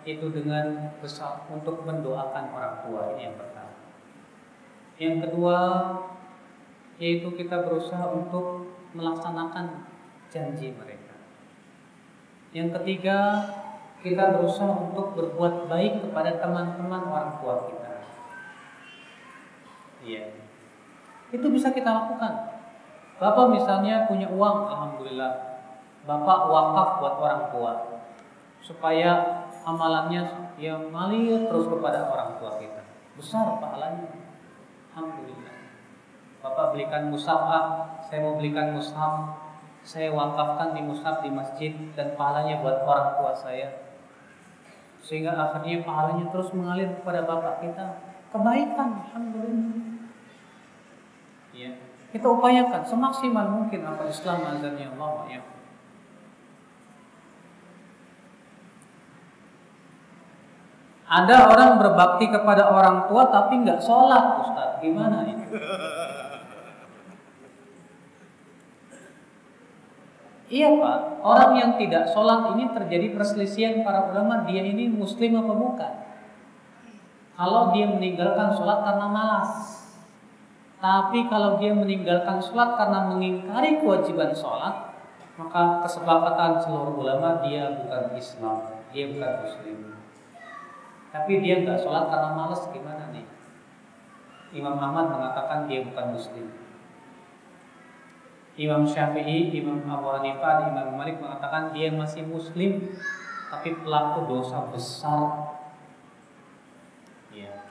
Itu 0.02 0.32
dengan 0.32 0.96
besar 0.98 1.46
untuk 1.52 1.86
mendoakan 1.86 2.50
orang 2.50 2.74
tua 2.82 3.14
ini 3.14 3.30
yang 3.30 3.36
pertama. 3.36 3.76
Yang 4.96 5.16
kedua, 5.28 5.56
yaitu 7.01 7.32
kita 7.32 7.64
berusaha 7.64 8.12
untuk 8.12 8.68
melaksanakan 8.92 9.88
janji 10.28 10.76
mereka. 10.76 11.16
Yang 12.53 12.76
ketiga, 12.78 13.18
kita 14.05 14.36
berusaha 14.36 14.68
untuk 14.68 15.16
berbuat 15.16 15.66
baik 15.72 16.05
kepada 16.05 16.36
teman-teman 16.36 17.03
orang 17.09 17.40
tua 17.40 17.55
kita. 17.72 17.92
Iya. 20.05 20.24
Itu 21.32 21.46
bisa 21.48 21.72
kita 21.72 21.88
lakukan. 21.88 22.61
Bapak 23.16 23.53
misalnya 23.53 24.05
punya 24.05 24.28
uang, 24.28 24.68
alhamdulillah. 24.68 25.32
Bapak 26.05 26.40
wakaf 26.48 26.88
buat 27.01 27.14
orang 27.20 27.44
tua 27.53 27.72
supaya 28.61 29.44
amalannya 29.64 30.53
yang 30.61 30.92
ngalir 30.92 31.48
terus 31.48 31.68
kepada 31.68 32.09
orang 32.09 32.36
tua 32.40 32.57
kita. 32.61 32.82
Besar 33.16 33.61
pahalanya. 33.61 34.30
Bapak 36.51 36.74
belikan 36.74 37.14
mushaf, 37.14 37.40
ah, 37.46 37.66
saya 38.03 38.26
mau 38.26 38.34
belikan 38.34 38.74
mushaf. 38.74 39.38
Saya 39.86 40.12
wakafkan 40.12 40.74
di 40.74 40.82
mushaf 40.82 41.22
di 41.22 41.30
masjid 41.30 41.72
dan 41.94 42.12
pahalanya 42.18 42.61
buat 42.61 42.84
orang 42.84 43.16
tua 43.16 43.32
saya 43.32 43.90
sehingga 45.01 45.32
akhirnya 45.32 45.80
pahalanya 45.82 46.28
terus 46.28 46.53
mengalir 46.53 46.92
kepada 47.01 47.24
bapak 47.24 47.64
kita 47.64 47.86
kebaikan 48.30 48.88
alhamdulillah 49.09 50.05
ya 51.57 51.72
kita 52.12 52.26
upayakan 52.28 52.82
semaksimal 52.84 53.46
mungkin 53.48 53.80
apa 53.88 54.07
Islam 54.07 54.38
azannya 54.44 54.86
Allah 54.96 55.12
ya 55.26 55.42
Ada 61.11 61.51
orang 61.51 61.82
berbakti 61.82 62.30
kepada 62.30 62.70
orang 62.70 63.11
tua 63.11 63.26
tapi 63.34 63.66
nggak 63.66 63.82
sholat, 63.82 64.46
Ustaz. 64.46 64.78
Gimana 64.78 65.26
ini? 65.26 65.42
Iya 70.51 70.66
Pak, 70.74 71.22
orang 71.22 71.53
yang 71.55 71.72
tidak 71.78 72.11
sholat 72.11 72.59
ini 72.59 72.74
terjadi 72.74 73.14
perselisihan 73.14 73.86
para 73.86 74.11
ulama 74.11 74.42
dia 74.51 74.66
ini 74.66 74.90
muslim 74.90 75.38
apa 75.38 75.55
bukan? 75.55 75.92
Kalau 77.38 77.70
dia 77.70 77.86
meninggalkan 77.86 78.51
sholat 78.59 78.82
karena 78.82 79.07
malas, 79.07 79.53
tapi 80.82 81.30
kalau 81.30 81.55
dia 81.62 81.70
meninggalkan 81.70 82.42
sholat 82.42 82.74
karena 82.74 83.07
mengingkari 83.14 83.78
kewajiban 83.78 84.34
sholat, 84.34 84.90
maka 85.38 85.86
kesepakatan 85.86 86.59
seluruh 86.59 86.98
ulama 86.98 87.38
dia 87.46 87.70
bukan 87.70 88.18
Islam, 88.18 88.82
dia 88.90 89.07
bukan 89.07 89.32
muslim. 89.46 89.76
Tapi 91.14 91.32
dia 91.46 91.62
nggak 91.62 91.78
sholat 91.78 92.11
karena 92.11 92.34
malas 92.34 92.66
gimana 92.74 93.14
nih? 93.14 93.24
Imam 94.51 94.74
Ahmad 94.74 95.14
mengatakan 95.14 95.70
dia 95.70 95.86
bukan 95.86 96.18
muslim. 96.18 96.51
Imam 98.61 98.84
Syafi'i, 98.84 99.56
Imam 99.56 99.80
Abu 99.88 100.12
Hanifah, 100.12 100.68
Imam 100.68 100.92
Malik 100.92 101.16
mengatakan 101.16 101.72
dia 101.72 101.88
masih 101.88 102.28
muslim 102.28 102.92
tapi 103.48 103.72
pelaku 103.80 104.28
dosa 104.28 104.68
besar. 104.68 105.56
Ya. 107.32 107.64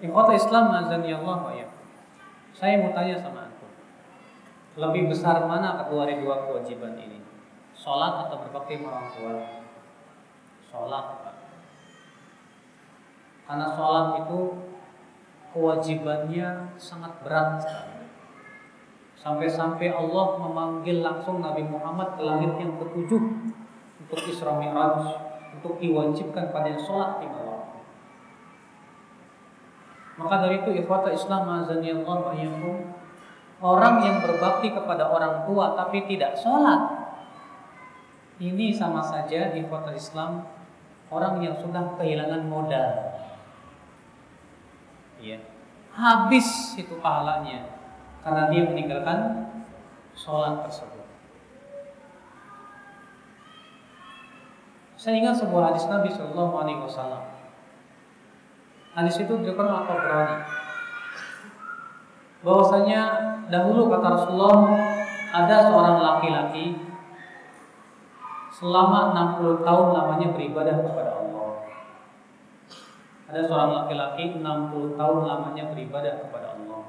Ikhwata 0.00 0.32
Islam 0.32 0.72
azan 0.72 1.04
ya 1.04 1.20
Allah 1.20 1.40
ya. 1.52 1.68
Saya 2.56 2.80
mau 2.80 2.96
tanya 2.96 3.20
sama 3.20 3.52
aku. 3.52 3.68
Lebih 4.80 5.12
besar 5.12 5.44
mana 5.44 5.84
kedua 5.84 6.08
dari 6.08 6.24
dua 6.24 6.48
kewajiban 6.48 6.96
ini? 6.96 7.20
Sholat 7.76 8.24
atau 8.24 8.40
berbakti 8.40 8.80
orang 8.80 9.12
tua? 9.12 9.36
Sholat. 10.72 11.06
Karena 13.44 13.66
sholat 13.76 14.24
itu 14.24 14.69
kewajibannya 15.54 16.74
sangat 16.78 17.12
berat. 17.22 17.62
Sampai-sampai 19.20 19.92
Allah 19.92 20.40
memanggil 20.40 21.04
langsung 21.04 21.44
Nabi 21.44 21.60
Muhammad 21.68 22.16
ke 22.16 22.22
langit 22.24 22.56
yang 22.56 22.80
ketujuh 22.80 23.20
untuk 24.00 24.20
Isra 24.24 24.56
Mi'raj, 24.56 25.04
untuk 25.60 25.76
diwajibkan 25.76 26.48
pada 26.48 26.72
sholat 26.80 27.20
lima 27.20 27.40
waktu. 27.44 27.78
Maka 30.16 30.34
dari 30.48 30.64
itu 30.64 30.70
ikhwata 30.72 31.12
Islam 31.12 31.48
azani 31.48 31.92
Allah 32.00 32.16
wa 32.24 32.34
Orang 33.60 34.00
yang 34.00 34.24
berbakti 34.24 34.72
kepada 34.72 35.04
orang 35.12 35.44
tua 35.44 35.76
tapi 35.76 36.08
tidak 36.08 36.32
sholat 36.32 37.12
Ini 38.40 38.72
sama 38.72 39.04
saja 39.04 39.52
ikhwata 39.52 39.92
Islam 39.92 40.48
Orang 41.12 41.44
yang 41.44 41.52
sudah 41.60 41.92
kehilangan 42.00 42.48
modal 42.48 42.88
ya 45.20 45.38
habis 45.94 46.74
itu 46.80 46.96
pahalanya 46.98 47.68
karena 48.24 48.52
dia 48.52 48.62
meninggalkan 48.68 49.48
sholat 50.12 50.64
tersebut. 50.68 51.04
Saya 55.00 55.16
ingat 55.16 55.40
sebuah 55.40 55.72
hadis 55.72 55.88
Nabi 55.88 56.12
Shallallahu 56.12 56.54
Alaihi 56.60 56.80
Wasallam. 56.84 57.24
Hadis 58.92 59.16
itu 59.16 59.32
diriwayatkan 59.32 59.64
oleh 59.64 59.84
Tabrani. 59.88 60.36
Bahwasanya 62.44 63.00
dahulu 63.48 63.88
kata 63.88 64.06
Rasulullah 64.12 64.56
ada 65.32 65.56
seorang 65.72 65.96
laki-laki 66.04 66.76
selama 68.52 69.16
60 69.40 69.64
tahun 69.64 69.86
lamanya 69.96 70.28
beribadah 70.36 70.76
kepada 70.84 71.16
Allah. 71.16 71.49
Ada 73.30 73.46
seorang 73.46 73.86
laki-laki 73.86 74.42
60 74.42 74.98
tahun 74.98 75.18
lamanya 75.22 75.70
beribadah 75.70 76.18
kepada 76.26 76.58
Allah. 76.58 76.82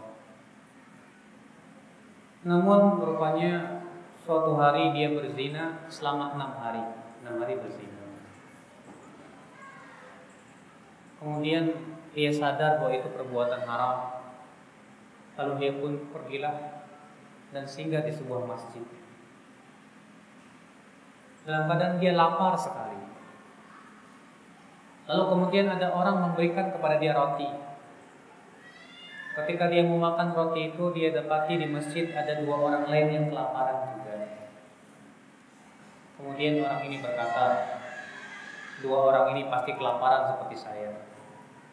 Namun 2.42 2.98
rupanya 2.98 3.86
suatu 4.26 4.58
hari 4.58 4.90
dia 4.98 5.14
berzina 5.14 5.86
selama 5.86 6.34
enam 6.34 6.52
hari, 6.58 6.82
enam 7.22 7.38
hari 7.46 7.62
berzina. 7.62 8.02
Kemudian 11.22 11.78
dia 12.18 12.34
sadar 12.34 12.82
bahwa 12.82 12.98
itu 12.98 13.06
perbuatan 13.14 13.62
haram. 13.70 14.26
Lalu 15.38 15.54
dia 15.62 15.72
pun 15.78 16.10
pergilah 16.10 16.90
dan 17.54 17.70
singgah 17.70 18.02
di 18.02 18.10
sebuah 18.10 18.50
masjid. 18.50 18.82
Dalam 21.46 21.70
keadaan 21.70 22.02
dia 22.02 22.18
lapar 22.18 22.58
sekali. 22.58 22.91
Lalu 25.12 25.24
kemudian 25.28 25.68
ada 25.68 25.92
orang 25.92 26.24
memberikan 26.24 26.72
kepada 26.72 26.96
dia 26.96 27.12
roti. 27.12 27.52
Ketika 29.36 29.68
dia 29.68 29.84
mau 29.84 30.00
makan 30.00 30.32
roti 30.32 30.72
itu, 30.72 30.88
dia 30.96 31.12
dapati 31.12 31.60
di 31.60 31.68
masjid 31.68 32.08
ada 32.16 32.40
dua 32.40 32.56
orang 32.56 32.88
lain 32.88 33.08
yang 33.12 33.26
kelaparan 33.28 33.92
juga. 33.92 34.16
Kemudian 36.16 36.64
orang 36.64 36.88
ini 36.88 37.04
berkata, 37.04 37.46
dua 38.80 38.98
orang 39.12 39.36
ini 39.36 39.52
pasti 39.52 39.76
kelaparan 39.76 40.32
seperti 40.32 40.56
saya. 40.56 40.96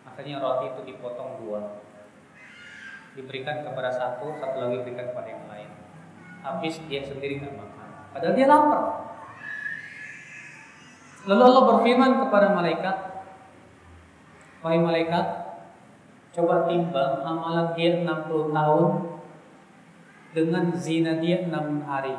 Akhirnya 0.03 0.43
roti 0.43 0.75
itu 0.75 0.81
dipotong 0.91 1.39
dua. 1.39 1.79
Diberikan 3.15 3.63
kepada 3.63 3.95
satu, 3.95 4.35
satu 4.35 4.57
lagi 4.67 4.83
diberikan 4.83 5.15
kepada 5.15 5.31
yang 5.31 5.47
lain. 5.47 5.71
Habis 6.43 6.83
dia 6.91 7.07
sendiri 7.07 7.39
nggak 7.39 7.55
makan. 7.55 7.89
Padahal 8.11 8.35
dia 8.35 8.51
lapar. 8.51 8.83
Lalu 11.31 11.43
Allah 11.43 11.65
berfirman 11.71 12.13
kepada 12.27 12.47
malaikat, 12.51 13.08
Wahai 14.59 14.83
malaikat, 14.83 15.27
coba 16.35 16.67
timbang 16.67 17.23
amalan 17.23 17.79
dia 17.79 18.03
60 18.03 18.51
tahun 18.51 18.87
dengan 20.35 20.65
zina 20.75 21.23
dia 21.23 21.47
6 21.47 21.87
hari. 21.87 22.15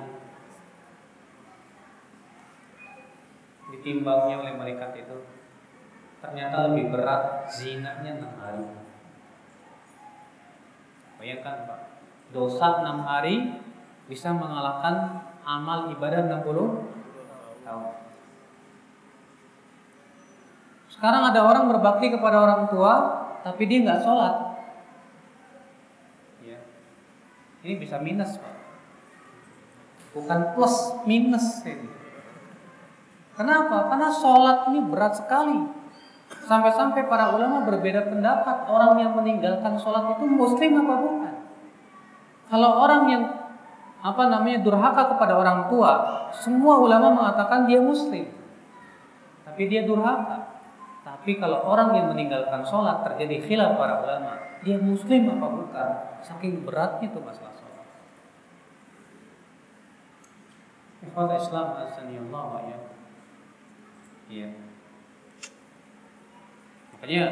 Ditimbangnya 3.70 4.36
oleh 4.40 4.54
malaikat 4.56 5.04
itu 5.04 5.18
ternyata 6.20 6.72
lebih 6.72 6.96
berat 6.96 7.48
zinanya 7.52 8.24
6 8.24 8.44
hari. 8.44 8.66
Bayangkan 11.20 11.68
Pak, 11.68 11.80
dosa 12.32 12.80
enam 12.80 13.04
hari 13.04 13.60
bisa 14.08 14.32
mengalahkan 14.32 15.28
amal 15.44 15.92
ibadah 15.92 16.24
60 16.40 16.88
tahun. 17.68 18.09
Sekarang 21.00 21.32
ada 21.32 21.48
orang 21.48 21.72
berbakti 21.72 22.12
kepada 22.12 22.44
orang 22.44 22.68
tua, 22.68 22.94
tapi 23.40 23.72
dia 23.72 23.88
nggak 23.88 24.04
sholat. 24.04 24.36
Ya. 26.44 26.60
Ini 27.64 27.80
bisa 27.80 28.04
minus, 28.04 28.36
Pak. 28.36 28.56
Bukan 30.12 30.60
plus, 30.60 31.00
minus 31.08 31.64
ini. 31.64 31.88
Kenapa? 33.40 33.88
Karena 33.88 34.12
sholat 34.12 34.68
ini 34.68 34.84
berat 34.84 35.16
sekali. 35.16 35.64
Sampai-sampai 36.44 37.08
para 37.08 37.32
ulama 37.32 37.64
berbeda 37.64 38.12
pendapat 38.12 38.68
orang 38.68 39.00
yang 39.00 39.16
meninggalkan 39.16 39.80
sholat 39.80 40.20
itu 40.20 40.28
muslim 40.28 40.84
apa 40.84 40.96
bukan. 41.00 41.36
Kalau 42.52 42.72
orang 42.84 43.04
yang 43.08 43.24
apa 44.04 44.24
namanya 44.28 44.60
durhaka 44.60 45.16
kepada 45.16 45.40
orang 45.40 45.72
tua, 45.72 46.28
semua 46.36 46.84
ulama 46.84 47.16
mengatakan 47.16 47.72
dia 47.72 47.80
muslim. 47.80 48.28
Tapi 49.48 49.64
dia 49.72 49.88
durhaka. 49.88 50.59
Tapi 51.20 51.36
kalau 51.36 51.68
orang 51.68 51.92
yang 51.92 52.08
meninggalkan 52.16 52.64
sholat 52.64 53.04
terjadi 53.04 53.44
khilaf 53.44 53.76
para 53.76 54.00
ulama, 54.00 54.40
dia 54.64 54.80
muslim 54.80 55.28
apa 55.36 55.48
bukan? 55.52 55.90
Saking 56.24 56.64
beratnya 56.64 57.12
itu 57.12 57.20
masalah 57.20 57.52
sholat. 57.60 57.88
Ikhwan 61.04 61.36
Islam 61.36 61.68
Allah 61.76 62.62
ya. 62.72 62.80
Iya. 64.32 64.50
Makanya 66.96 67.24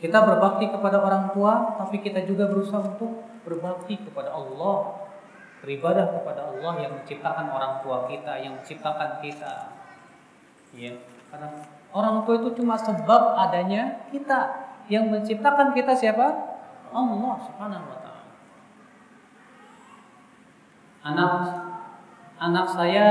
kita 0.00 0.18
berbakti 0.24 0.68
kepada 0.72 1.00
orang 1.00 1.32
tua, 1.32 1.76
tapi 1.76 2.00
kita 2.00 2.24
juga 2.24 2.48
berusaha 2.48 2.84
untuk 2.84 3.24
berbakti 3.44 4.00
kepada 4.00 4.32
Allah, 4.32 5.08
beribadah 5.60 6.08
kepada 6.20 6.52
Allah 6.52 6.72
yang 6.80 6.92
menciptakan 6.96 7.52
orang 7.52 7.84
tua 7.84 8.08
kita, 8.08 8.32
yang 8.40 8.56
menciptakan 8.60 9.20
kita. 9.20 9.76
Ya, 10.76 10.96
karena 11.32 11.48
orang 11.94 12.26
tua 12.26 12.42
itu 12.42 12.50
cuma 12.58 12.74
sebab 12.74 13.38
adanya 13.38 14.10
kita. 14.10 14.66
Yang 14.90 15.04
menciptakan 15.16 15.72
kita 15.72 15.96
siapa? 15.96 16.26
Allah 16.92 17.36
Subhanahu 17.40 17.86
wa 17.88 17.98
taala. 18.02 18.24
Anak 21.00 21.32
anak 22.36 22.66
saya 22.68 23.06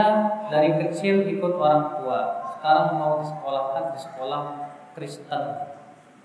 dari 0.54 0.78
kecil 0.78 1.26
ikut 1.26 1.58
orang 1.58 1.98
tua. 1.98 2.20
Sekarang 2.54 3.00
mau 3.02 3.24
disekolahkan 3.24 3.96
di 3.96 4.00
sekolah 4.00 4.44
Kristen. 4.94 5.44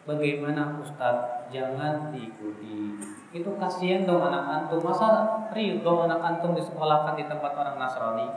Bagaimana 0.04 0.76
Ustadz? 0.80 1.48
Jangan 1.48 2.12
diikuti. 2.12 2.96
Itu 3.32 3.56
kasihan 3.56 4.04
dong 4.04 4.20
anak 4.20 4.44
antum. 4.68 4.84
Masa 4.84 5.48
ridho 5.52 6.04
anak 6.04 6.20
antum 6.20 6.52
disekolahkan 6.52 7.16
di 7.16 7.24
tempat 7.24 7.52
orang 7.56 7.76
Nasrani? 7.80 8.28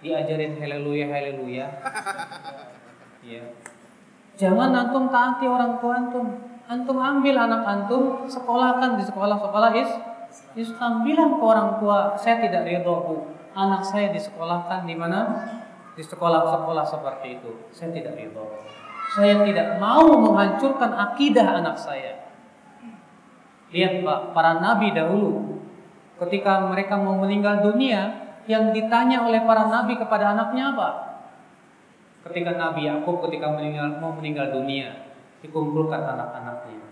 Diajarin 0.00 0.56
haleluya 0.60 1.06
haleluya. 1.12 1.66
Ya. 3.24 3.44
Jangan 4.36 4.74
antum 4.76 5.08
taati 5.08 5.48
orang 5.48 5.80
tua 5.80 5.92
antum. 5.96 6.26
Antum 6.66 6.98
ambil 6.98 7.36
anak 7.38 7.62
antum, 7.62 8.26
sekolahkan 8.26 8.98
di 8.98 9.04
sekolah-sekolah 9.06 9.70
is 9.78 9.90
Islam. 10.58 11.06
Bilang 11.06 11.38
ke 11.38 11.44
orang 11.46 11.78
tua, 11.78 12.18
saya 12.18 12.42
tidak 12.42 12.66
ridho 12.66 12.94
bu. 13.06 13.16
Anak 13.56 13.86
saya 13.86 14.12
disekolahkan 14.12 14.84
di 14.84 14.92
mana? 14.98 15.46
Di 15.96 16.04
sekolah-sekolah 16.04 16.84
seperti 16.84 17.40
itu. 17.40 17.70
Saya 17.72 17.94
tidak 17.94 18.18
ridho. 18.18 18.44
Saya 19.16 19.40
tidak 19.46 19.80
mau 19.80 20.04
menghancurkan 20.18 20.92
akidah 20.92 21.62
anak 21.62 21.78
saya. 21.78 22.28
Lihat 23.70 24.04
Pak, 24.04 24.20
para 24.36 24.58
nabi 24.60 24.92
dahulu 24.92 25.62
ketika 26.20 26.66
mereka 26.66 26.96
mau 26.96 27.16
meninggal 27.16 27.62
dunia, 27.62 28.26
yang 28.46 28.70
ditanya 28.70 29.26
oleh 29.26 29.42
para 29.42 29.66
nabi 29.66 29.98
kepada 29.98 30.32
anaknya 30.32 30.74
apa? 30.74 30.88
Ketika 32.26 32.58
Nabi 32.58 32.90
Yakub 32.90 33.22
ketika 33.28 33.54
meninggal 33.54 34.02
mau 34.02 34.10
meninggal 34.10 34.50
dunia, 34.50 35.14
dikumpulkan 35.46 36.02
anak-anaknya. 36.02 36.82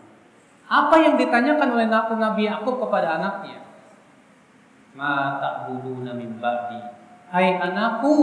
Apa 0.70 0.96
yang 1.02 1.18
ditanyakan 1.18 1.74
oleh 1.74 1.86
Nabi 1.90 2.42
Yakub 2.46 2.78
kepada 2.78 3.18
anaknya? 3.18 3.66
Ma 4.94 5.42
ta'buduna 5.42 6.14
min 6.14 6.38
ba'di. 6.38 6.80
Hai 7.34 7.58
anakku, 7.58 8.14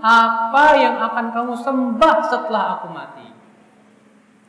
apa 0.00 0.66
yang 0.80 0.96
akan 0.96 1.26
kamu 1.36 1.54
sembah 1.60 2.16
setelah 2.24 2.80
aku 2.80 2.88
mati? 2.88 3.28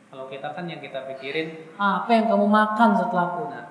Kalau 0.08 0.24
kita 0.32 0.56
kan 0.56 0.64
yang 0.64 0.80
kita 0.80 1.04
pikirin, 1.12 1.76
apa 1.76 2.08
yang 2.08 2.32
kamu 2.32 2.48
makan 2.48 2.90
setelah 2.96 3.26
punah? 3.36 3.66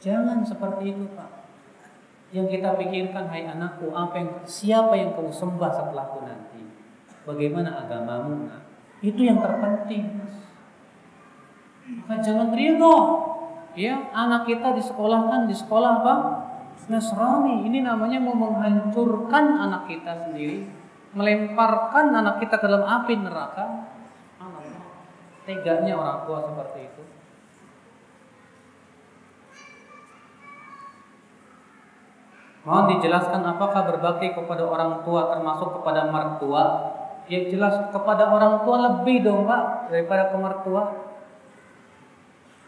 Jangan 0.00 0.40
seperti 0.48 0.96
itu, 0.96 1.04
Pak. 1.12 1.39
Yang 2.30 2.46
kita 2.58 2.78
pikirkan, 2.78 3.26
hai 3.26 3.42
anakku, 3.46 3.90
apa 3.90 4.14
yang 4.14 4.30
siapa 4.46 4.94
yang 4.94 5.18
kamu 5.18 5.34
sembah 5.34 5.70
setelahku 5.74 6.22
nanti? 6.22 6.62
Bagaimana 7.26 7.86
agamamu? 7.86 8.46
Nah, 8.46 8.62
itu 9.02 9.26
yang 9.26 9.42
terpenting. 9.42 10.22
Maka 12.06 12.22
jangan 12.22 12.54
ridho. 12.54 12.96
Ya, 13.74 14.10
anak 14.14 14.46
kita 14.46 14.74
disekolahkan 14.78 15.50
di 15.50 15.54
sekolah 15.54 15.90
apa? 16.02 16.14
Nasrani. 16.86 17.66
Ini 17.66 17.82
namanya 17.82 18.18
mau 18.22 18.34
menghancurkan 18.34 19.58
anak 19.58 19.90
kita 19.90 20.26
sendiri 20.26 20.80
melemparkan 21.10 22.14
anak 22.14 22.38
kita 22.38 22.54
ke 22.58 22.66
dalam 22.70 22.86
api 22.86 23.14
neraka. 23.18 23.66
Teganya 25.48 25.98
orang 25.98 26.18
tua 26.28 26.38
seperti 26.46 26.78
itu. 26.86 27.02
Mohon 32.60 32.84
dijelaskan 32.96 33.40
apakah 33.56 33.88
berbakti 33.88 34.36
kepada 34.36 34.68
orang 34.68 35.00
tua 35.00 35.32
termasuk 35.32 35.80
kepada 35.80 36.12
mertua? 36.12 36.64
Ya 37.30 37.46
jelas 37.48 37.88
kepada 37.88 38.28
orang 38.28 38.66
tua 38.66 38.76
lebih 38.90 39.24
dong 39.24 39.48
Pak 39.48 39.88
daripada 39.88 40.28
ke 40.28 40.36
mertua. 40.36 40.82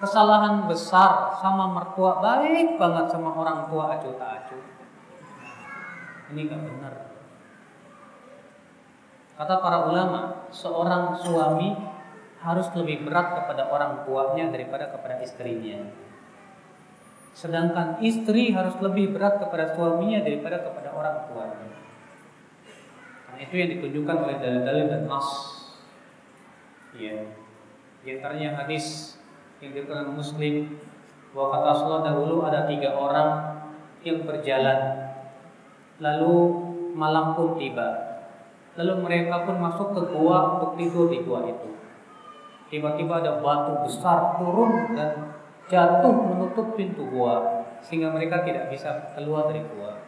Kesalahan 0.01 0.67
besar 0.67 1.39
sama 1.39 1.71
mertua 1.71 2.19
baik 2.19 2.81
banget 2.81 3.13
sama 3.13 3.37
orang 3.37 3.69
tua 3.69 3.95
acuh 3.95 4.15
tak 4.17 4.31
acuh. 4.43 4.63
Ini 6.33 6.49
gak 6.49 6.61
benar. 6.65 6.95
Kata 9.37 9.59
para 9.61 9.79
ulama, 9.91 10.49
seorang 10.55 11.19
suami 11.19 11.75
harus 12.43 12.67
lebih 12.75 13.07
berat 13.07 13.43
kepada 13.43 13.71
orang 13.71 14.03
tuanya 14.07 14.51
daripada 14.51 14.91
kepada 14.91 15.23
istrinya. 15.23 15.83
Sedangkan 17.33 17.99
istri 18.05 18.53
harus 18.53 18.77
lebih 18.79 19.17
berat 19.17 19.41
kepada 19.41 19.73
suaminya 19.73 20.21
daripada 20.21 20.61
kepada 20.61 20.93
orang 20.93 21.17
tuanya. 21.29 21.69
Itu 23.41 23.55
yang 23.57 23.71
ditunjukkan 23.79 24.17
oleh 24.23 24.37
dalil-dalil 24.39 24.87
dan 24.87 25.03
nas. 25.09 25.29
Ya. 26.95 27.17
Di 28.05 28.21
antaranya 28.21 28.63
hadis 28.63 29.17
yang 29.65 29.73
dikatakan 29.73 30.13
Muslim 30.13 30.77
bahwa 31.33 31.47
kata 31.57 31.67
Rasulullah 31.73 32.05
dahulu 32.13 32.37
ada 32.45 32.69
tiga 32.69 32.93
orang 32.93 33.31
yang 34.05 34.27
berjalan 34.29 35.09
lalu 36.03 36.35
malam 36.93 37.33
pun 37.39 37.57
tiba 37.57 38.13
Lalu 38.73 39.05
mereka 39.05 39.45
pun 39.45 39.61
masuk 39.61 39.93
ke 39.93 40.03
gua 40.17 40.57
untuk 40.57 40.81
tidur 40.81 41.13
di 41.13 41.21
gua 41.21 41.45
itu. 41.45 41.77
Tiba-tiba 42.73 43.21
ada 43.21 43.45
batu 43.45 43.85
besar 43.85 44.41
turun 44.41 44.97
dan 44.97 45.42
jatuh 45.73 46.13
menutup 46.13 46.77
pintu 46.77 47.09
gua 47.09 47.65
sehingga 47.81 48.13
mereka 48.13 48.45
tidak 48.45 48.69
bisa 48.69 49.17
keluar 49.17 49.49
dari 49.49 49.65
gua. 49.73 50.05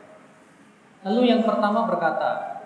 Lalu 1.08 1.32
yang 1.32 1.40
pertama 1.40 1.88
berkata, 1.88 2.60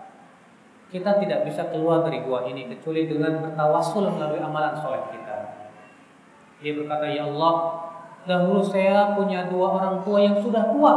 kita 0.91 1.23
tidak 1.23 1.47
bisa 1.47 1.71
keluar 1.71 2.03
dari 2.03 2.27
gua 2.27 2.43
ini 2.51 2.67
kecuali 2.67 3.07
dengan 3.07 3.39
bertawasul 3.39 4.11
melalui 4.11 4.43
amalan 4.43 4.75
soleh 4.83 5.07
kita. 5.15 5.39
Dia 6.59 6.75
berkata, 6.75 7.07
Ya 7.07 7.23
Allah, 7.23 7.55
dahulu 8.27 8.67
saya 8.67 9.15
punya 9.15 9.47
dua 9.47 9.79
orang 9.79 10.03
tua 10.03 10.19
yang 10.19 10.43
sudah 10.43 10.75
tua 10.75 10.95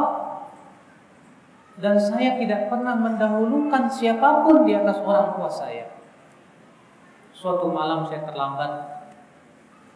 dan 1.82 1.98
saya 1.98 2.38
tidak 2.38 2.70
pernah 2.70 2.94
mendahulukan 2.94 3.90
siapa 3.90 4.46
pun 4.46 4.70
di 4.70 4.78
atas 4.78 5.02
orang 5.02 5.34
tua 5.34 5.50
saya. 5.50 5.90
Suatu 7.34 7.74
malam 7.74 8.06
saya 8.06 8.22
terlambat, 8.28 8.72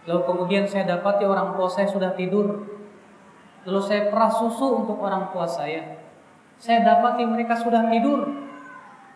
lalu 0.06 0.22
kemudian 0.26 0.66
saya 0.70 0.86
dapati 0.86 1.26
orang 1.26 1.58
tua 1.58 1.70
saya 1.70 1.90
sudah 1.90 2.14
tidur. 2.14 2.66
Lalu 3.66 3.82
saya 3.82 4.14
peras 4.14 4.38
susu 4.38 4.86
untuk 4.86 5.02
orang 5.02 5.34
tua 5.34 5.50
saya. 5.50 6.06
Saya 6.62 6.86
dapati 6.86 7.26
mereka 7.26 7.58
sudah 7.58 7.90
tidur. 7.90 8.30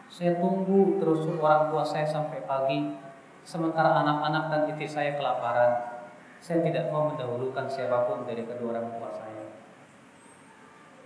Saya 0.10 0.42
tunggu 0.42 0.98
terus 0.98 1.30
orang 1.30 1.70
tua 1.70 1.86
saya 1.86 2.02
sampai 2.02 2.42
pagi, 2.50 2.98
sementara 3.46 4.02
anak-anak 4.02 4.44
dan 4.50 4.62
istri 4.74 4.90
saya 4.90 5.14
kelaparan. 5.14 6.02
Saya 6.42 6.66
tidak 6.66 6.90
mau 6.90 7.14
mendahulukan 7.14 7.70
siapa 7.70 8.10
pun 8.10 8.26
dari 8.26 8.42
kedua 8.42 8.74
orang 8.74 8.90
tua 8.98 9.10
saya. 9.14 9.46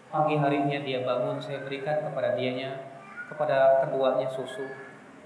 Pagi 0.08 0.40
harinya 0.40 0.80
dia 0.80 1.04
bangun, 1.04 1.42
saya 1.42 1.66
berikan 1.68 2.00
kepada 2.06 2.38
dianya, 2.38 2.80
kepada 3.28 3.84
keduanya 3.84 4.30
susu. 4.32 4.64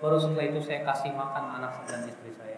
Baru 0.01 0.17
setelah 0.17 0.47
itu 0.47 0.61
saya 0.63 0.81
kasih 0.81 1.13
makan 1.13 1.61
anak 1.61 1.85
dan 1.85 2.07
istri 2.07 2.33
saya. 2.33 2.56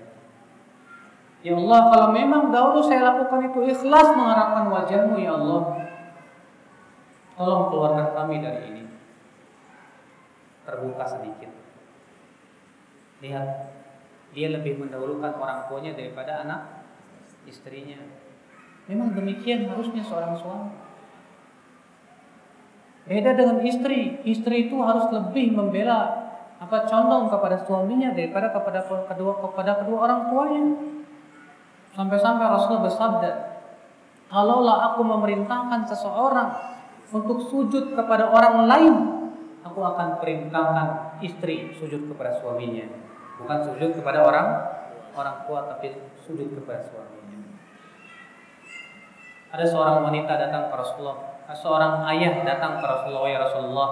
Ya 1.39 1.55
Allah, 1.55 1.81
kalau 1.87 2.07
memang 2.11 2.51
dahulu 2.51 2.83
saya 2.83 3.15
lakukan 3.15 3.47
itu 3.47 3.59
ikhlas 3.71 4.07
mengharapkan 4.11 4.67
wajahmu 4.67 5.15
ya 5.23 5.39
Allah, 5.39 5.87
tolong 7.39 7.63
keluarkan 7.71 8.07
kami 8.11 8.43
dari 8.43 8.61
ini. 8.75 8.83
Terbuka 10.67 11.07
sedikit. 11.07 11.51
Lihat, 13.23 13.47
dia 14.35 14.47
lebih 14.51 14.83
mendahulukan 14.83 15.31
orang 15.39 15.71
tuanya 15.71 15.95
daripada 15.95 16.43
anak 16.43 16.61
istrinya. 17.47 18.03
Memang 18.91 19.15
demikian 19.15 19.71
harusnya 19.71 20.03
seorang 20.03 20.35
suami. 20.35 20.75
Beda 23.09 23.33
dengan 23.33 23.63
istri. 23.65 24.21
Istri 24.21 24.69
itu 24.69 24.77
harus 24.85 25.09
lebih 25.09 25.55
membela 25.55 26.29
apa 26.59 26.83
condong 26.85 27.31
kepada 27.31 27.63
suaminya 27.63 28.11
daripada 28.11 28.51
kepada 28.51 28.83
kedua 28.85 29.39
kepada 29.39 29.71
kedua 29.81 29.97
orang 30.05 30.21
tuanya. 30.29 30.63
Sampai-sampai 31.99 32.47
Rasulullah 32.47 32.87
bersabda, 32.87 33.31
"Kalaulah 34.31 34.95
aku 34.95 35.03
memerintahkan 35.03 35.83
seseorang 35.83 36.47
untuk 37.11 37.43
sujud 37.43 37.91
kepada 37.91 38.31
orang 38.31 38.71
lain, 38.71 38.95
aku 39.67 39.83
akan 39.83 40.23
perintahkan 40.23 41.19
istri 41.19 41.75
sujud 41.75 42.07
kepada 42.07 42.39
suaminya, 42.39 42.87
bukan 43.43 43.67
sujud 43.67 43.99
kepada 43.99 44.23
orang 44.23 44.47
orang 45.11 45.43
tua 45.43 45.67
tapi 45.75 45.91
sujud 46.23 46.55
kepada 46.55 46.87
suaminya." 46.87 47.35
Ada 49.51 49.67
seorang 49.67 49.99
wanita 50.07 50.39
datang 50.39 50.71
ke 50.71 50.79
Rasulullah, 50.79 51.43
seorang 51.51 52.07
ayah 52.15 52.47
datang 52.47 52.79
ke 52.79 52.85
Rasulullah, 52.87 53.27
"Ya 53.27 53.43
Rasulullah, 53.43 53.89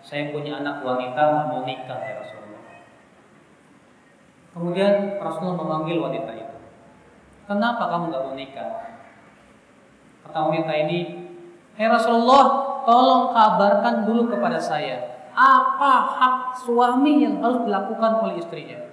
saya 0.00 0.32
punya 0.32 0.64
anak 0.64 0.80
wanita 0.80 1.52
mau 1.52 1.68
nikah 1.68 2.00
ya 2.00 2.16
Rasulullah." 2.16 2.64
Kemudian 4.56 5.20
Rasulullah 5.20 5.60
memanggil 5.60 6.00
wanita 6.00 6.32
itu. 6.32 6.55
Kenapa 7.46 7.86
kamu 7.94 8.10
nggak 8.10 8.24
mau 8.26 8.34
nikah? 8.34 8.70
Kata 10.26 10.38
wanita 10.50 10.74
ini, 10.82 11.30
Hei 11.78 11.86
Rasulullah, 11.86 12.44
tolong 12.82 13.30
kabarkan 13.30 14.02
dulu 14.02 14.34
kepada 14.34 14.58
saya, 14.58 15.30
apa 15.30 15.92
hak 16.18 16.36
suami 16.66 17.22
yang 17.22 17.38
harus 17.38 17.62
dilakukan 17.62 18.12
oleh 18.26 18.42
istrinya? 18.42 18.90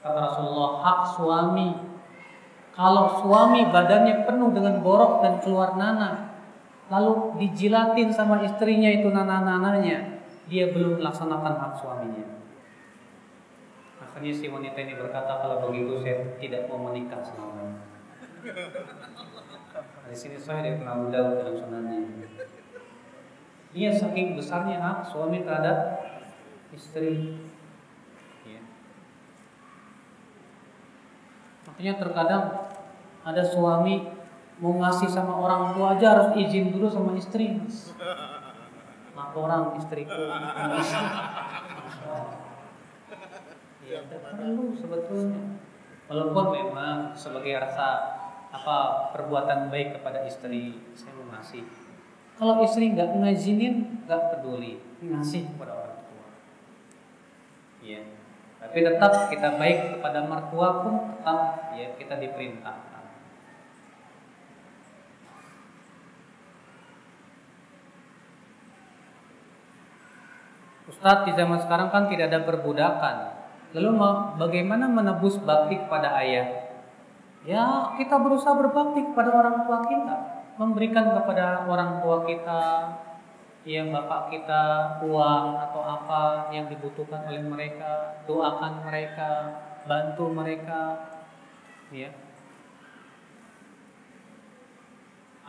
Kata 0.00 0.18
Rasulullah, 0.32 0.70
hak 0.80 1.00
suami. 1.20 1.68
Kalau 2.72 3.20
suami 3.20 3.68
badannya 3.68 4.22
penuh 4.24 4.54
dengan 4.54 4.80
borok 4.80 5.20
dan 5.20 5.42
keluar 5.44 5.76
nanah, 5.76 6.32
lalu 6.88 7.36
dijilatin 7.42 8.08
sama 8.14 8.40
istrinya 8.40 8.88
itu 8.88 9.10
nanah-nanahnya, 9.12 10.24
dia 10.48 10.70
belum 10.72 11.02
melaksanakan 11.02 11.54
hak 11.58 11.72
suaminya. 11.76 12.37
Akhirnya 13.98 14.30
si 14.30 14.46
wanita 14.46 14.78
ini 14.78 14.94
berkata 14.94 15.42
kalau 15.42 15.66
begitu 15.68 15.98
saya 16.06 16.22
tidak 16.38 16.70
mau 16.70 16.86
menikah 16.86 17.18
sama 17.18 17.74
Di 20.08 20.16
sini 20.16 20.38
saya 20.38 20.62
dari 20.62 20.78
Abu 20.86 21.10
Dawud 21.10 21.34
dalam 21.42 21.54
sunannya. 21.58 22.30
Dia 23.74 23.90
saking 23.92 24.38
besarnya 24.38 24.80
hak 24.80 25.04
suami 25.04 25.42
terhadap 25.42 26.06
istri. 26.70 27.42
Ya. 28.46 28.62
Makanya 31.68 31.94
terkadang 32.00 32.44
ada 33.26 33.42
suami 33.44 34.08
mau 34.62 34.78
ngasih 34.78 35.10
sama 35.10 35.36
orang 35.36 35.74
tua 35.74 35.98
aja 35.98 36.06
harus 36.14 36.28
izin 36.38 36.72
dulu 36.72 36.88
sama 36.88 37.18
istri. 37.18 37.58
Laporan 39.18 39.74
istriku 39.74 40.14
ya 43.88 44.00
perlu 44.04 44.76
sebetulnya. 44.76 45.56
Walaupun 46.08 46.44
memang 46.52 47.12
sebagai 47.16 47.56
rasa 47.56 48.16
apa 48.48 49.12
perbuatan 49.12 49.68
baik 49.68 50.00
kepada 50.00 50.24
istri 50.24 50.76
saya 50.96 51.12
mau 51.16 51.32
ngasih. 51.36 51.64
Kalau 52.36 52.60
istri 52.64 52.92
nggak 52.92 53.16
ngizinin 53.16 54.04
nggak 54.04 54.22
peduli. 54.36 54.80
Ngasih 55.00 55.52
kepada 55.56 55.72
orang 55.72 56.00
tua. 56.04 56.28
Ya 57.80 58.00
tapi 58.58 58.82
tetap 58.82 59.30
kita 59.30 59.54
baik 59.54 59.96
kepada 59.96 60.26
mertua 60.26 60.82
pun 60.82 60.94
tetap 61.14 61.72
ya 61.78 61.94
kita 61.94 62.18
diperintahkan. 62.18 63.02
Ustadz 70.90 71.30
di 71.30 71.32
zaman 71.38 71.62
sekarang 71.62 71.88
kan 71.94 72.10
tidak 72.10 72.32
ada 72.34 72.42
perbudakan 72.42 73.37
Lalu 73.76 73.90
bagaimana 74.40 74.88
menebus 74.88 75.36
bakti 75.44 75.76
kepada 75.76 76.16
ayah? 76.24 76.72
Ya, 77.44 77.92
kita 78.00 78.16
berusaha 78.16 78.56
berbakti 78.56 79.04
kepada 79.12 79.30
orang 79.32 79.68
tua 79.68 79.84
kita, 79.84 80.16
memberikan 80.56 81.12
kepada 81.16 81.68
orang 81.68 82.00
tua 82.00 82.24
kita 82.24 82.60
yang 83.68 83.92
bapak 83.92 84.32
kita 84.32 84.62
uang 85.04 85.46
atau 85.60 85.82
apa 85.84 86.48
yang 86.56 86.72
dibutuhkan 86.72 87.28
oleh 87.28 87.44
mereka, 87.44 88.24
doakan 88.24 88.88
mereka, 88.88 89.60
bantu 89.84 90.32
mereka, 90.32 91.12
ya. 91.92 92.08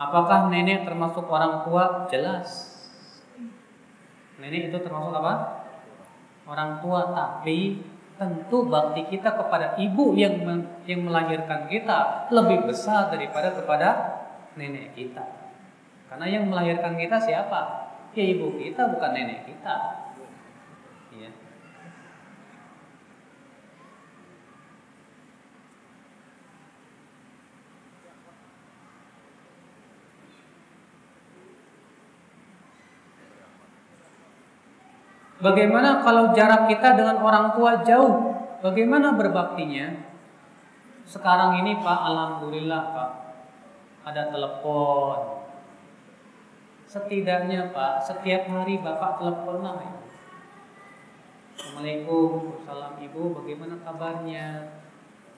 Apakah 0.00 0.48
nenek 0.48 0.84
termasuk 0.88 1.28
orang 1.28 1.64
tua? 1.64 2.08
Jelas. 2.08 2.48
Nenek 4.40 4.72
itu 4.72 4.78
termasuk 4.80 5.12
apa? 5.12 5.64
Orang 6.48 6.80
tua, 6.80 7.12
tapi 7.12 7.84
tentu 8.20 8.68
bakti 8.68 9.08
kita 9.08 9.32
kepada 9.32 9.80
ibu 9.80 10.12
yang 10.12 10.44
yang 10.84 11.08
melahirkan 11.08 11.64
kita 11.72 12.28
lebih 12.28 12.68
besar 12.68 13.08
daripada 13.08 13.56
kepada 13.56 13.88
nenek 14.60 14.92
kita. 14.92 15.24
Karena 16.12 16.28
yang 16.28 16.44
melahirkan 16.52 17.00
kita 17.00 17.16
siapa? 17.16 17.88
Ya 18.12 18.24
ibu 18.28 18.60
kita 18.60 18.92
bukan 18.92 19.16
nenek 19.16 19.48
kita. 19.48 19.76
Ya. 21.16 21.32
Bagaimana 35.40 36.04
kalau 36.04 36.36
jarak 36.36 36.68
kita 36.68 37.00
dengan 37.00 37.16
orang 37.24 37.56
tua 37.56 37.80
jauh? 37.80 38.36
Bagaimana 38.60 39.16
berbaktinya? 39.16 39.96
Sekarang 41.08 41.56
ini 41.64 41.80
Pak, 41.80 42.00
Alhamdulillah 42.12 42.82
Pak, 42.92 43.10
ada 44.04 44.28
telepon. 44.28 45.40
Setidaknya 46.84 47.72
Pak, 47.72 48.04
setiap 48.04 48.52
hari 48.52 48.84
Bapak 48.84 49.16
telepon 49.16 49.64
lah. 49.64 49.80
Ya. 49.80 49.92
Assalamualaikum, 51.56 52.60
salam 52.68 53.00
Ibu, 53.00 53.40
bagaimana 53.40 53.80
kabarnya? 53.80 54.76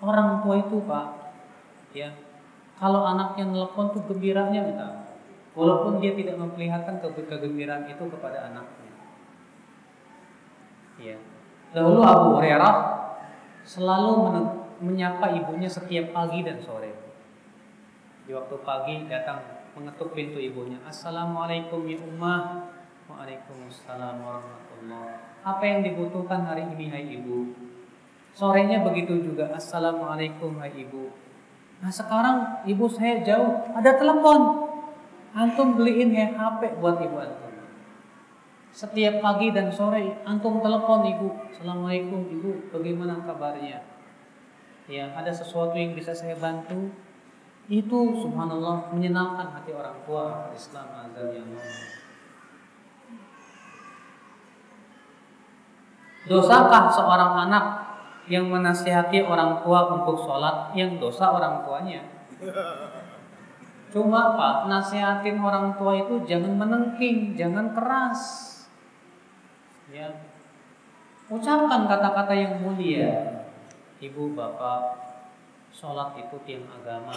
Orang 0.03 0.43
tua 0.43 0.67
itu 0.67 0.83
Pak, 0.83 1.07
ya, 1.95 2.11
kalau 2.79 3.07
anaknya 3.07 3.47
telepon 3.47 3.95
tuh 3.95 4.03
gembiranya 4.11 4.67
minta, 4.67 4.89
walaupun 5.55 6.03
dia 6.03 6.15
tidak 6.19 6.39
memperlihatkan 6.43 6.99
kegembiraan 7.03 7.87
itu 7.87 8.03
kepada 8.11 8.51
anaknya. 8.51 8.92
Ya. 11.03 11.19
Dahulu 11.75 11.99
Abu 12.07 12.39
Hurairah 12.39 12.75
selalu 13.67 14.39
menyapa 14.79 15.35
ibunya 15.35 15.67
setiap 15.67 16.15
pagi 16.15 16.47
dan 16.47 16.63
sore. 16.63 16.95
Di 18.23 18.31
waktu 18.31 18.55
pagi 18.63 19.11
datang 19.11 19.43
mengetuk 19.75 20.15
pintu 20.15 20.39
ibunya. 20.39 20.79
Assalamualaikum 20.87 21.83
ya 21.91 21.99
ummah. 22.07 22.71
Waalaikumsalam 23.11 24.23
warahmatullah. 24.23 25.43
Apa 25.43 25.65
yang 25.67 25.83
dibutuhkan 25.83 26.47
hari 26.47 26.71
ini 26.71 26.87
hai 26.87 27.05
ibu? 27.19 27.51
Sorenya 28.31 28.87
begitu 28.87 29.19
juga. 29.27 29.51
Assalamualaikum 29.51 30.55
hai 30.63 30.71
ibu. 30.87 31.11
Nah 31.83 31.91
sekarang 31.91 32.63
ibu 32.63 32.87
saya 32.87 33.27
jauh, 33.27 33.59
ada 33.75 33.99
telepon. 33.99 34.71
Antum 35.35 35.75
beliin 35.75 36.15
ya 36.15 36.31
HP 36.31 36.79
buat 36.79 37.03
ibu 37.03 37.17
antum. 37.19 37.52
Setiap 38.73 39.21
pagi 39.21 39.53
dan 39.53 39.69
sore 39.69 40.25
antum 40.25 40.65
telepon 40.65 41.05
ibu, 41.05 41.29
assalamualaikum 41.53 42.25
ibu, 42.25 42.73
bagaimana 42.73 43.21
kabarnya? 43.21 43.85
Ya, 44.89 45.13
ada 45.13 45.29
sesuatu 45.29 45.77
yang 45.77 45.93
bisa 45.93 46.17
saya 46.17 46.33
bantu? 46.41 46.89
Itu 47.69 48.17
subhanallah 48.17 48.89
menyenangkan 48.97 49.53
hati 49.53 49.77
orang 49.77 50.01
tua 50.09 50.49
Islam 50.57 50.89
azan 50.89 51.29
yang 51.37 51.49
Dosakah 56.33 56.89
seorang 56.89 57.33
anak 57.51 57.65
yang 58.25 58.49
menasihati 58.49 59.21
orang 59.21 59.61
tua 59.61 60.01
untuk 60.01 60.17
sholat 60.17 60.73
yang 60.73 60.97
dosa 60.97 61.29
orang 61.29 61.61
tuanya? 61.61 62.01
Cuma 63.93 64.33
pak, 64.33 64.73
nasihatin 64.73 65.37
orang 65.45 65.77
tua 65.77 65.93
itu 66.09 66.25
jangan 66.25 66.57
menengking, 66.57 67.37
jangan 67.37 67.77
keras 67.77 68.52
ya. 69.93 70.09
Ucapkan 71.29 71.87
kata-kata 71.87 72.33
yang 72.33 72.65
mulia. 72.65 73.45
Ibu 74.03 74.35
bapak 74.35 74.99
sholat 75.71 76.19
itu 76.19 76.37
tiang 76.43 76.67
agama 76.67 77.15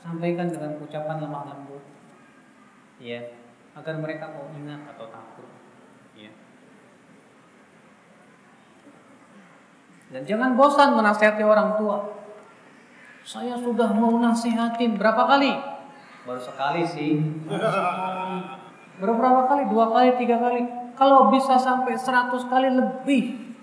sampaikan 0.00 0.48
dengan 0.48 0.80
ucapan 0.80 1.20
lemah 1.20 1.44
lembut. 1.52 1.84
Ya. 3.02 3.36
Agar 3.76 4.00
mereka 4.00 4.32
mau 4.32 4.48
ingat 4.56 4.82
atau 4.96 5.06
takut. 5.12 5.46
Ya. 6.16 6.32
Dan 10.10 10.26
jangan 10.26 10.58
bosan 10.58 10.96
menasihati 10.96 11.44
orang 11.44 11.78
tua. 11.78 12.18
Saya 13.20 13.54
sudah 13.60 13.92
mau 13.94 14.16
nasihatin 14.18 14.96
berapa 14.96 15.28
kali? 15.28 15.52
Baru 16.26 16.40
sekali 16.40 16.82
sih. 16.82 17.20
Berapa 18.98 19.40
kali? 19.46 19.62
Dua 19.70 19.86
kali 19.92 20.08
tiga 20.18 20.40
kali 20.40 20.80
kalau 21.00 21.32
bisa 21.32 21.56
sampai 21.56 21.96
seratus 21.96 22.44
kali 22.44 22.68
lebih 22.68 23.56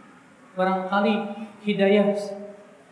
barangkali 0.58 1.16
hidayah 1.62 2.18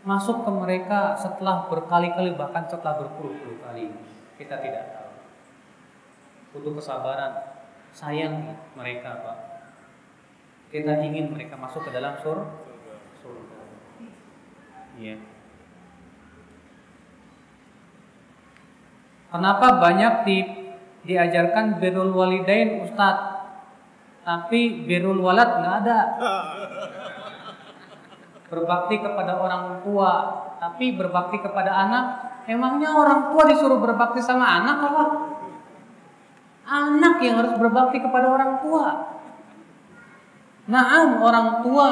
masuk 0.06 0.46
ke 0.46 0.52
mereka 0.54 1.18
setelah 1.18 1.66
berkali-kali 1.66 2.38
bahkan 2.38 2.70
setelah 2.70 3.02
berpuluh-puluh 3.02 3.58
kali. 3.66 3.90
Kita 4.38 4.62
tidak 4.62 4.94
tahu. 4.94 5.10
Butuh 6.54 6.78
kesabaran. 6.78 7.34
Sayang 7.90 8.54
mereka 8.78 9.18
pak. 9.26 9.38
Kita 10.70 11.02
ingin 11.02 11.34
mereka 11.34 11.58
masuk 11.58 11.82
ke 11.82 11.90
dalam 11.90 12.14
sur 12.22 12.46
surga. 13.26 13.58
Ya 15.02 15.18
kenapa 19.36 19.84
banyak 19.84 20.14
di 20.24 20.38
diajarkan 21.04 21.84
birrul 21.84 22.16
walidain 22.16 22.88
ustadz 22.88 23.35
tapi 24.26 24.90
birrul 24.90 25.22
walad 25.22 25.62
nggak 25.62 25.76
ada 25.86 26.00
berbakti 28.50 29.02
kepada 29.02 29.38
orang 29.38 29.86
tua, 29.86 30.12
tapi 30.58 30.98
berbakti 30.98 31.38
kepada 31.42 31.72
anak. 31.72 32.06
Emangnya 32.46 32.94
orang 32.94 33.34
tua 33.34 33.44
disuruh 33.50 33.82
berbakti 33.82 34.22
sama 34.22 34.46
anak 34.46 34.78
apa? 34.86 35.04
Anak 36.66 37.16
yang 37.22 37.42
harus 37.42 37.54
berbakti 37.58 37.98
kepada 38.02 38.30
orang 38.30 38.62
tua. 38.62 38.86
Naam 40.66 41.22
orang 41.22 41.62
tua, 41.62 41.90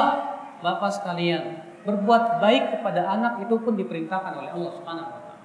Bapak 0.62 0.90
sekalian, 0.90 1.62
berbuat 1.84 2.40
baik 2.42 2.78
kepada 2.78 3.06
anak 3.12 3.44
itu 3.46 3.54
pun 3.60 3.76
diperintahkan 3.76 4.32
oleh 4.34 4.50
Allah 4.50 4.72
Subhanahu 4.74 5.06
wa 5.10 5.20
taala. 5.20 5.42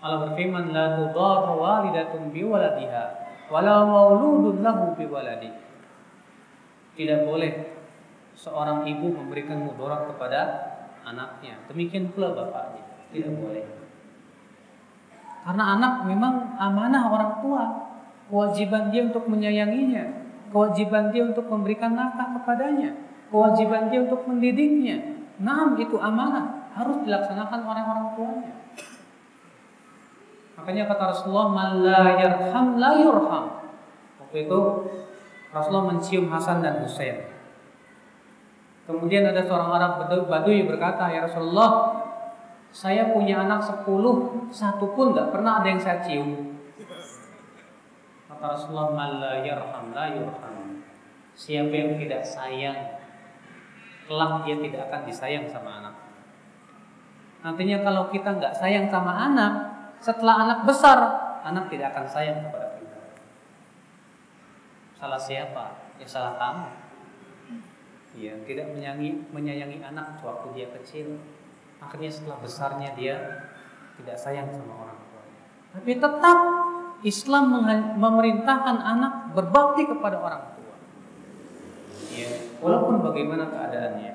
Allah 0.00 0.18
berfirman, 0.28 0.74
"La 0.74 0.86
tudarru 0.98 1.60
walidatun 1.60 2.34
biwaladiha 2.34 3.29
wala 3.50 3.84
mauludun 3.84 4.62
lahu 4.62 4.94
biwaladi." 4.94 5.50
Tidak 6.96 7.26
boleh 7.26 7.52
seorang 8.38 8.88
ibu 8.88 9.12
memberikan 9.12 9.60
mudarat 9.60 10.08
kepada 10.14 10.40
anaknya. 11.04 11.60
Demikian 11.68 12.12
pula 12.12 12.32
bapaknya. 12.32 12.84
Tidak 13.10 13.32
boleh. 13.36 13.64
Karena 15.40 15.64
anak 15.76 16.04
memang 16.04 16.56
amanah 16.60 17.02
orang 17.08 17.32
tua. 17.40 17.64
Kewajiban 18.28 18.92
dia 18.92 19.08
untuk 19.08 19.26
menyayanginya. 19.26 20.04
Kewajiban 20.52 21.10
dia 21.10 21.26
untuk 21.26 21.48
memberikan 21.48 21.96
nafkah 21.96 22.36
kepadanya. 22.38 22.94
Kewajiban 23.32 23.88
dia 23.88 24.04
untuk 24.04 24.28
mendidiknya. 24.28 25.24
Nah, 25.40 25.74
itu 25.80 25.96
amanah. 25.96 26.70
Harus 26.76 27.02
dilaksanakan 27.02 27.60
oleh 27.66 27.82
orang 27.82 28.08
tuanya. 28.14 28.54
Makanya 30.60 30.84
kata 30.92 31.04
Rasulullah, 31.16 31.48
"Man 31.48 31.70
la 31.80 32.20
yarham 32.20 32.76
la 32.76 32.92
yurham." 33.00 33.44
Waktu 34.20 34.44
itu 34.44 34.60
Rasulullah 35.50 35.88
mencium 35.90 36.28
Hasan 36.28 36.60
dan 36.60 36.84
Husain. 36.84 37.26
Kemudian 38.84 39.24
ada 39.24 39.40
seorang 39.40 39.70
Arab 39.70 39.92
Badui 40.28 40.66
berkata, 40.66 41.08
Ya 41.08 41.22
Rasulullah, 41.22 42.02
saya 42.70 43.10
punya 43.14 43.42
anak 43.42 43.62
sepuluh, 43.62 44.46
satu 44.50 44.94
pun 44.94 45.14
gak 45.14 45.30
pernah 45.30 45.62
ada 45.62 45.68
yang 45.70 45.78
saya 45.78 46.02
cium. 46.02 46.58
Kata 48.26 48.44
Rasulullah, 48.44 48.90
Malla 48.94 49.32
yarham 49.46 49.94
la 49.94 50.06
yurham. 50.10 50.82
Siapa 51.34 51.70
yang 51.70 51.96
tidak 52.02 52.26
sayang, 52.26 52.98
kelak 54.10 54.42
dia 54.42 54.58
tidak 54.58 54.82
akan 54.90 55.00
disayang 55.06 55.46
sama 55.46 55.70
anak. 55.82 55.94
Nantinya 57.40 57.80
kalau 57.80 58.12
kita 58.12 58.36
nggak 58.36 58.52
sayang 58.58 58.90
sama 58.90 59.14
anak, 59.32 59.69
setelah 60.00 60.48
anak 60.48 60.60
besar, 60.64 60.98
anak 61.44 61.68
tidak 61.68 61.92
akan 61.94 62.06
sayang 62.08 62.38
kepada 62.48 62.76
kita. 62.80 63.00
Salah 64.96 65.20
siapa? 65.20 65.64
Ya 66.00 66.08
salah 66.08 66.34
kamu 66.40 66.90
ya 68.18 68.34
tidak 68.42 68.74
menyayangi 68.74 69.30
menyayangi 69.30 69.78
anak 69.86 70.18
waktu 70.18 70.50
dia 70.58 70.66
kecil 70.80 71.14
akhirnya 71.78 72.10
setelah 72.10 72.38
besarnya 72.42 72.90
dia 72.98 73.16
tidak 74.02 74.16
sayang 74.18 74.50
sama 74.50 74.74
orang 74.74 74.98
tua 74.98 75.22
tapi 75.78 75.92
tetap 75.94 76.38
Islam 77.06 77.44
memerintahkan 77.96 78.76
anak 78.82 79.12
berbakti 79.32 79.86
kepada 79.86 80.18
orang 80.18 80.42
tua 80.58 80.74
ya 82.10 82.30
walaupun 82.58 82.98
bagaimana 82.98 83.46
keadaannya 83.46 84.12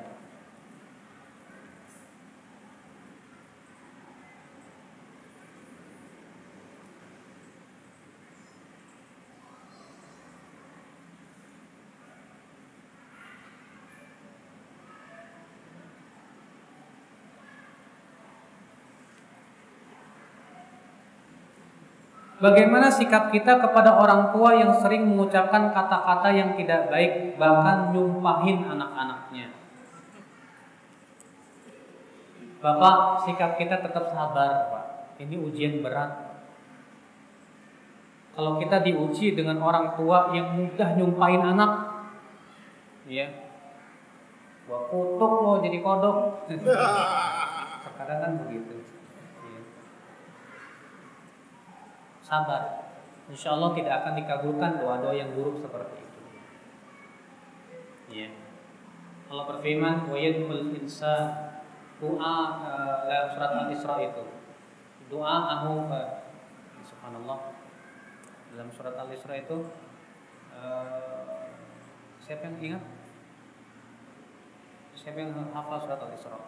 Bagaimana 22.46 22.94
sikap 22.94 23.34
kita 23.34 23.58
kepada 23.58 23.98
orang 23.98 24.30
tua 24.30 24.54
yang 24.54 24.70
sering 24.78 25.02
mengucapkan 25.02 25.74
kata-kata 25.74 26.30
yang 26.30 26.54
tidak 26.54 26.94
baik, 26.94 27.42
bahkan 27.42 27.90
nyumpahin 27.90 28.62
anak-anaknya? 28.62 29.50
Bapak, 32.62 33.26
sikap 33.26 33.58
kita 33.58 33.82
tetap 33.82 34.14
sabar, 34.14 34.70
Pak. 34.70 34.86
Ini 35.26 35.42
ujian 35.42 35.82
berat. 35.82 36.38
Kalau 38.38 38.62
kita 38.62 38.86
diuji 38.86 39.34
dengan 39.34 39.66
orang 39.66 39.98
tua 39.98 40.30
yang 40.30 40.54
mudah 40.54 40.94
nyumpahin 41.02 41.42
anak, 41.42 41.72
ya, 43.10 43.26
gua 44.70 44.86
kutuk 44.86 45.34
lo 45.42 45.54
jadi 45.66 45.82
kodok. 45.82 46.46
Terkadang 47.90 48.20
kan 48.22 48.32
begitu. 48.46 48.65
Sabar. 52.26 52.90
Insya 53.30 53.54
Allah 53.54 53.78
tidak 53.78 53.94
akan 54.02 54.14
dikabulkan 54.18 54.82
doa-doa 54.82 55.14
yang 55.14 55.30
buruk 55.38 55.62
seperti 55.62 56.02
itu. 56.02 56.20
Ya. 58.10 58.30
Allah 59.30 59.46
berfirman, 59.50 60.10
"Wa 60.10 60.18
yadkhul 60.18 60.74
insan 60.78 61.54
doa 62.02 62.36
uh, 62.66 62.98
dalam 63.08 63.28
surat 63.32 63.52
Al-Isra 63.66 63.96
itu. 64.04 64.24
Doa 65.08 65.38
ahu 65.62 65.86
uh, 65.90 66.26
subhanallah 66.82 67.56
dalam 68.54 68.70
surat 68.74 68.96
Al-Isra 69.00 69.42
itu 69.42 69.70
uh, 70.54 71.50
siapa 72.22 72.52
yang 72.52 72.58
ingat? 72.60 72.84
Siapa 74.98 75.18
yang 75.22 75.34
hafal 75.54 75.78
surat 75.82 76.02
Al-Isra? 76.02 76.40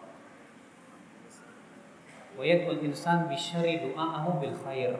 Wa 2.38 2.42
yadkhul 2.44 2.84
insan 2.86 3.26
bisyari 3.26 3.82
doa'ahu 3.82 4.38
bil 4.38 4.54
khair 4.62 4.94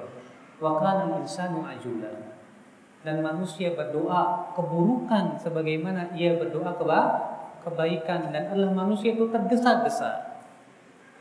wa 0.58 0.78
kana 0.82 1.18
insanu 1.22 1.64
ajula. 1.64 2.36
Dan 3.06 3.22
manusia 3.22 3.72
berdoa 3.72 4.52
keburukan 4.58 5.38
sebagaimana 5.38 6.12
ia 6.18 6.34
berdoa 6.34 6.74
keba 6.76 7.00
kebaikan. 7.62 8.34
Dan 8.34 8.52
Allah 8.52 8.74
manusia 8.74 9.14
itu 9.14 9.30
tergesa-gesa. 9.30 10.42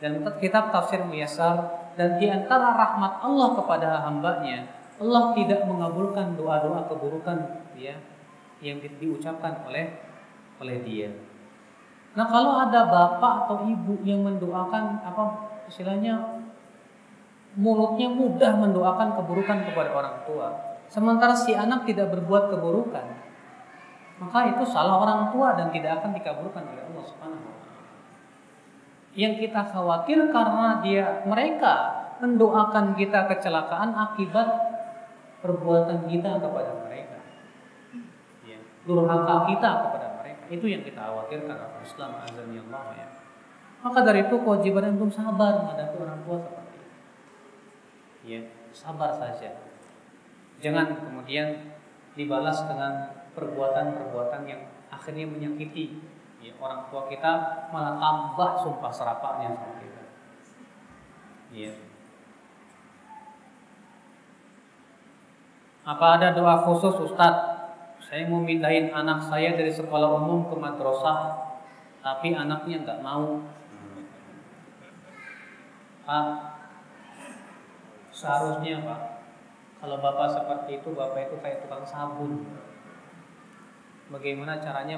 Dan 0.02 0.26
kitab 0.42 0.74
tafsir 0.74 1.02
Muyasar 1.06 1.90
dan 1.98 2.22
di 2.22 2.30
antara 2.30 2.78
rahmat 2.78 3.26
Allah 3.26 3.50
kepada 3.58 3.90
hambanya 4.06 4.70
Allah 4.98 5.34
tidak 5.34 5.66
mengabulkan 5.66 6.38
doa-doa 6.38 6.86
keburukan 6.90 7.38
ya 7.78 7.98
yang 8.62 8.82
di, 8.82 8.90
diucapkan 8.98 9.66
oleh 9.66 9.94
oleh 10.58 10.78
dia. 10.82 11.10
Nah 12.18 12.26
kalau 12.26 12.58
ada 12.58 12.90
bapak 12.90 13.46
atau 13.46 13.66
ibu 13.66 14.02
yang 14.02 14.26
mendoakan 14.26 15.06
apa 15.06 15.54
istilahnya 15.70 16.37
mulutnya 17.58 18.08
mudah 18.08 18.53
mendoakan 18.62 19.18
keburukan 19.18 19.58
kepada 19.66 19.89
orang 19.91 20.16
tua. 20.30 20.47
Sementara 20.88 21.34
si 21.34 21.51
anak 21.51 21.84
tidak 21.89 22.14
berbuat 22.14 22.53
keburukan, 22.53 23.05
maka 24.22 24.39
itu 24.55 24.64
salah 24.70 25.01
orang 25.01 25.22
tua 25.34 25.58
dan 25.58 25.74
tidak 25.74 25.99
akan 25.99 26.16
dikabulkan 26.16 26.64
oleh 26.64 26.84
Allah 26.86 27.03
Subhanahu 27.03 27.43
wa 27.43 27.58
Yang 29.18 29.34
kita 29.49 29.62
khawatir 29.74 30.30
karena 30.30 30.80
dia 30.86 31.26
mereka 31.26 31.74
mendoakan 32.22 32.93
kita 32.93 33.26
kecelakaan 33.26 33.93
akibat 33.93 34.47
perbuatan 35.41 36.05
kita 36.05 36.38
kepada 36.38 36.72
mereka. 36.86 37.18
Ya, 38.45 38.62
durhaka 38.86 39.49
kita 39.49 39.70
kepada 39.89 40.08
mereka. 40.22 40.43
Itu 40.53 40.66
yang 40.70 40.86
kita 40.86 41.01
khawatirkan 41.01 41.58
Islam 41.82 42.12
azan 42.22 42.53
ya. 42.53 43.05
Maka 43.82 43.99
dari 44.01 44.26
itu 44.26 44.36
kewajiban 44.41 44.97
untuk 44.97 45.14
sabar 45.14 45.62
menghadapi 45.62 45.95
orang 46.01 46.22
tua 46.26 46.38
seperti. 46.41 46.66
Ya, 48.28 48.43
sabar 48.75 49.15
saja. 49.15 49.55
Jangan 50.59 50.99
kemudian 50.99 51.71
dibalas 52.19 52.67
dengan 52.67 53.23
perbuatan-perbuatan 53.32 54.41
yang 54.43 54.67
akhirnya 54.91 55.23
menyakiti 55.30 56.01
ya, 56.43 56.51
orang 56.59 56.91
tua 56.91 57.07
kita 57.07 57.32
malah 57.71 57.95
tambah 57.95 58.51
sumpah 58.65 58.91
serapaknya 58.91 59.55
sama 59.55 59.80
kita. 59.80 60.03
Ya. 61.55 61.71
Apa 65.88 66.19
ada 66.19 66.36
doa 66.36 66.59
khusus 66.67 66.99
Ustadz? 66.99 67.55
Saya 68.03 68.28
mau 68.28 68.43
mindahin 68.43 68.91
anak 68.91 69.23
saya 69.23 69.55
dari 69.55 69.71
sekolah 69.71 70.19
umum 70.19 70.47
ke 70.51 70.55
madrasah, 70.55 71.47
tapi 72.03 72.36
anaknya 72.36 72.84
nggak 72.84 73.03
mau. 73.03 73.43
Pak, 76.07 76.28
seharusnya 78.18 78.82
Pak, 78.82 79.01
kalau 79.78 80.01
Bapak 80.01 80.28
seperti 80.34 80.82
itu, 80.82 80.89
Bapak 80.97 81.30
itu 81.30 81.36
kayak 81.38 81.61
tukang 81.61 81.86
sabun. 81.86 82.49
Bagaimana 84.09 84.57
caranya 84.57 84.97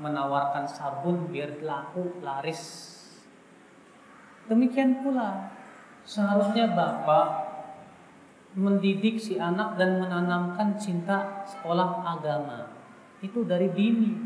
menawarkan 0.00 0.64
sabun 0.64 1.28
biar 1.28 1.60
laku, 1.60 2.16
laris. 2.24 2.94
Demikian 4.48 5.04
pula, 5.04 5.52
seharusnya 6.08 6.72
Bapak 6.72 7.44
mendidik 8.56 9.20
si 9.20 9.36
anak 9.36 9.76
dan 9.76 10.00
menanamkan 10.00 10.80
cinta 10.80 11.44
sekolah 11.44 12.08
agama. 12.08 12.72
Itu 13.20 13.44
dari 13.44 13.68
dini 13.68 14.25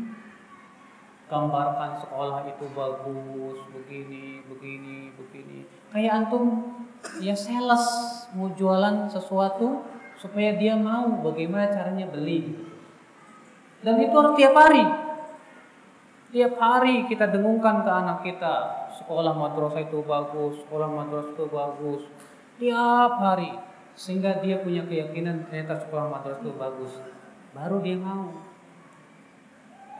gambarkan 1.31 1.95
sekolah 2.03 2.43
itu 2.43 2.67
bagus 2.75 3.57
begini 3.71 4.43
begini 4.51 5.15
begini. 5.15 5.63
Kayak 5.95 6.27
antum 6.27 6.75
ya 7.23 7.31
sales 7.31 7.87
mau 8.35 8.51
jualan 8.51 9.07
sesuatu 9.07 9.87
supaya 10.19 10.59
dia 10.59 10.75
mau 10.75 11.23
bagaimana 11.23 11.71
caranya 11.71 12.11
beli. 12.11 12.51
Dan 13.79 14.03
itu 14.03 14.11
harus 14.11 14.35
tiap 14.35 14.53
hari. 14.59 14.83
Tiap 16.35 16.53
hari 16.59 17.07
kita 17.07 17.31
dengungkan 17.31 17.87
ke 17.87 17.91
anak 17.91 18.27
kita 18.27 18.53
sekolah 18.99 19.31
madrasah 19.31 19.87
itu 19.87 20.03
bagus 20.03 20.59
sekolah 20.67 20.87
madrasah 20.91 21.31
itu 21.31 21.45
bagus. 21.47 22.01
Tiap 22.59 23.11
hari 23.23 23.55
sehingga 23.95 24.43
dia 24.43 24.59
punya 24.59 24.83
keyakinan 24.83 25.47
ternyata 25.47 25.79
sekolah 25.79 26.11
madrasah 26.11 26.43
itu 26.43 26.51
bagus. 26.59 26.91
Baru 27.55 27.79
dia 27.79 27.95
mau 27.95 28.50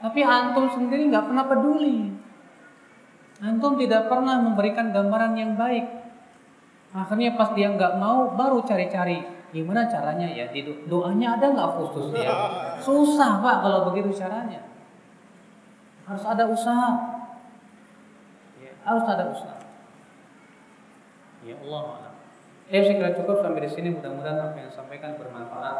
tapi 0.02 0.20
antum 0.26 0.66
sendiri 0.66 1.06
nggak 1.06 1.30
pernah 1.30 1.46
peduli. 1.46 2.10
Antum 3.38 3.78
tidak 3.78 4.10
pernah 4.10 4.42
memberikan 4.42 4.90
gambaran 4.90 5.38
yang 5.38 5.54
baik. 5.54 5.86
Akhirnya 6.90 7.38
pas 7.38 7.54
dia 7.54 7.70
nggak 7.70 8.02
mau, 8.02 8.34
baru 8.34 8.66
cari-cari 8.66 9.22
gimana 9.54 9.86
caranya 9.86 10.26
ya. 10.26 10.50
Doanya 10.90 11.38
ada 11.38 11.54
nggak 11.54 11.70
khusus 11.78 12.10
dia? 12.10 12.34
Susah 12.82 13.38
pak 13.38 13.62
kalau 13.62 13.94
begitu 13.94 14.10
caranya. 14.18 14.66
Harus 16.02 16.24
ada 16.26 16.44
usaha. 16.50 16.90
Ya, 18.58 18.74
harus 18.82 19.06
ada 19.06 19.24
usaha. 19.30 19.58
Ya 21.46 21.54
Allah 21.62 22.10
Ya 22.70 22.80
saya 22.80 22.96
kira 22.96 23.12
cukup 23.12 23.44
sampai 23.44 23.68
di 23.68 23.70
sini. 23.70 23.88
Mudah-mudahan 23.92 24.50
apa 24.50 24.56
yang 24.56 24.68
disampaikan 24.72 25.14
bermanfaat. 25.20 25.76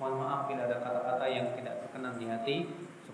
Mohon 0.00 0.14
maaf 0.24 0.40
bila 0.48 0.64
ada 0.64 0.80
kata-kata 0.80 1.24
yang 1.28 1.52
tidak 1.54 1.84
berkenan 1.84 2.16
di 2.16 2.26
hati. 2.26 2.56